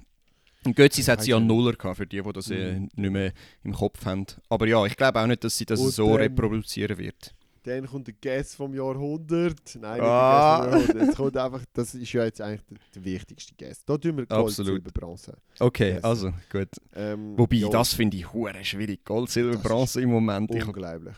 [0.65, 2.89] Und Götzis hat sie ja Nuller gehabt, für die, die das äh, Mhm.
[2.95, 3.31] nicht mehr
[3.63, 4.25] im Kopf haben.
[4.49, 7.33] Aber ja, ich glaube auch nicht, dass sie das Und so dann- reproduzieren wird.
[7.63, 9.59] Dann kommt der Guest vom Jahrhundert.
[9.79, 10.61] Nein, nicht Ah.
[10.65, 11.09] der Guest vom Jahrhundert.
[11.09, 12.61] Es kommt einfach, das ist ja jetzt eigentlich
[12.95, 13.87] der, wichtigste Guest.
[13.89, 14.71] Da tun wir Gold, Absolut.
[14.73, 15.37] Silber, Bronze.
[15.59, 16.03] Okay, Yes.
[16.03, 16.69] also gut.
[16.95, 19.03] Ähm, Wobei, ja, das finde ich hure schwierig.
[19.03, 20.53] Gold, Silber, Das Bronze im Moment.
[20.55, 21.15] Ich, unglaublich.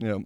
[0.00, 0.18] ja.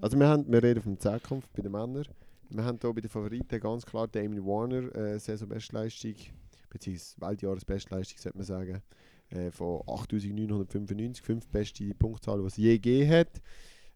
[0.00, 2.04] Also wir, haben, wir reden vom Zehnkampf bei den Männern.
[2.50, 6.14] Wir haben hier bei den Favoriten ganz klar Damien Warner, äh, Saisonbestleistung,
[6.70, 8.82] beziehungsweise Weltjahresbestleistung, sollte man sagen,
[9.30, 13.42] äh, von 8'995, fünf beste Punktzahl, die es je gegeben hat.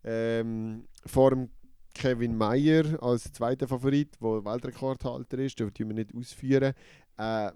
[0.04, 1.48] Ähm, vor dem
[1.94, 6.72] Kevin Meyer als zweiter Favorit, der Weltrekordhalter ist, den wir nicht ausführen.
[7.18, 7.50] Äh,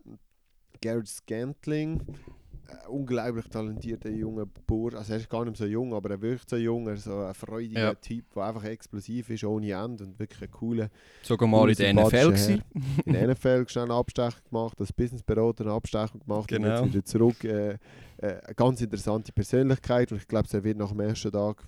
[0.82, 2.00] Garrett Scantling,
[2.68, 4.94] äh, unglaublich talentierter junger Bauer.
[4.94, 6.86] Also er ist gar nicht so jung, aber er wirkt so jung.
[6.88, 7.94] Er ist so ein freudiger Ja.
[7.94, 10.88] Typ, der einfach explosiv ist, ohne Ende und wirklich ein cooler.
[11.22, 12.62] Sogar mal in der NFL gewesen.
[13.06, 16.82] In der NFL schnell einen Abstecher gemacht, als Businessberater eine Abstecher gemacht Genau.
[16.82, 17.44] und jetzt wieder zurück.
[17.44, 17.78] Äh,
[18.18, 21.64] äh, eine ganz interessante Persönlichkeit und ich glaube, er wird nach dem ersten Tag,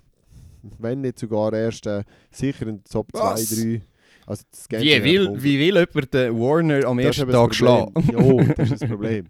[0.79, 3.51] wenn nicht sogar erst, äh, sicher in den Top 2, Was?
[3.51, 3.83] 3.
[4.27, 7.93] Also Wie will, wie will jemand den Warner am Das ersten Tag schlagen?
[8.11, 9.27] Ja, das ist das Problem.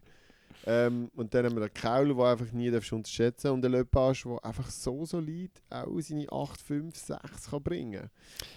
[0.69, 4.25] Ähm, und dann haben wir den Kaul, den einfach nie darfst unterschätzen und den Lepage,
[4.25, 8.11] der einfach so solid auch seine 8, 5, 6 kann bringen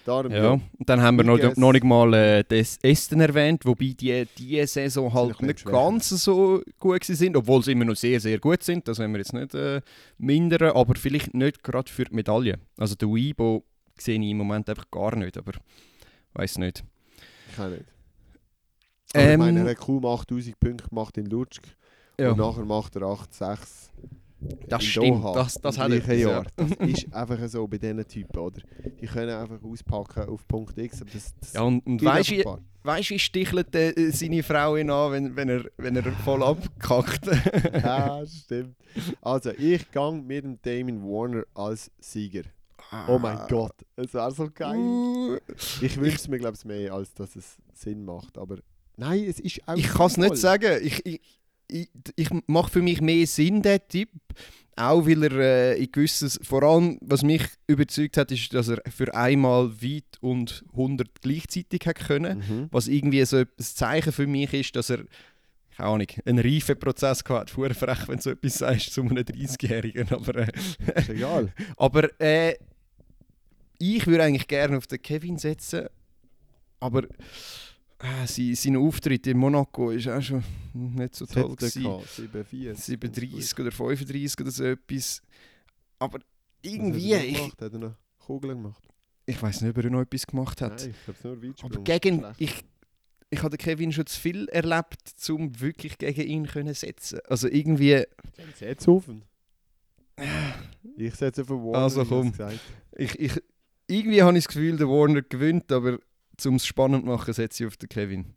[0.06, 3.94] Darum, Ja, und dann haben wir noch, noch nicht mal äh, das Esten erwähnt, wobei
[4.00, 8.40] die diese Saison halt nicht ganz so gut sind, obwohl sie immer noch sehr, sehr
[8.40, 8.88] gut sind.
[8.88, 9.82] Das wollen wir jetzt nicht äh,
[10.18, 12.58] mindern, aber vielleicht nicht gerade für die Medaille.
[12.78, 13.64] Also der Weibo
[14.00, 15.52] sehe ich im Moment einfach gar nicht, aber
[16.34, 16.84] weiß nicht.
[17.52, 17.86] Ich kann nicht.
[19.14, 21.64] Aber ich Ähm, meine, er hat kaum 8000 Punkte gemacht in Lutsk
[22.20, 23.92] Ja, und nachher macht er 8, 6.
[24.68, 26.46] das stimmt, Doha das, das hat etwas, Jahr.
[26.58, 26.66] ja.
[26.66, 28.62] Das ist einfach so bei diesen Typen, oder?
[29.02, 32.58] Die können einfach auspacken auf Punkt X, aber das, das Ja, und, und weißt du,
[32.84, 37.26] weißt, wie stichelt äh, seine Frau ihn an, wenn, wenn, er, wenn er voll abkackt?
[37.84, 38.76] Ja, stimmt.
[39.22, 42.44] Also, ich gehe mit dem Damon Warner als Sieger.
[43.08, 44.78] Oh mein Gott, es wäre so geil.
[44.78, 45.38] Uh,
[45.82, 48.36] Ich wünsche es mir, glaube ich, mehr, als dass es Sinn macht.
[48.38, 48.58] Aber
[48.98, 50.80] nein, es ist auch Ich kann es nicht sagen.
[50.82, 51.22] Ich, ich,
[51.70, 54.10] ich, ich mache für mich mehr Sinn, der Tipp.
[54.76, 58.82] Auch weil er äh, in gewisses, vor allem was mich überzeugt hat, ist, dass er
[58.90, 62.40] für einmal weit und 100 gleichzeitig hat können.
[62.40, 62.68] Mhm.
[62.72, 65.00] Was irgendwie so ein Zeichen für mich ist, dass er
[65.80, 67.76] keine Ahnung, einen Reifeprozess gehabt hat.
[67.76, 70.10] Frech, wenn du so etwas sagst zu einem 30-Jährigen.
[70.12, 70.52] Aber, äh,
[70.96, 71.54] Ist egal.
[71.78, 72.56] aber äh,
[73.78, 75.88] ich würde eigentlich gerne auf den Kevin setzen.
[76.82, 77.04] Aber
[78.00, 80.44] äh, sein, sein Auftritt in Monaco ist auch schon
[80.74, 81.44] nicht so Es toll.
[81.44, 81.84] hätte Gewesen.
[81.84, 82.74] gehabt, 7-4.
[82.76, 85.22] 37 oder 35 oder so etwas.
[86.00, 86.26] Aber Was
[86.62, 87.62] irgendwie, hat er ich, gemacht?
[87.62, 88.84] Hat er noch Kugeln gemacht?
[89.26, 90.82] ich weiß nicht, ob er noch etwas gemacht hat.
[90.82, 91.38] Nein, ich nur.
[91.62, 92.64] Aber gegen, ich,
[93.30, 97.20] ich habe den Kevin schon zu viel erlebt, um wirklich gegen ihn können setzen.
[97.28, 98.04] Also irgendwie,
[98.56, 99.22] Setz auf ihn.
[100.98, 101.78] Ich setze auf Warner.
[101.78, 102.34] Also, komm.
[102.98, 103.42] ich, ich,
[103.88, 106.00] irgendwie habe ich das Gefühl, der Warner gewinnt, aber
[106.46, 108.34] um es spannend zu machen, setze ich auf den Kevin.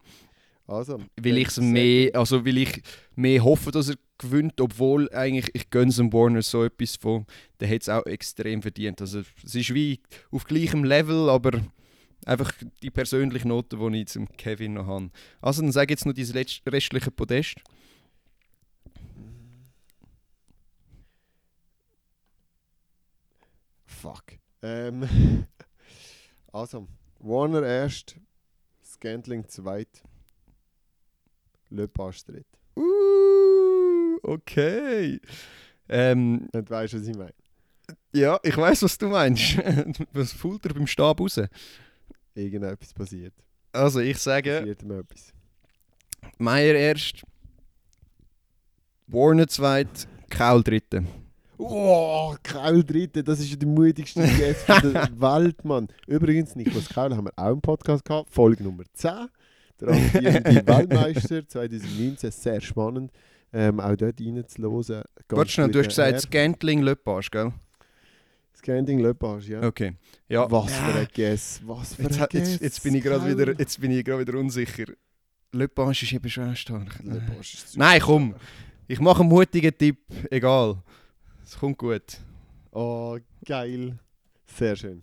[0.66, 2.82] Also, Weil dann ich set- mehr, also weil ich
[3.16, 7.26] mehr hoffe, dass er gewinnt, obwohl eigentlich ich gönne dem Warner so etwas von,
[7.60, 9.00] der hat es auch extrem verdient.
[9.00, 10.00] Also es ist wie
[10.30, 11.60] auf gleichem Level, aber
[12.24, 12.52] einfach
[12.82, 15.10] die persönliche Note, die ich zum Kevin noch habe.
[15.40, 17.56] Also dann sage ich jetzt noch dieses restliche Podest.
[23.86, 24.38] Fuck.
[24.62, 25.06] Ähm,
[26.52, 26.86] also,
[27.22, 28.16] Warner erst,
[28.84, 30.02] Scantling zweit,
[31.70, 32.46] Lepage dritt.
[32.76, 35.20] Uh, okay.
[35.88, 37.34] Ähm, Und weißt du, was ich meine?
[38.12, 39.56] ja, ich weiß, was du meinst.
[40.12, 41.40] was fühlt er beim Stab raus?
[42.34, 43.34] Irgendetwas passiert.
[43.72, 45.32] Also ich sage, Passiert ihm etwas.
[46.38, 47.22] Meier erst,
[49.06, 51.04] Warner zweit, Kaul dritte.
[51.64, 55.88] Oh, Kaul dritte, das ist ja der mutigste Guest der Welt, Mann.
[56.06, 59.28] Übrigens, Niklas Kaul haben wir auch im Podcast gehabt, Folge Nummer 10.
[59.80, 63.10] Der amtierende Weltmeister 2019, sehr spannend.
[63.52, 65.02] Ähm, auch dort reinzuhören.
[65.28, 66.20] Warte schnell, du hast gesagt.
[66.22, 67.52] Scantling Lepage, gell?
[68.56, 69.62] Scanting Lepage, ja.
[69.62, 69.92] Okay.
[70.28, 70.50] Ja.
[70.50, 72.50] Was für ein Guess, was für Jetzt, ein Guess.
[72.50, 74.84] jetzt, jetzt bin ich gerade wieder, jetzt bin ich gerade wieder unsicher.
[75.52, 77.00] Lepage ist eben schon stark.
[77.74, 78.34] Nein, komm.
[78.88, 79.98] Ich mache einen mutigen Tipp,
[80.30, 80.82] egal.
[81.52, 82.18] Es kommt gut.
[82.70, 83.98] Oh, geil.
[84.46, 85.02] Sehr schön.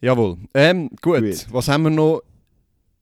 [0.00, 0.38] Jawohl.
[0.52, 1.20] Ähm, gut.
[1.20, 1.46] Gut.
[1.50, 2.22] Was haben wir noch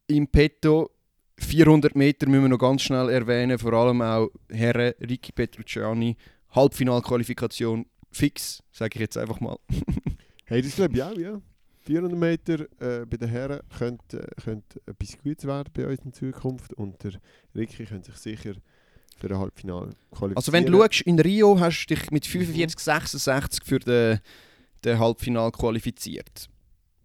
[0.06, 0.90] im Petto?
[1.38, 3.59] 400 Meter müssen wir noch ganz schnell erwähnen.
[3.59, 6.14] Vor allem auch Herren Ricky Petrucciani.
[6.51, 9.56] Halbfinalqualifikation fix, sage ich jetzt einfach mal.
[10.46, 11.40] Hey, das glaube ich auch, ja.
[11.86, 16.74] 400 Meter äh, bei den Herren könnte, könnte etwas Gutes werden bei uns in Zukunft
[16.74, 17.12] und der
[17.55, 18.52] Ricky könnte sich sicher
[19.18, 20.36] für ein Halbfinale qualifizieren.
[20.36, 24.20] Also wenn du schaust, in Rio hast du dich mit 45, 66 für den,
[24.84, 26.48] den Halbfinal qualifiziert.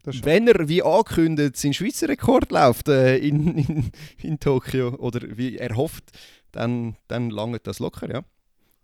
[0.05, 3.91] Wenn er, wie angekündigt, seinen Schweizer Rekord läuft äh, in, in,
[4.23, 6.05] in Tokio, oder wie er hofft,
[6.51, 8.23] dann, dann langt das locker, ja.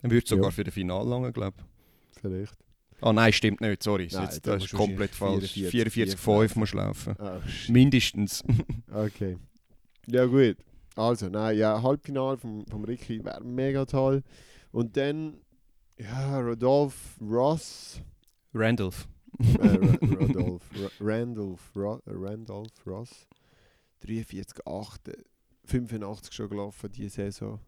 [0.01, 0.51] Dann würde es sogar Ja.
[0.51, 2.21] für das Finale langen, glaube ich.
[2.21, 2.53] vielleicht.
[3.01, 4.07] Ah nein, stimmt nicht, sorry.
[4.11, 5.51] Nein, Jetzt, da das musst ist komplett falsch.
[5.53, 7.15] 44, 44, 5 musst du laufen.
[7.47, 7.69] Shit.
[7.73, 8.43] Mindestens.
[8.93, 9.37] Okay.
[10.07, 10.57] Ja gut.
[10.95, 14.23] Also, nein, ja, Halbfinale vom, vom Ricky wäre mega toll.
[14.71, 15.37] Und dann,
[15.97, 18.01] ja, Rodolph Ross.
[18.53, 19.07] Randolph.
[19.39, 23.27] äh, Ra- Rodolph, Ra Randolph, äh, Randolph Ross.
[24.01, 25.11] 43, 8,
[25.65, 27.59] 85 schon gelaufen diese Saison.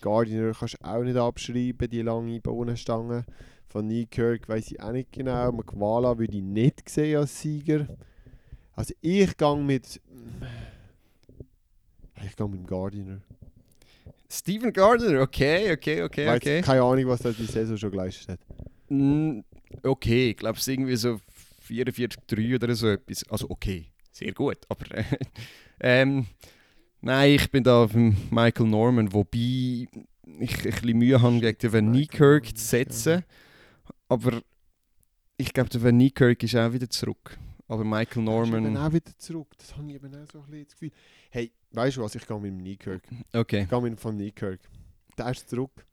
[0.00, 3.24] Gardiner kannst du auch nicht abschreiben, die lange Bohnenstange.
[3.68, 5.52] Von Newkirk weiß ich auch nicht genau.
[5.52, 7.86] Mkwala würde ich nicht sehen als Sieger.
[8.72, 10.00] Also ich gehe mit...
[12.26, 13.20] Ich gehe mit dem Gardiner.
[14.30, 16.60] Stephen Gardner, okay, okay, okay, Weiss okay.
[16.62, 18.40] Keine Ahnung, was er die Saison schon geleistet hat.
[18.88, 19.40] Mm,
[19.82, 21.20] Okay, ich glaube es irgendwie so
[21.68, 23.28] 44,3 oder so etwas.
[23.28, 25.04] Also okay, sehr gut, aber äh,
[25.80, 26.26] ähm,
[27.00, 29.88] nein, ich bin da auf Michael Norman, wobei ich
[30.26, 33.24] ein bisschen Mühe habe, gegen den Van Norman, zu setzen.
[34.08, 34.42] Aber
[35.36, 37.38] ich glaube, der Van Niekerk ist auch wieder zurück.
[37.74, 39.48] Aber Michael Ich bin Norman, auch wieder zurück.
[39.58, 40.90] Das habe ich eben auch so ein bisschen das Gefühl.
[41.30, 42.14] Hey, weißt du was?
[42.14, 43.02] Ich gehe mit dem Kneekirk.
[43.32, 43.62] okay.
[43.62, 44.60] Ich gehe mit dem von Kneekirk.
[45.18, 45.84] Der ist zurück.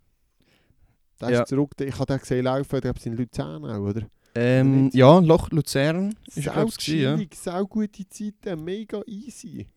[1.20, 1.42] Der Ja.
[1.42, 1.72] ist zurück.
[1.80, 2.76] Ich habe den gesehen laufen.
[2.76, 4.08] Ich glaube, es in Luzern auch, oder?
[4.34, 7.16] Ähm, ja, Loch Luzern ist Sau ich ja.
[7.18, 9.68] chillig, sau gute Zeiten, mega easy.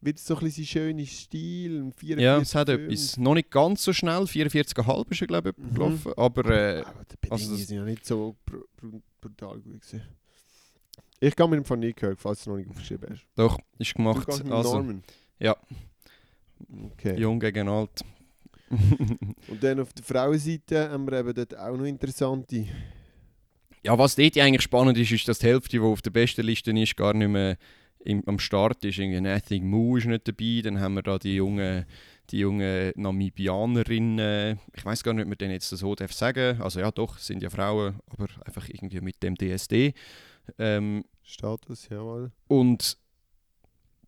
[0.00, 1.82] Wird so ein bisschen schöner Stil.
[1.82, 2.80] ein 44, Ja, es hat 5.
[2.80, 3.16] etwas.
[3.18, 5.74] Noch nicht ganz so schnell, 44,5 ist er glaube ich Mhm.
[5.74, 9.60] gelaufen, aber äh, Aber die Bedingungen also das- sind ja nicht so br br brutal
[9.60, 10.02] gut gewesen.
[11.20, 13.26] Ich gehe mit dem von Kneekirk, falls du noch nicht aufgeschrieben hast.
[13.36, 14.26] doch, ist Du gemacht.
[14.26, 15.02] gehst mit Also, Norman.
[15.38, 15.56] ja.
[16.92, 17.18] Okay.
[17.18, 18.00] jung gegen alt.
[18.70, 22.66] Und dann auf der Frauenseite haben wir eben dort auch noch interessante.
[23.82, 26.70] ja, was dort eigentlich spannend ist, ist, dass die Hälfte, die auf der besten Liste
[26.72, 27.56] ist, gar nicht mehr
[28.04, 28.98] im, am Start ist.
[28.98, 31.84] Irgendwie Nothing Moo ist nicht dabei, dann haben wir da die jungen
[32.30, 36.58] die junge Namibianerin, äh, ich weiß gar nicht, ob man denen jetzt so darf sagen.
[36.62, 39.92] Also ja, doch, sind ja Frauen, aber einfach irgendwie mit dem DSD.
[40.58, 42.32] Ähm, Status, jawohl.
[42.48, 42.98] Und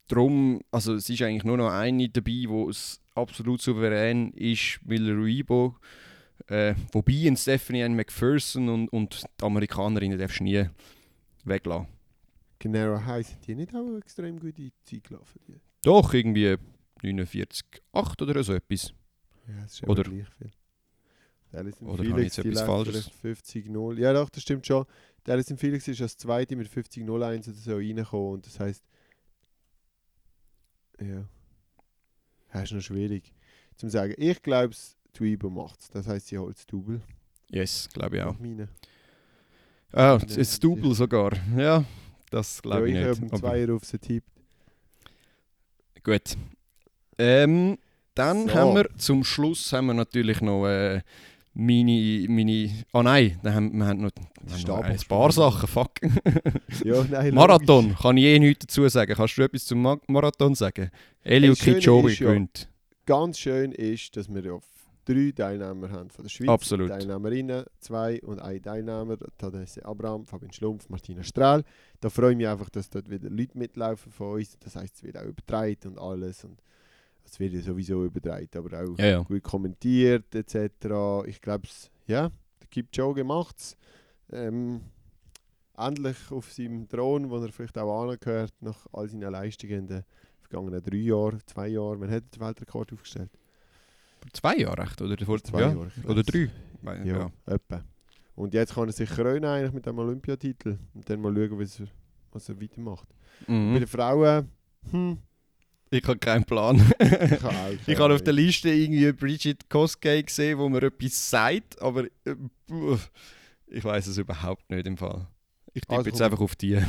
[0.09, 5.15] darum, also es ist eigentlich nur noch eine dabei, wo es absolut souverän ist, Miller
[5.15, 5.77] Ruibo.
[6.49, 10.69] Äh, wobei ein Stephanie Ann McPherson und, und die Amerikanerinnen darfst du nie
[11.45, 11.89] weglassen.
[12.59, 15.41] Canaro High sind die nicht auch extrem gute Zeit gelaufen?
[15.49, 15.61] Die?
[15.83, 16.57] Doch, irgendwie
[17.03, 18.93] 49,8 oder so etwas.
[19.49, 20.51] Ja, das ist Oder- gleich viel.
[21.81, 23.09] Oder habe ich jetzt etwas Falsches?
[23.21, 23.99] vielleicht 50-0.
[23.99, 24.85] Ja, doch, das stimmt schon.
[25.27, 27.09] Der Alison Felix ist als Zweite mit 50-01
[27.49, 28.85] oder so reingekommen und das heisst.
[31.01, 31.25] Ja.
[32.53, 33.33] Das ist noch schwierig
[33.77, 34.15] zum sagen.
[34.17, 34.75] Ich glaube,
[35.13, 35.91] Twibo macht es.
[35.91, 37.01] Das heisst, sie holt das Double.
[37.51, 38.33] Yes, glaube ich auch.
[38.33, 38.69] Nach meinen.
[39.93, 41.33] Ah, Ja, das Double sogar.
[41.57, 41.85] Ja,
[42.31, 43.09] das glaube ja, ich ich nicht.
[43.09, 44.31] habe einen aber Zweier auf sie tippt.
[46.03, 46.37] Gut.
[47.19, 47.79] Ähm,
[48.15, 48.55] dann So.
[48.55, 51.03] haben wir zum Schluss haben wir natürlich noch äh,
[51.57, 52.71] meine, meine.
[52.93, 54.11] Ah nein, haben, wir haben noch,
[54.45, 55.67] wir haben noch ein paar Sachen.
[55.69, 55.93] Fuck.
[56.85, 59.15] Ja, nein, Marathon, kann ich eh nichts dazu sagen.
[59.15, 60.91] Kannst du etwas zum Ma Marathon sagen?
[61.23, 62.69] Elio Kipchoge ist ja- gewinnt.
[63.07, 64.65] Ganz schön ist, dass wir auf
[65.05, 66.49] drei Teilnehmer haben von der Schweiz.
[66.49, 66.89] Absolut.
[66.89, 71.63] Teilnehmerinnen, zwei und ein Teilnehmer, Tadesse Abraham, Fabian Schlumpf, Martina Strahl.
[72.01, 74.59] Da freue ich mich einfach, dass dort wieder Leute mitlaufen von uns.
[74.59, 76.45] Das heisst, es wird auch übertragen und alles.
[76.45, 76.61] Und
[77.27, 79.23] es wird ja sowieso übertragen, aber auch Ja, ja.
[79.23, 81.25] gut kommentiert etc.
[81.27, 81.69] Ich glaube,
[82.07, 82.31] ja,
[82.61, 83.77] der Kipchoge macht es.
[84.33, 84.81] Ähm,
[85.77, 90.05] endlich auf seinem Thron, wo er vielleicht auch angehört, nach all seinen Leistungen in den
[90.41, 92.01] vergangenen drei Jahren, zwei Jahren.
[92.01, 93.31] Wann hat er den Weltrekord aufgestellt?
[94.21, 95.01] Vor zwei Jahren echt?
[95.03, 95.69] Oder vor Zwei ja.
[95.73, 95.91] Jahre.
[95.97, 96.51] ich Oder drei?
[96.83, 97.85] Weil- Ja, etwa.
[98.35, 101.81] Und jetzt kann er sich krönen eigentlich mit dem Olympiatitel und dann mal schauen, was
[101.81, 101.87] er,
[102.33, 103.09] was er weitermacht.
[103.47, 103.75] Bei Mhm.
[103.75, 104.51] den Frauen,
[104.91, 105.19] hm,
[105.91, 106.77] Ich habe keinen Plan.
[106.99, 108.33] ich habe Ich habe auf der.
[108.33, 112.35] Liste irgendwie Bridget Koskei gesehen, wo mir etwas sagt, aber äh,
[113.69, 115.27] ich weiß es überhaupt nicht im Fall.
[115.75, 116.79] Ich tippe Also jetzt einfach auf die.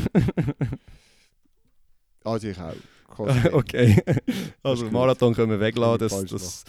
[2.23, 2.73] Also ich auch.
[3.07, 4.01] Kostet okay.
[4.63, 4.89] Also.
[4.91, 6.63] Marathon können wir weglassen, Kann das, das,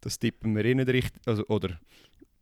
[0.00, 1.20] das tippen wir eh nicht richtig.
[1.26, 1.78] Also, oder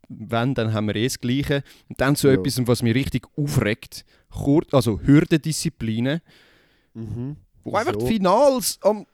[0.08, 1.62] wenn, dann haben wir eh das Gleiche.
[1.88, 2.34] Und dann zu Ja.
[2.34, 6.20] etwas, was mich richtig aufregt, Kur also Hürdendisziplinen,
[6.94, 7.36] Mhm.
[7.64, 8.06] wo einfach die Wieso?
[8.08, 9.06] Finals am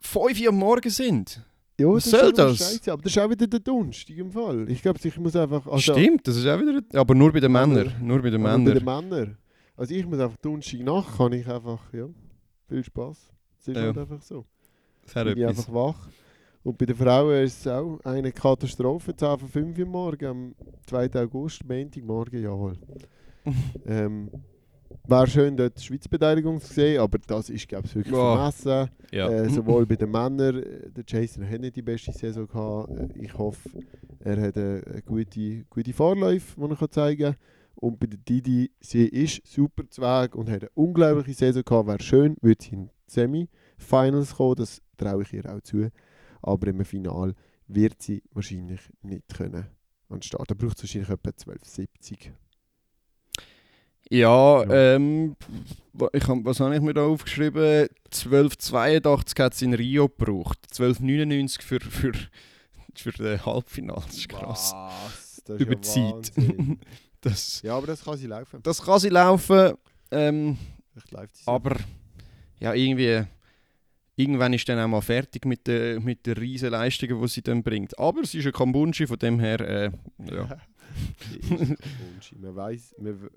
[0.00, 1.44] 5 Uhr am Morgen sind.
[1.80, 2.58] Ja, Was das soll das?
[2.58, 4.68] Scheiße, aber das ist auch wieder der Donnerstag im Fall.
[4.68, 5.64] Ich glaube, ich muss einfach...
[5.66, 6.82] Also, Stimmt, das ist auch wieder...
[6.98, 7.92] Aber nur bei den Männern.
[8.00, 8.64] Nur bei den Männern.
[8.64, 9.38] Bei den Männern.
[9.76, 12.08] Also ich muss einfach Donnerstag nach, kann ich einfach, ja,
[12.68, 13.16] viel Spaß.
[13.58, 13.82] Das ist Ja.
[13.82, 14.44] halt einfach so.
[15.04, 16.08] Das hat bin einfach wach.
[16.64, 19.14] Und bei den Frauen ist es auch eine Katastrophe.
[19.14, 20.54] 10 von 5 Uhr morgen, am
[20.86, 21.10] 2.
[21.22, 22.76] August, Montagmorgen, jawohl.
[23.86, 24.28] ähm,
[25.06, 28.52] Wäre schön, dort die Schweizbeteiligung zu sehen, aber das ist, glaube ich, wirklich Boah.
[28.52, 28.90] vermessen.
[29.10, 29.28] Ja.
[29.30, 32.90] Äh, sowohl bei den Männern, äh, der Jason hat nicht die beste Saison gehabt.
[32.90, 33.70] Äh, Ich hoffe,
[34.20, 37.36] er hat eine, eine gute, gute Vorläufe, die er zeigen kann.
[37.76, 41.88] Und bei der Didi, sie ist super zu Weg und hat eine unglaubliche Saison gehabt.
[41.88, 45.88] Wäre schön, würde sie in die Semi-Finals kommen, das traue ich ihr auch zu.
[46.42, 47.34] Aber im Finale
[47.66, 49.66] wird sie wahrscheinlich nicht können
[50.08, 50.50] an den Start.
[50.50, 52.32] Da braucht es wahrscheinlich etwa 1270.
[54.10, 55.36] Ja, ähm,
[55.92, 57.88] wa- ich hab, was habe ich mir da aufgeschrieben?
[58.10, 60.58] 1282 hat es in Rio gebraucht.
[60.70, 62.12] 1299 für, für,
[62.94, 64.02] für den Halbfinale.
[64.06, 64.72] Das ist krass.
[64.74, 65.42] Was?
[65.44, 66.32] Das ist Über ja Zeit.
[67.20, 68.60] Das, ja, aber das kann sie laufen.
[68.62, 69.72] das kann sie laufen,
[70.12, 70.56] ähm,
[71.46, 71.74] aber
[72.60, 73.24] ja, irgendwie.
[74.14, 77.64] Irgendwann ist dann auch mal fertig mit den mit der riesen Leistungen, die sie dann
[77.64, 77.98] bringt.
[77.98, 79.90] Aber sie ist ein Kambunchi, von dem her, äh,
[80.30, 80.58] ja.
[82.40, 83.30] Man weiß, man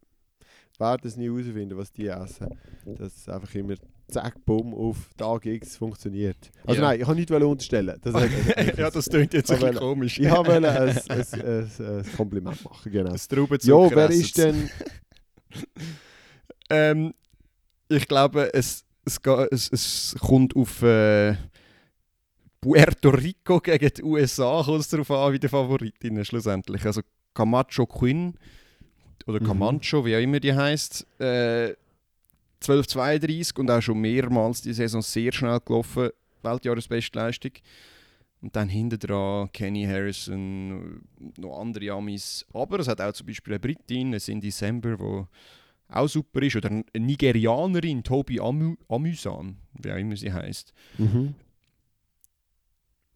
[0.82, 2.48] werden es nie herausfinden, was die essen.
[2.86, 3.76] Dass es einfach immer
[4.10, 6.52] zack, bumm, auf Tag X funktioniert.
[6.66, 6.90] Also Ja.
[6.90, 7.98] nein, ich kann nicht unterstellen.
[8.02, 8.14] Das
[8.78, 10.20] ja, das klingt jetzt ein bisschen komisch.
[10.20, 13.12] ich wollte ein, ein, ein, ein, Kompliment machen, genau.
[13.12, 13.28] Das
[13.64, 14.70] Ja, wer ist denn...
[16.74, 17.14] Ähm,
[17.90, 19.20] ich glaube, es, es,
[19.52, 21.36] es, es kommt auf äh,
[22.62, 26.86] Puerto Rico gegen die USA kommt es darauf an, wie die Favoritinnen schlussendlich.
[26.86, 27.02] Also
[27.34, 28.36] Camacho Quinn
[29.28, 29.48] oder Mhm.
[29.48, 31.76] Camacho, wie auch immer die heißt, äh,
[32.62, 36.10] 12,32 und auch schon mehrmals die Saison sehr schnell gelaufen,
[36.44, 37.52] Weltjahresbestleistung.
[38.42, 41.04] Und dann hinten dran Kenny Harrison,
[41.38, 42.46] noch andere Amis.
[42.54, 46.56] Aber es hat auch zum Beispiel eine Britin, eine Cindy Sember, die auch super ist.
[46.56, 50.74] Oder eine Nigerianerin, Tobi Amu Amusan, wie auch immer sie heißt.
[50.98, 51.36] Mhm.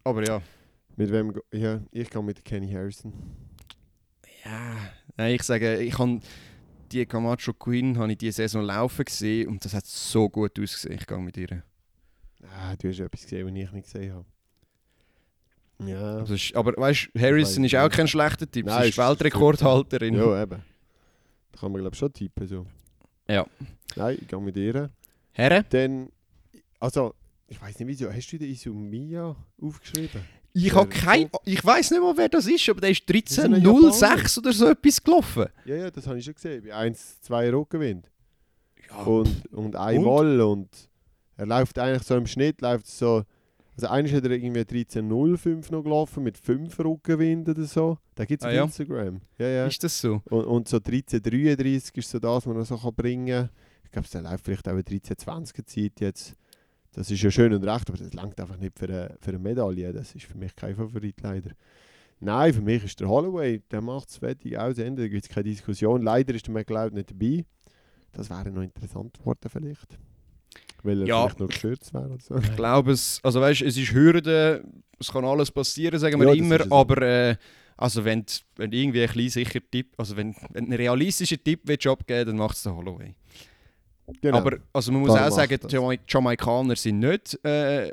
[0.04, 0.42] Aber ja.
[0.96, 1.34] Mit wem...
[1.52, 3.12] Ja, ich gehe mit Kenny Harrison.
[4.46, 4.76] Ja,
[5.18, 6.20] nein, ich sage, ich habe
[6.92, 10.98] die Camacho Queen habe ich diese Saison laufen gesehen und das hat so gut ausgesehen.
[11.00, 11.64] Ich gehe mit ihr.
[12.44, 14.26] Ah, du hast etwas gesehen, was ich nicht gesehen habe.
[15.84, 16.22] Ja.
[16.24, 18.66] Ist, aber weißt du, Harrison ist auch kein schlechter Typ.
[18.66, 20.16] Nein, sie ist ist Weltrekordhalterin.
[20.16, 20.62] Ja, eben.
[21.52, 22.48] Da kann man glaube ich schon tippen.
[22.48, 22.66] So.
[23.28, 23.46] Ja.
[23.96, 24.90] Nein, ich gehe mit ihr.
[25.32, 25.66] Herren?
[25.70, 26.10] Dann,
[26.80, 27.14] also,
[27.48, 30.22] ich weiß nicht wieso, hast du den Isumia aufgeschrieben?
[30.58, 33.54] Ich habe kein, ich weiß nicht mal, wer das ist, aber der ist ist ein
[33.54, 35.46] 13.06 oder so etwas gelaufen.
[35.66, 36.64] Ja, ja, das habe ich schon gesehen.
[36.64, 38.10] Bei 1, 2 Rückenwind.
[38.90, 39.02] Ja.
[39.04, 40.70] Und, und einmal und?
[41.38, 43.24] er läuft eigentlich so im Schnitt, läuft so,
[43.76, 47.98] also eigentlich hat er irgendwie 13.05 noch gelaufen mit 5 Rückenwind oder so.
[48.16, 48.64] Da gibt es Ah, auf ja?
[48.64, 49.22] Instagram.
[49.38, 49.66] Ja, ja.
[49.68, 50.22] Ist das so?
[50.30, 53.50] Und, und so 13.33 ist so das, was man noch so kann bringen kann.
[53.84, 56.36] Ich glaube, der läuft vielleicht auch eine 13.20er Zeit jetzt.
[56.96, 59.40] Das ist ja schön und recht, aber das langt einfach nicht für eine, für eine
[59.40, 59.92] Medaille.
[59.92, 61.52] Das ist für mich kein Favorit leider.
[62.22, 65.30] Nein, für mich ist der Holloway, der macht es fertig aus Ende, da gibt es
[65.30, 66.02] keine Diskussion.
[66.02, 67.44] Leider ist der McLeod nicht dabei.
[68.14, 69.98] Das wäre noch interessant geworden vielleicht.
[70.84, 71.24] Weil er Ja.
[71.24, 72.38] vielleicht noch gekürzt wäre so.
[72.38, 74.64] Ich glaube es, also weißt, es ist Hürde,
[74.98, 77.36] es kann alles passieren, sagen wir Ja, immer, aber äh,
[77.76, 82.28] also wenn, du irgendwie ein sicher Tipp, also wenn, wenn einen realistischen Tipp willst abgeben
[82.28, 83.16] dann macht es der Holloway.
[84.22, 84.38] Genau.
[84.38, 87.92] Aber also man muss Darum auch sagen, die Jamaik- Jamaikaner sind nicht äh,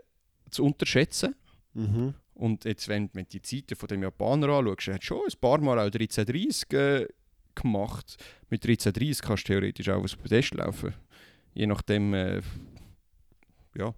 [0.50, 1.34] zu unterschätzen.
[1.74, 2.14] mhm.
[2.34, 5.60] Und jetzt, wenn, du die Zeiten von dem Japaner anschaust, er hat schon ein paar
[5.60, 7.06] Mal auch 1330 äh,
[7.54, 8.16] gemacht.
[8.50, 10.94] Mit 1330 kannst du theoretisch auch aufs Podest laufen.
[11.54, 12.40] Je nachdem, äh,
[13.76, 13.94] ja.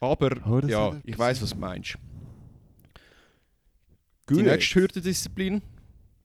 [0.00, 1.96] Aber, Oh, ja, ich weiß, was du meinst.
[4.26, 4.38] Gut.
[4.38, 5.60] Die nächste Hürdendisziplin?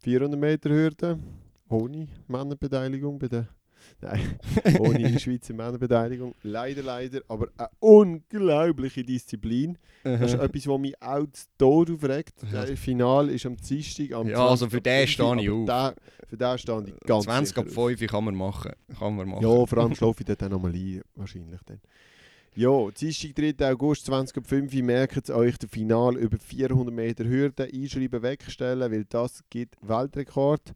[0.04, 1.20] 400 Meter Hürde,
[1.68, 3.48] ohne Männerbeteiligung bei der
[4.02, 4.40] Nein,
[4.80, 6.34] ohne Schweizer Männerbeteiligung.
[6.44, 9.78] Leider, leider, aber eine unglaubliche Disziplin.
[10.04, 12.34] Das ist etwas, was mich auch zu Tod aufregt.
[12.52, 15.50] Das Finale ist am Dienstag am Ja, also 20 für ab den 5, stehe ich
[15.50, 15.96] aber der-
[16.30, 17.88] Für den stehe ich ganz 20 ab sicher auf.
[17.90, 18.72] 5 kann man machen.
[18.98, 19.44] Kann man machen.
[19.44, 21.82] Ja, vor allem schlafe ich dort dann nochmal ein, wahrscheinlich dann.
[22.56, 23.72] Ja, Dienstag, 3.
[23.72, 29.76] August 20.05 merkt euch das Final über 400 Meter Hürde einschreiben, wegstellen, weil das gibt
[29.82, 30.74] Weltrekord.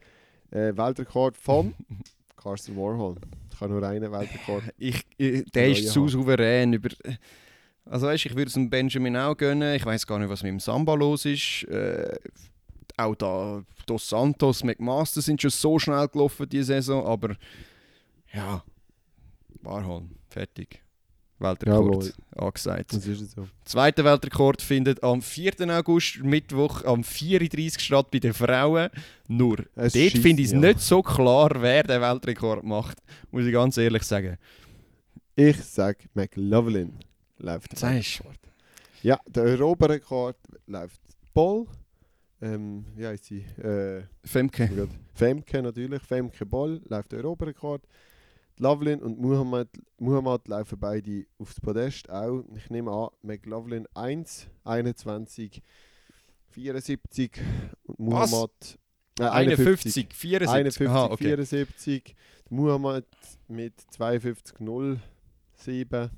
[0.51, 1.73] Äh, Weltrekord von
[2.43, 3.15] Carsten Warhol.
[3.51, 4.63] Ich kann nur einen Weltrekord.
[4.77, 6.73] Ich, ich, der ist zu souverän.
[6.73, 6.89] Über,
[7.85, 9.75] also weißt, ich würde es dem Benjamin auch gönnen.
[9.75, 11.63] Ich weiß gar nicht, was mit dem Samba los ist.
[11.63, 12.17] Äh,
[12.97, 17.35] auch da Dos Santos, McMaster sind schon so schnell gelaufen diese Saison, aber
[18.33, 18.63] ja,
[19.61, 20.82] Warhol, fertig.
[21.39, 22.13] Weltrekord Jawohl.
[22.35, 22.93] angesagt.
[22.93, 23.47] Das ist so.
[23.65, 25.53] Zweiter Weltrekord findet am 4.
[25.77, 27.79] August, Mittwoch, am 34.
[27.83, 28.89] statt bei den Frauen.
[29.27, 30.59] Nur, Es dort finde ich es an.
[30.61, 32.97] nicht so klar, wer den Weltrekord macht.
[33.31, 34.37] Muss ich ganz ehrlich sagen.
[35.35, 36.93] Ich sage, McLaughlin
[37.39, 37.81] läuft?
[37.81, 38.37] Weltrekord.
[39.01, 40.37] Ja, der Europarekord
[40.67, 41.01] läuft
[41.33, 41.65] Boll.
[42.41, 43.39] Ähm, wie heisst sie?
[43.61, 44.69] Äh, Femke.
[44.77, 44.87] Oh.
[45.13, 47.81] Femke natürlich, Femke Boll läuft der Europarekord.
[48.57, 49.67] Lovelin und Muhammad,
[49.97, 52.43] Muhammad laufen beide aufs Podest auch.
[52.55, 55.61] Ich nehme an, McLaughlin 1, 21,
[56.49, 57.41] 74
[57.83, 57.99] und?
[57.99, 58.51] Muhammad
[59.19, 60.55] äh, 51, 74.
[60.55, 61.23] 51, Aha, okay.
[61.23, 62.15] 74.
[62.49, 63.05] Muhammad
[63.47, 64.55] mit 52,
[65.55, 66.09] 07.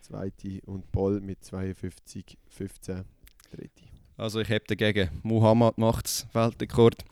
[0.00, 3.04] Zweite und Boll mit 52, 15.
[3.50, 3.84] Dritte.
[4.16, 5.10] Also ich habe dagegen.
[5.22, 6.26] Muhammad macht es.
[6.32, 7.04] Weltrekord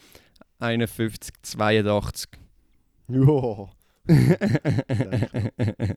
[0.58, 2.30] 51, 82.
[3.08, 3.68] Ja.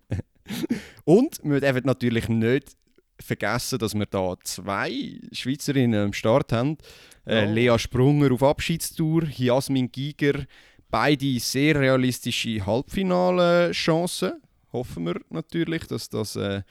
[1.05, 2.75] Und wir dürfen natürlich nicht
[3.19, 6.77] vergessen, dass wir da zwei Schweizerinnen am Start haben.
[7.25, 7.51] Äh, Ja.
[7.51, 10.45] Lea Sprunger auf Abschiedstour, Jasmin Giger.
[10.89, 14.41] Beide sehr realistische Halbfinale-Chancen.
[14.73, 16.63] Hoffen wir natürlich, dass das äh,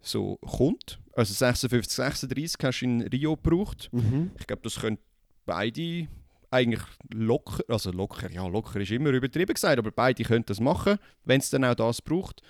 [0.00, 0.98] so kommt.
[1.14, 3.88] Also 56, 36 hast du in Rio gebraucht.
[3.92, 4.30] Mhm.
[4.38, 4.98] Ich glaube, das können
[5.44, 6.08] beide
[6.50, 6.82] eigentlich
[7.12, 11.40] locker, also locker, ja, locker ist immer übertrieben gesagt, aber beide können das machen, wenn
[11.40, 12.42] es dann auch das braucht.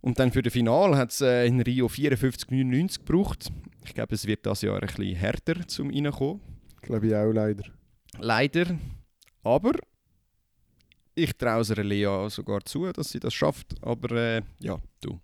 [0.00, 3.52] Und dann für das Finale hat es äh, in Rio 54,99 gebraucht.
[3.84, 6.40] Ich glaube, es wird das Jahr ein bisschen härter zum reinkommen.
[6.80, 7.64] Glaube ich auch leider.
[8.18, 8.66] Leider.
[9.44, 9.72] Aber
[11.14, 13.74] ich traue es Lea sogar zu, dass sie das schafft.
[13.82, 15.20] Aber äh, ja, du.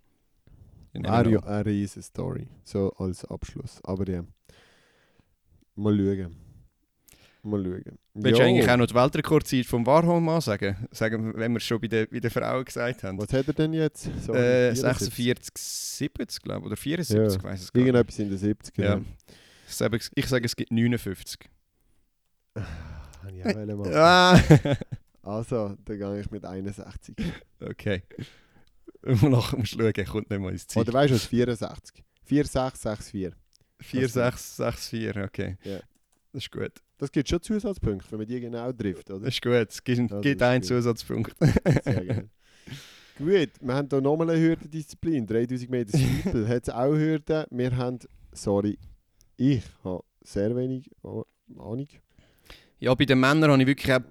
[0.93, 1.09] Know.
[1.09, 2.47] eine riesige Story.
[2.63, 3.79] So als Abschluss.
[3.83, 4.23] Aber ja.
[5.75, 6.48] Mal schauen.
[7.43, 7.97] Mal schauen.
[8.15, 10.75] Willst du eigentlich auch noch die Weltrekordzeit vom Warholm mal sagen?
[10.91, 13.17] wenn wir es schon bei den, bei den Frauen gesagt haben.
[13.17, 14.09] Was hat er denn jetzt?
[14.25, 15.13] Sorry, Äh, 74?
[15.13, 17.23] 46, 70, glaube ich, oder 74, Ja.
[17.43, 17.87] weiß es gar nicht.
[17.87, 18.81] Irgendetwas in den 70ern.
[18.83, 19.01] Ja.
[19.65, 19.75] Ich
[20.27, 21.39] sage, es gibt 59.
[22.55, 22.65] Habe
[23.35, 23.93] ich auch machen.
[23.95, 24.39] Ah,
[25.21, 27.15] Also, dann gehe ich mit 61.
[27.61, 28.03] okay.
[29.03, 30.81] Nachher musst du schauen, kommt nicht mal ins Ziel.
[30.81, 31.25] Oder weißt du was?
[31.25, 32.03] 64.
[32.25, 33.33] 4664.
[33.81, 35.57] 4, 6, 6, 4, okay.
[35.63, 35.79] Ja.
[36.31, 36.71] Das ist gut.
[36.97, 39.25] Das gibt schon Zusatzpunkte, wenn man die genau trifft, oder?
[39.25, 39.53] Das ist gut.
[39.69, 40.67] Es gibt, das gibt einen gut.
[40.67, 41.35] Zusatzpunkt.
[41.83, 42.29] Sehr geil.
[43.17, 45.25] Gut, wir haben hier nochmal eine Hürdendisziplin.
[45.27, 47.45] 3000 Meter Steeple hat es auch Hürden.
[47.51, 47.99] Wir haben,
[48.31, 48.77] sorry,
[49.37, 51.23] ich habe sehr wenig Ah-
[51.57, 51.87] Ahnung.
[52.79, 54.01] Ja, bei den Männern habe ich wirklich auch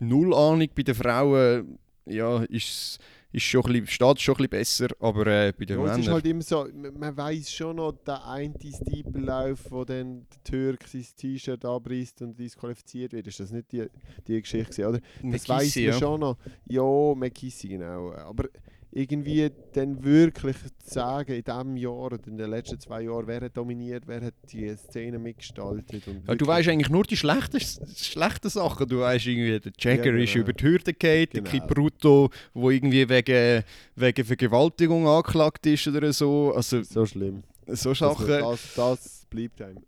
[0.00, 0.68] null Ahnung.
[0.74, 2.98] Bei den Frauen ja, ist
[3.30, 5.90] ist schon ein bisschen, steht schon ein bisschen besser, aber äh, bei den Ja, es
[5.92, 6.14] ist Männern...
[6.14, 10.86] halt immer so, man, man weiß schon noch, der eine Steeple-Lauf, wo dann der Türk
[10.86, 13.26] sein T-Shirt abreißt und disqualifiziert wird.
[13.26, 13.86] Ist das nicht die,
[14.26, 15.00] die Geschichte gewesen, oder?
[15.30, 15.92] Das weiß man ja.
[15.92, 16.38] schon noch.
[16.66, 18.12] Ja, McKinsey, genau.
[18.12, 18.48] Aber
[18.90, 23.42] irgendwie dann wirklich zu sagen, in diesem Jahr oder in den letzten zwei Jahren, wer
[23.42, 26.02] hat dominiert, wer hat die Szene mitgestaltet.
[26.26, 28.88] Ja, du weißt eigentlich nur die schlechten, schlechten Sachen.
[28.88, 30.44] Du weißt irgendwie, der Jagger Ja, ist genau.
[30.44, 31.50] über die Hürde gefallen, der Genau.
[31.50, 33.62] Kipruto, wo irgendwie wegen,
[33.94, 36.54] wegen Vergewaltigung angeklagt ist oder so.
[36.54, 37.42] Also So schlimm.
[37.66, 38.26] so Sachen.
[38.26, 39.82] das, das bleibt einem.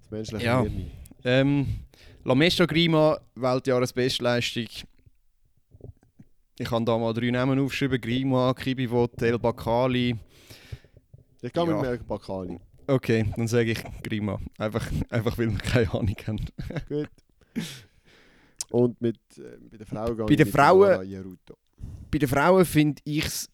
[0.00, 0.62] Das menschliche Ja.
[0.62, 0.90] Hirn.
[1.24, 1.66] Ähm,
[2.24, 4.66] Lamesta Grima, Weltjahresbestleistung.
[6.58, 10.16] Ich habe da mal drei Namen aufgeschrieben: Grima, Kibivot, El Bakali.
[11.42, 11.72] Ich gehe Ja.
[11.72, 12.58] mit Melk Bakali.
[12.86, 14.38] Okay, dann sage ich Grima.
[14.58, 16.44] Einfach, einfach weil wir keine Ahnung haben.
[16.88, 17.08] Gut.
[18.70, 21.38] Und mit, äh, bei den Frauen gehe Bei den Frauen-.
[22.10, 23.48] Bei den Frauen finde ich es,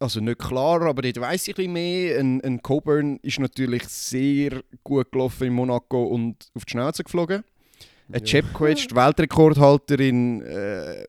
[0.00, 2.18] also nicht klar, aber dort weiss ich ein mehr.
[2.20, 7.42] Ein, ein Coburn ist natürlich sehr gut gelaufen in Monaco und auf die Schnauze geflogen.
[8.08, 8.24] Eine Ja.
[8.24, 11.06] Chepquetsch, die Weltrekordhalterin, äh,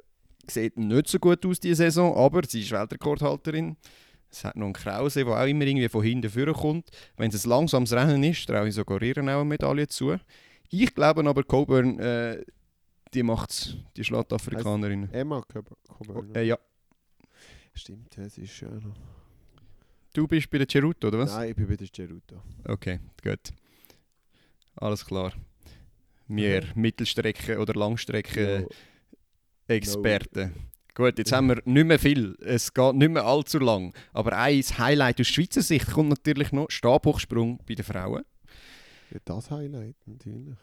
[0.51, 3.77] sieht nicht so gut aus diese Saison, aber sie ist Weltrekordhalterin.
[4.31, 6.89] Es hat noch einen Krause, der auch immer irgendwie von hinten vorkommt.
[7.17, 10.17] Wenn es ein langsames Rennen ist, traue ich sogar ihr auch eine Medaille zu.
[10.69, 12.43] Ich glaube aber, Coburn, äh,
[13.13, 15.09] die macht es, die schlägt Afrikanerin.
[15.11, 16.35] Emma Cob- Coburn.
[16.35, 16.57] Äh, ja.
[17.73, 18.79] Stimmt, das ist schön.
[18.79, 18.95] noch.
[20.13, 21.33] Du bist bei der Ceruto, oder was?
[21.33, 22.41] Nein, ich bin bei der Jeruto.
[22.67, 23.53] Okay, gut.
[24.75, 25.33] Alles klar.
[26.27, 27.73] Wir Mittelstrecke- oder
[29.67, 30.53] Langstrecke-Experten.
[30.93, 32.37] Gut, jetzt haben wir nicht mehr viel.
[32.39, 33.93] Es geht nicht mehr allzu lang.
[34.13, 38.23] Aber ein Highlight aus Schweizer Sicht kommt natürlich noch: Stabhochsprung bei den Frauen.
[39.11, 40.55] Ja, das Highlight natürlich.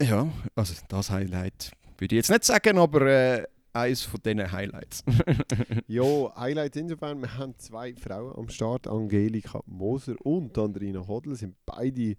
[0.00, 5.04] Ja, also das Highlight würde ich jetzt nicht sagen, aber äh, eines von diesen Highlights.
[5.86, 11.56] Ja, Highlight insofern, wir haben zwei Frauen am Start, Angelika Moser und Andrina Hodl, sind
[11.66, 12.16] beide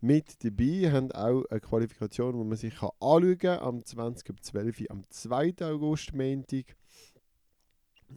[0.00, 4.30] mit dabei, haben auch eine Qualifikation, die man sich anschauen kann, am 20.
[4.30, 4.84] ab 12.
[4.90, 5.54] am 2.
[5.62, 6.76] August, Montag.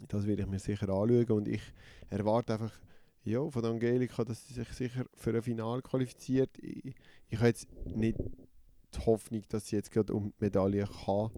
[0.07, 1.61] Das werde ich mir sicher anschauen und ich
[2.09, 2.73] erwarte einfach
[3.23, 6.57] ja, von Angelika, dass sie sich sicher für ein Finale qualifiziert.
[6.59, 6.95] Ich,
[7.29, 11.31] ich habe jetzt nicht die Hoffnung, dass sie jetzt gerade um die Medaille kann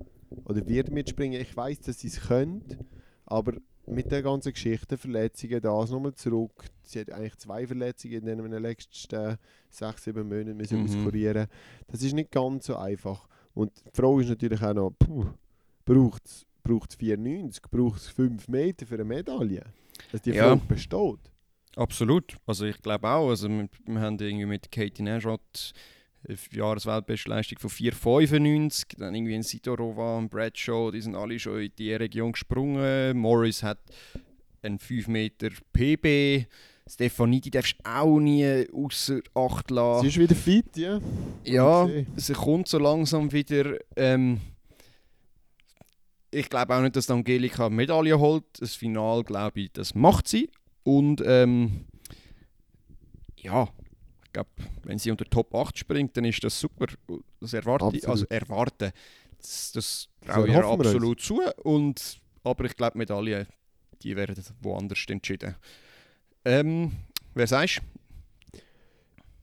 [0.45, 1.41] oder wird mitspringen.
[1.41, 2.77] Ich weiß, dass sie es könnte,
[3.31, 3.53] aber
[3.87, 6.65] mit der ganzen Geschichte, Verletzungen, das nochmal zurück.
[6.83, 9.37] Sie hat eigentlich zwei Verletzungen in den letzten
[9.69, 10.85] sechs, sieben Monaten müssen Mhm.
[10.85, 11.47] auskurieren.
[11.87, 13.27] Das ist nicht ganz so einfach.
[13.53, 14.93] Und die Frage ist natürlich auch noch,
[15.85, 19.63] braucht es braucht 94, braucht es 5 Meter für eine Medaille?
[20.11, 20.49] Dass die Ja.
[20.49, 21.19] Frage besteht.
[21.75, 22.37] Absolut.
[22.45, 23.29] Also ich glaube auch.
[23.29, 25.73] Also wir, wir haben irgendwie mit Katie Najot
[26.51, 28.97] Jahresweltbestleistung von 4,95.
[28.97, 33.17] Dann irgendwie ein Sidorova, ein Bradshaw, die sind alle schon in die Region gesprungen.
[33.17, 33.79] Morris hat
[34.61, 36.45] einen 5 Meter PB.
[36.89, 40.01] Stefanidi darfst du auch nie außer Acht lassen.
[40.01, 40.99] Sie ist wieder fit, ja?
[41.45, 42.05] Ja, Okay.
[42.17, 43.77] sie kommt so langsam wieder.
[43.95, 44.41] Ähm,
[46.31, 48.43] ich glaube auch nicht, dass die Angelika Medaille holt.
[48.59, 50.49] Das Final, glaube ich, das macht sie.
[50.83, 51.85] Und ähm,
[53.37, 53.67] ja,
[54.33, 54.49] glaube,
[54.83, 56.87] wenn sie unter Top 8 springt, dann ist das super.
[57.39, 58.31] Das erwarte ich, also Absolut.
[58.31, 58.93] erwarte.
[59.37, 61.41] Das, das So traue ich ihr absolut zu.
[61.63, 63.47] Und, aber ich glaube, Medaillen,
[64.01, 65.55] die werden woanders entschieden.
[66.45, 66.91] Ähm,
[67.33, 68.59] wer sagst du?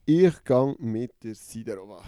[0.05, 2.03] Ich gehe mit der Siderova.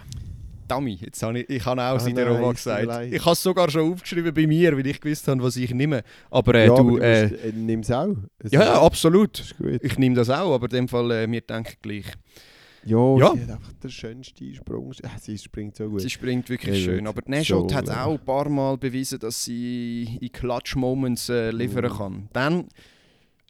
[0.68, 0.94] Dummy.
[1.02, 3.14] Jetzt habe ich, ich habe auch Ah, Sideroma nein, gesagt.
[3.14, 6.02] Ich habe es sogar schon aufgeschrieben bei mir, weil ich gewusst habe, was ich nehme.
[6.30, 8.16] Aber äh, ja, du, aber äh, äh, nimm es auch.
[8.40, 9.54] Es ja, ja, absolut.
[9.82, 12.06] Ich nehme das auch, aber in dem Fall, äh, wir denken gleich.
[12.84, 13.34] Ja, Ja.
[13.36, 14.94] sie hat einfach den schönsten Sprung.
[15.20, 16.02] Sie springt so gut.
[16.02, 17.08] Sie springt wirklich Ja, schön.
[17.08, 18.06] Aber Nashot So, hat ja.
[18.06, 21.98] auch ein paar Mal bewiesen, dass sie in Clutch-Moments äh, liefern Mhm.
[21.98, 22.30] kann.
[22.34, 22.68] Dann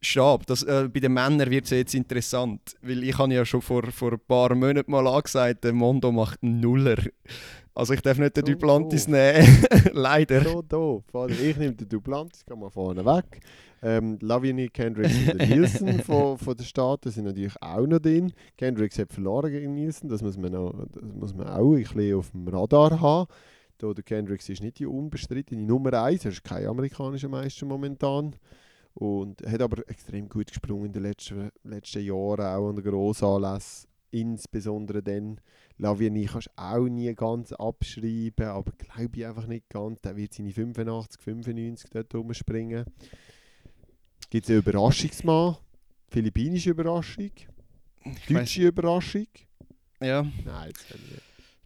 [0.04, 3.62] Stab, das, äh, bei den Männern wird es jetzt interessant, weil ich habe ja schon
[3.62, 6.98] vor, vor ein paar Monaten mal angesagt, der Mondo macht einen Nuller.
[7.74, 9.14] Also ich darf nicht den So Duplantis doof.
[9.14, 10.44] nehmen, leider.
[10.44, 11.04] So doof.
[11.30, 13.40] Ich nehme den Duplantis, geh mal vorne weg.
[13.82, 18.32] Ähm, Lavigne, Kendricks und Nielsen von, von den Staaten sind natürlich auch noch drin.
[18.58, 22.16] Kendricks hat verloren gegen Nielsen, das muss man, auch, das muss man auch ein bisschen
[22.16, 23.28] auf dem Radar haben.
[23.80, 28.36] Da der Kendricks ist nicht die unbestrittene Nummer 1, er ist kein amerikanischer Meister momentan.
[28.94, 33.90] Und hat aber extrem gut gesprungen in den letzten, letzten Jahren, auch an Grossanlässen.
[34.12, 35.40] Insbesondere dann.
[35.78, 40.02] Lavigne kannst du auch nie ganz abschreiben, aber glaube ich einfach nicht ganz.
[40.02, 42.86] Der wird seine 85, 95 dort rumspringen.
[44.30, 45.58] Gibt es einen Überraschungsmann?
[46.10, 47.32] Philippinische Überraschung?
[48.04, 49.28] Ich Deutsche Überraschung?
[50.02, 51.00] Ja, Nein, das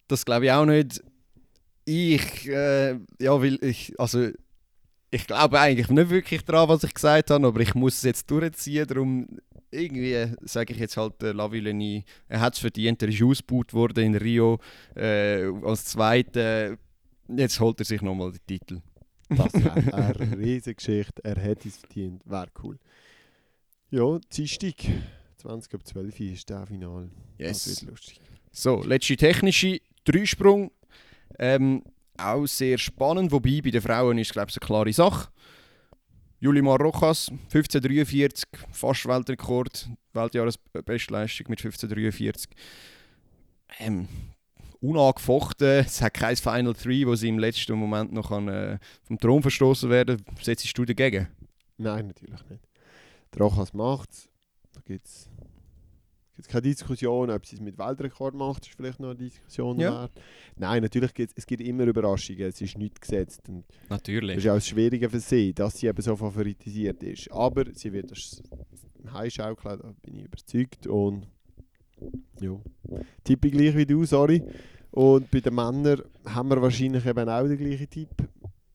[0.07, 1.03] das glaube ich auch nicht.
[1.85, 4.29] Ich, äh, ja, weil ich, also
[5.11, 8.29] ich glaube eigentlich nicht wirklich daran, was ich gesagt habe, aber ich muss es jetzt
[8.29, 9.27] durchziehen, darum
[9.75, 14.03] irgendwie sage ich jetzt halt äh, Lavillenie, er hat es verdient, er ist ausgebaut worden
[14.05, 14.59] in Rio
[14.95, 16.77] äh, als Zweiter,
[17.27, 18.81] jetzt holt er sich nochmal den Titel.
[19.29, 21.23] Das wäre eine riesige Geschichte.
[21.23, 22.21] Er hätte es verdient.
[22.25, 22.77] Wäre cool.
[23.89, 24.75] Ja, Dienstag,
[25.37, 27.09] 20 ab 12 Uhr ist der Final.
[27.37, 27.81] Das Yes.
[27.81, 28.21] wird lustig.
[28.51, 30.71] So, letzte technische Dreisprung.
[31.39, 31.83] Ähm,
[32.17, 35.29] auch sehr spannend, wobei bei den Frauen ist glaube ich eine klare Sache.
[36.45, 42.51] Julimar Rojas, 1543, fast Weltrekord, Weltjahresbestleistung mit 1543.
[43.79, 44.07] Ähm,
[44.79, 49.17] unangefochten, es hat kein Final 3, wo sie im letzten Moment noch kann, äh, vom
[49.17, 50.23] Thron verstoßen werden.
[50.39, 51.29] Setzt du dagegen?
[51.77, 52.61] Nein, natürlich nicht.
[53.33, 54.29] Der Rochas macht es.
[54.71, 54.81] Da
[56.35, 59.79] gibt es keine Diskussion, ob sie es mit Weltrekord macht, ist vielleicht noch eine Diskussion
[59.79, 60.01] Ja.
[60.01, 60.11] wert.
[60.57, 63.41] Nein, natürlich gibt es gibt immer Überraschungen, es ist nicht gesetzt.
[63.47, 64.37] Und das Natürlich.
[64.37, 67.31] ist ja auch das Schwierige für sie, dass sie eben so favoritisiert ist.
[67.31, 68.41] Aber sie wird das
[69.13, 70.87] heimschaukeln, da bin ich überzeugt.
[70.87, 71.27] Und
[72.41, 72.59] ja,
[73.23, 74.43] tippe ich gleich wie du, sorry.
[74.91, 78.09] Und bei den Männern haben wir wahrscheinlich eben auch den gleichen Tipp.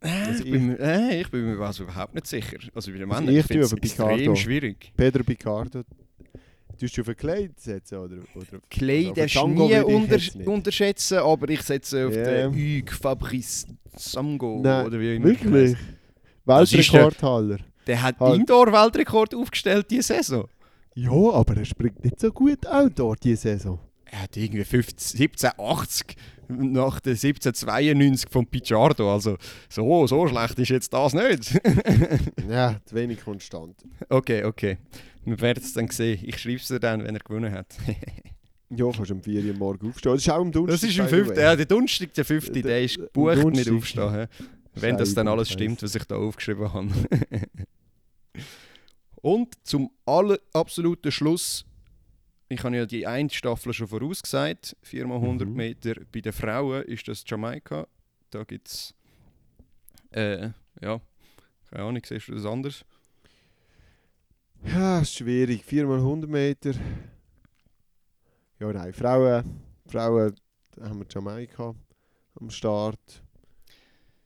[0.03, 2.57] Äh, Also ich, bin, mir- äh, ich bin mir also überhaupt nicht sicher.
[2.75, 4.35] Also bei den Also Männern ich ich finde es extrem Picardo.
[4.37, 4.93] schwierig.
[4.97, 5.83] Pedro Picardo.
[6.81, 7.99] Tust du auf ein Kleid setzen?
[7.99, 10.19] Oder, oder auf- darfst du Django nie unter
[10.51, 12.25] unterschätzen, aber ich setze auf Ja.
[12.25, 13.67] den Hugues Fabrice
[13.97, 15.77] Samgo Nein, oder wie Wirklich?
[16.47, 17.59] Weltrekordhaller.
[17.87, 18.41] Der hat Halt.
[18.41, 20.47] Indoor-Weltrekord aufgestellt diese Saison.
[20.95, 23.79] Ja, aber er springt nicht so gut Outdoor diese Saison.
[24.05, 26.17] Er hat irgendwie 15, 1780
[26.49, 29.13] nach der 1792 von Picciardo.
[29.13, 29.37] Also
[29.69, 31.61] so, so schlecht ist jetzt das nicht.
[32.51, 33.77] ja, zu wenig konstant.
[34.09, 34.79] okay, okay.
[35.25, 36.21] Wir werden es dann sehen.
[36.25, 37.77] Ich schreibe es dir dann, wenn er gewonnen hat.
[38.73, 40.13] Ja, kannst um 4 Uhr morgen aufstehen.
[40.13, 40.81] Das ist auch am Donnerstag.
[40.89, 41.29] Das ist am by the 5.
[41.31, 41.43] way.
[41.43, 42.53] Ja, der Donnerstag, der 5.
[42.53, 43.73] Der- Der ist gebucht mit Donnerstag.
[44.05, 44.29] Aufstehen.
[44.75, 46.89] Wenn das dann alles stimmt, was ich da aufgeschrieben habe.
[49.23, 51.65] Und zum aller absoluten Schluss,
[52.49, 55.53] ich habe ja die eine Staffel schon vorausgesagt, 4x100 Mhm.
[55.55, 55.95] Meter.
[56.13, 57.87] Bei den Frauen ist das Jamaika.
[58.31, 58.95] Da gibt es,
[60.13, 61.01] äh, ja,
[61.71, 62.85] keine Ahnung, siehst du das anders?
[64.65, 65.65] Ja, ist schwierig.
[65.65, 66.73] 4 mal 100 Meter.
[68.59, 68.93] Ja, nein.
[68.93, 69.45] Frauen,
[69.87, 70.35] Frauen
[70.77, 71.75] da haben wir Jamaika
[72.41, 73.23] am Start.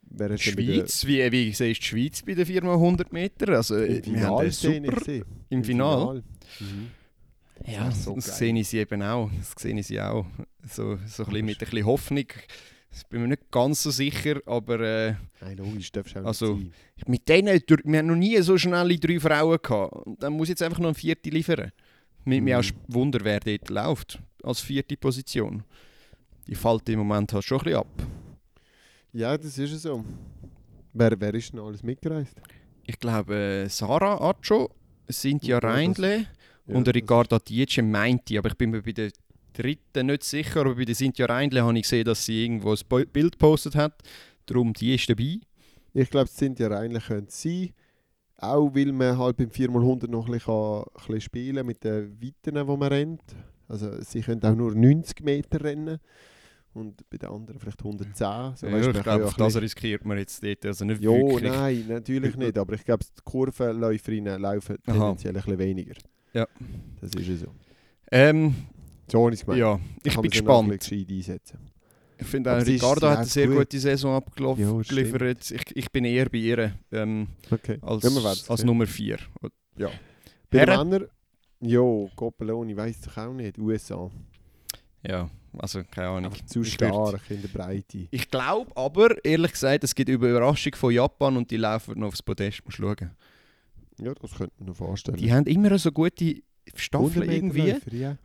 [0.02, 3.48] Der- Schweiz, wie, wie siehst du die Schweiz bei den 4x100 Meter?
[3.56, 5.24] Also, äh, Im Finale sehe ich super sie.
[5.48, 6.23] im Finale.
[6.61, 6.90] Mhm.
[7.66, 9.31] Ja, so das sehe ich sie eben auch.
[9.36, 10.27] Das sehe ich sie auch.
[10.69, 12.27] So, so ein bisschen mit ein bisschen Hoffnung.
[12.96, 16.54] Ich bin mir nicht ganz so sicher, aber äh, Nein, logisch, darfst du auch Also,
[16.54, 17.04] nicht sein.
[17.10, 19.92] mit denen, wir haben noch nie so schnelle drei Frauen gehabt.
[20.06, 21.72] Und Dann muss jetzt einfach noch ein vierte liefern.
[22.24, 22.64] Mit mir Mhm.
[22.64, 25.64] auch Wunder, wer dort läuft, als vierte Position.
[26.46, 28.02] Die fällt im Moment halt schon ein bisschen ab.
[29.12, 30.04] Ja, das ist so.
[30.92, 32.34] Wer, wer ist denn alles mitgereist?
[32.84, 34.70] Ich glaube, äh, Sarah Acho,
[35.10, 36.26] Cynthia Ja, das- Reindle
[36.66, 39.10] Ja, und Ricarda Dietsche meinte, aber ich bin mir bei der
[39.55, 43.06] dritten nicht sicher, aber bei der Cynthia Reindle habe ich gesehen, dass sie irgendwo ein
[43.12, 44.02] Bild gepostet hat.
[44.47, 45.39] Darum, die ist dabei.
[45.94, 47.70] Ich glaube, es sind ja eigentlich könnte sein.
[48.36, 52.20] Auch weil man halt beim 4x100 noch ein bisschen, kann, ein bisschen spielen mit den
[52.20, 53.22] Weiten, die man rennt.
[53.68, 55.98] Also sie können auch nur 90 Meter rennen.
[56.74, 58.16] Und bei den anderen vielleicht 110.
[58.56, 61.52] So, ja, ich kann glaube, das bisschen- riskiert man jetzt dort also nicht Ja, wirklich.
[61.52, 62.59] nein, natürlich nicht.
[62.59, 64.93] Aber ich glaube, die Kurvenläuferinnen laufen Aha.
[64.93, 65.94] tendenziell ein bisschen weniger.
[66.32, 66.48] Ja.
[67.01, 67.47] Das ist ja so.
[68.10, 68.55] Ähm,
[69.10, 69.59] So habe ich gemeint.
[69.60, 70.90] ja, ich bin gespannt.
[72.16, 73.56] Ich finde auch, Ricardo hat eine sehr gut.
[73.59, 75.51] gute Saison abgelaufen- Ja, abgeliefert.
[75.51, 77.78] Ich, ich bin eher bei ihr ähm, Okay.
[77.82, 78.64] als, Ja, als.
[78.64, 79.18] Nummer 4.
[79.76, 79.90] Ja.
[80.48, 80.89] Bei den?
[80.89, 81.06] Männern,
[81.60, 83.59] jo, Coppeloni, weiss doch auch nicht.
[83.59, 84.10] USA.
[85.06, 85.28] ja,
[85.59, 86.32] also keine Ahnung.
[86.32, 88.06] Einfach zu stark in der Breite.
[88.10, 92.09] Ich glaube aber, ehrlich gesagt, es gibt eine Überraschung von Japan und die laufen noch
[92.09, 92.64] aufs Podest.
[92.64, 93.10] Musst schauen.
[94.01, 95.16] Ja, das könnte man noch vorstellen.
[95.18, 96.43] Die haben immer so gute
[96.76, 97.98] Staffeln 100 Meter irgendwie.
[97.98, 98.16] Ja.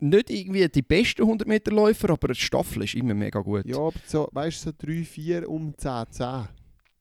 [0.00, 3.66] Nicht irgendwie die besten 100 Meter Läufer, aber die Staffel ist immer mega gut.
[3.66, 6.48] ja, aber so, weißt du, so 3, 4 um 10, 10.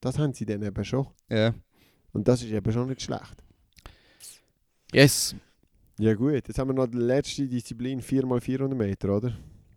[0.02, 1.08] Das haben sie dann eben schon.
[1.30, 1.54] Ja.
[2.12, 3.44] Und das ist eben schon nicht schlecht.
[4.94, 5.36] Yes.
[6.00, 9.34] Ja gut, jetzt haben wir noch die letzte Disziplin, 4x400 Meter, oder?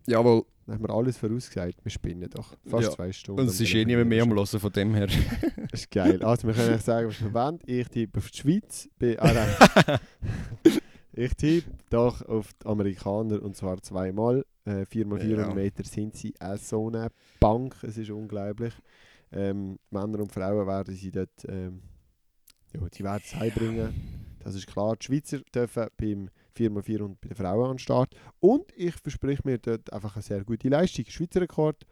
[0.07, 0.43] Jawohl.
[0.65, 1.83] Dann haben wir alles vorausgesagt.
[1.83, 2.55] Wir spinnen doch.
[2.65, 2.91] Fast Ja.
[2.95, 3.41] zwei Stunden.
[3.41, 5.07] Und es ist eh niemand mehr am Hören von dem her.
[5.71, 6.23] Das ist geil.
[6.23, 7.59] Also wir können euch sagen, was wir wollen.
[7.65, 8.87] Ich tippe auf die Schweiz.
[8.99, 9.99] Bei, ah, nein.
[11.13, 14.45] ich tippe doch auf die Amerikaner und zwar zweimal.
[14.65, 15.53] Äh, 4x400 Ja.
[15.53, 17.09] Meter sind sie auch so eine
[17.39, 17.75] Bank.
[17.83, 18.73] Es ist unglaublich.
[19.31, 21.81] Ähm, Männer und Frauen werden sie dort, ähm,
[22.73, 23.93] ja, die werden es heimbringen.
[24.39, 24.95] Das ist klar.
[24.95, 28.15] Die Schweizer dürfen beim 4x400 bei den Frauen an den Start.
[28.39, 31.05] Und ich verspreche mir dort einfach eine sehr gute Leistung.
[31.07, 31.85] Schweizer Rekord.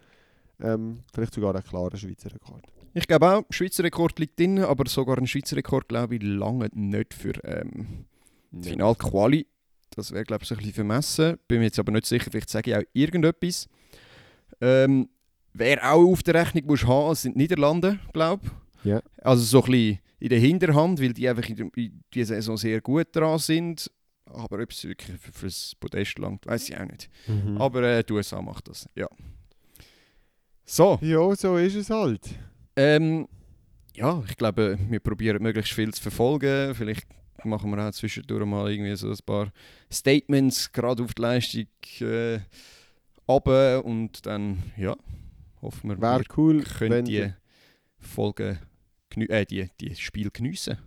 [0.60, 2.64] Ähm, vielleicht sogar ein klarer Schweizer Rekord.
[2.94, 6.70] Ich glaube auch, Schweizer Rekord liegt drin, aber sogar ein Schweizer Rekord glaube ich lange
[6.74, 8.06] nicht für ähm,
[8.52, 9.48] die Final-Quali.
[9.96, 11.38] Das wäre glaube ich so ein bisschen vermessen.
[11.48, 13.68] Bin mir jetzt aber nicht sicher, vielleicht sage ich auch irgendetwas.
[14.62, 15.10] Ähm,
[15.54, 18.86] wer auch auf der Rechnung muss haben, sind die Niederlande, glaube ich.
[18.92, 19.02] Ja.
[19.22, 22.80] Also so ein bisschen in der Hinterhand, weil die einfach in, in dieser Saison sehr
[22.82, 23.92] gut dran sind.
[24.26, 27.10] Aber ob es wirklich für, fürs Podest langt, weiß ich auch nicht.
[27.28, 27.58] Mhm.
[27.60, 29.08] Aber äh, die USA macht das, ja.
[30.66, 32.22] So, Ja, so ist es halt.
[32.76, 33.28] ähm,
[33.94, 36.74] ja, ich glaube, wir probieren möglichst viel zu verfolgen.
[36.76, 37.06] Vielleicht
[37.46, 39.52] machen wir auch zwischendurch mal irgendwie so ein paar
[39.92, 41.68] Statements, gerade auf die Leistung
[42.00, 42.40] äh,
[43.28, 43.86] runter.
[43.86, 44.96] und dann, ja,
[45.62, 47.34] hoffen wir, Wäre wir cool, können wenn die
[48.00, 48.60] Folgen,
[49.16, 50.78] äh, die, die Spiel geniessen.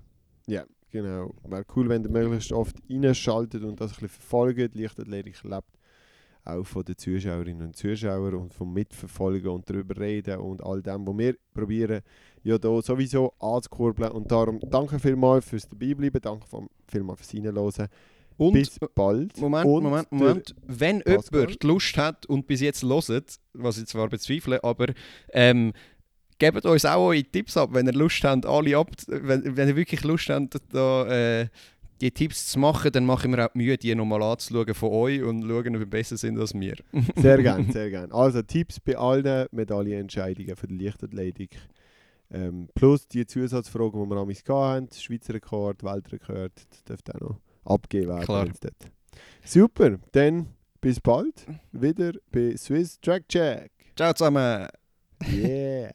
[0.47, 1.35] Ja, genau.
[1.45, 4.75] Wäre cool, wenn ihr möglichst oft reinschaltet und das ein bisschen verfolgt.
[4.75, 5.74] Leichtathletik lebt
[6.45, 11.07] auch von den Zuschauerinnen und Zuschauern und vom Mitverfolgen und darüber reden und all dem,
[11.07, 12.03] was wir probieren,
[12.43, 14.12] ja da sowieso anzukurbeln.
[14.12, 16.47] Und darum danke vielmals fürs Dabeibleiben, danke
[16.87, 17.89] vielmals fürs Reinhören.
[18.37, 19.41] Und, Bis bald.
[19.41, 20.55] Moment, und Moment, Moment.
[20.66, 21.41] Wenn Pascal?
[21.41, 24.93] jemand Lust hat und bis jetzt hört, was ich zwar bezweifle, aber
[25.33, 25.73] ähm,
[26.39, 29.77] gebt uns auch eure Tipps ab, wenn ihr Lust habt, alle ab, wenn, wenn ihr
[29.77, 31.49] wirklich Lust habt, da, äh,
[32.05, 35.23] die Tipps zu machen, dann machen wir auch die Mühe, die nochmal anzuschauen von euch
[35.23, 36.77] und schauen, ob wir besser sind als wir.
[37.17, 38.13] Sehr gern, sehr gern.
[38.13, 41.57] Also Tipps bei allen Medaillenentscheidungen für die Leichtathletik.
[42.31, 47.41] Ähm, plus die Zusatzfragen, die wir am haben, Schweizer Rekord, Weltrekord, das dürfte auch noch
[47.65, 48.25] abgegeben werden.
[48.25, 48.49] Klar.
[48.61, 48.93] dort.
[49.43, 50.49] Super, dann
[50.81, 53.71] bis bald wieder bei Swiss Track Check.
[53.97, 54.69] Ciao zusammen!
[55.33, 55.93] Yeah.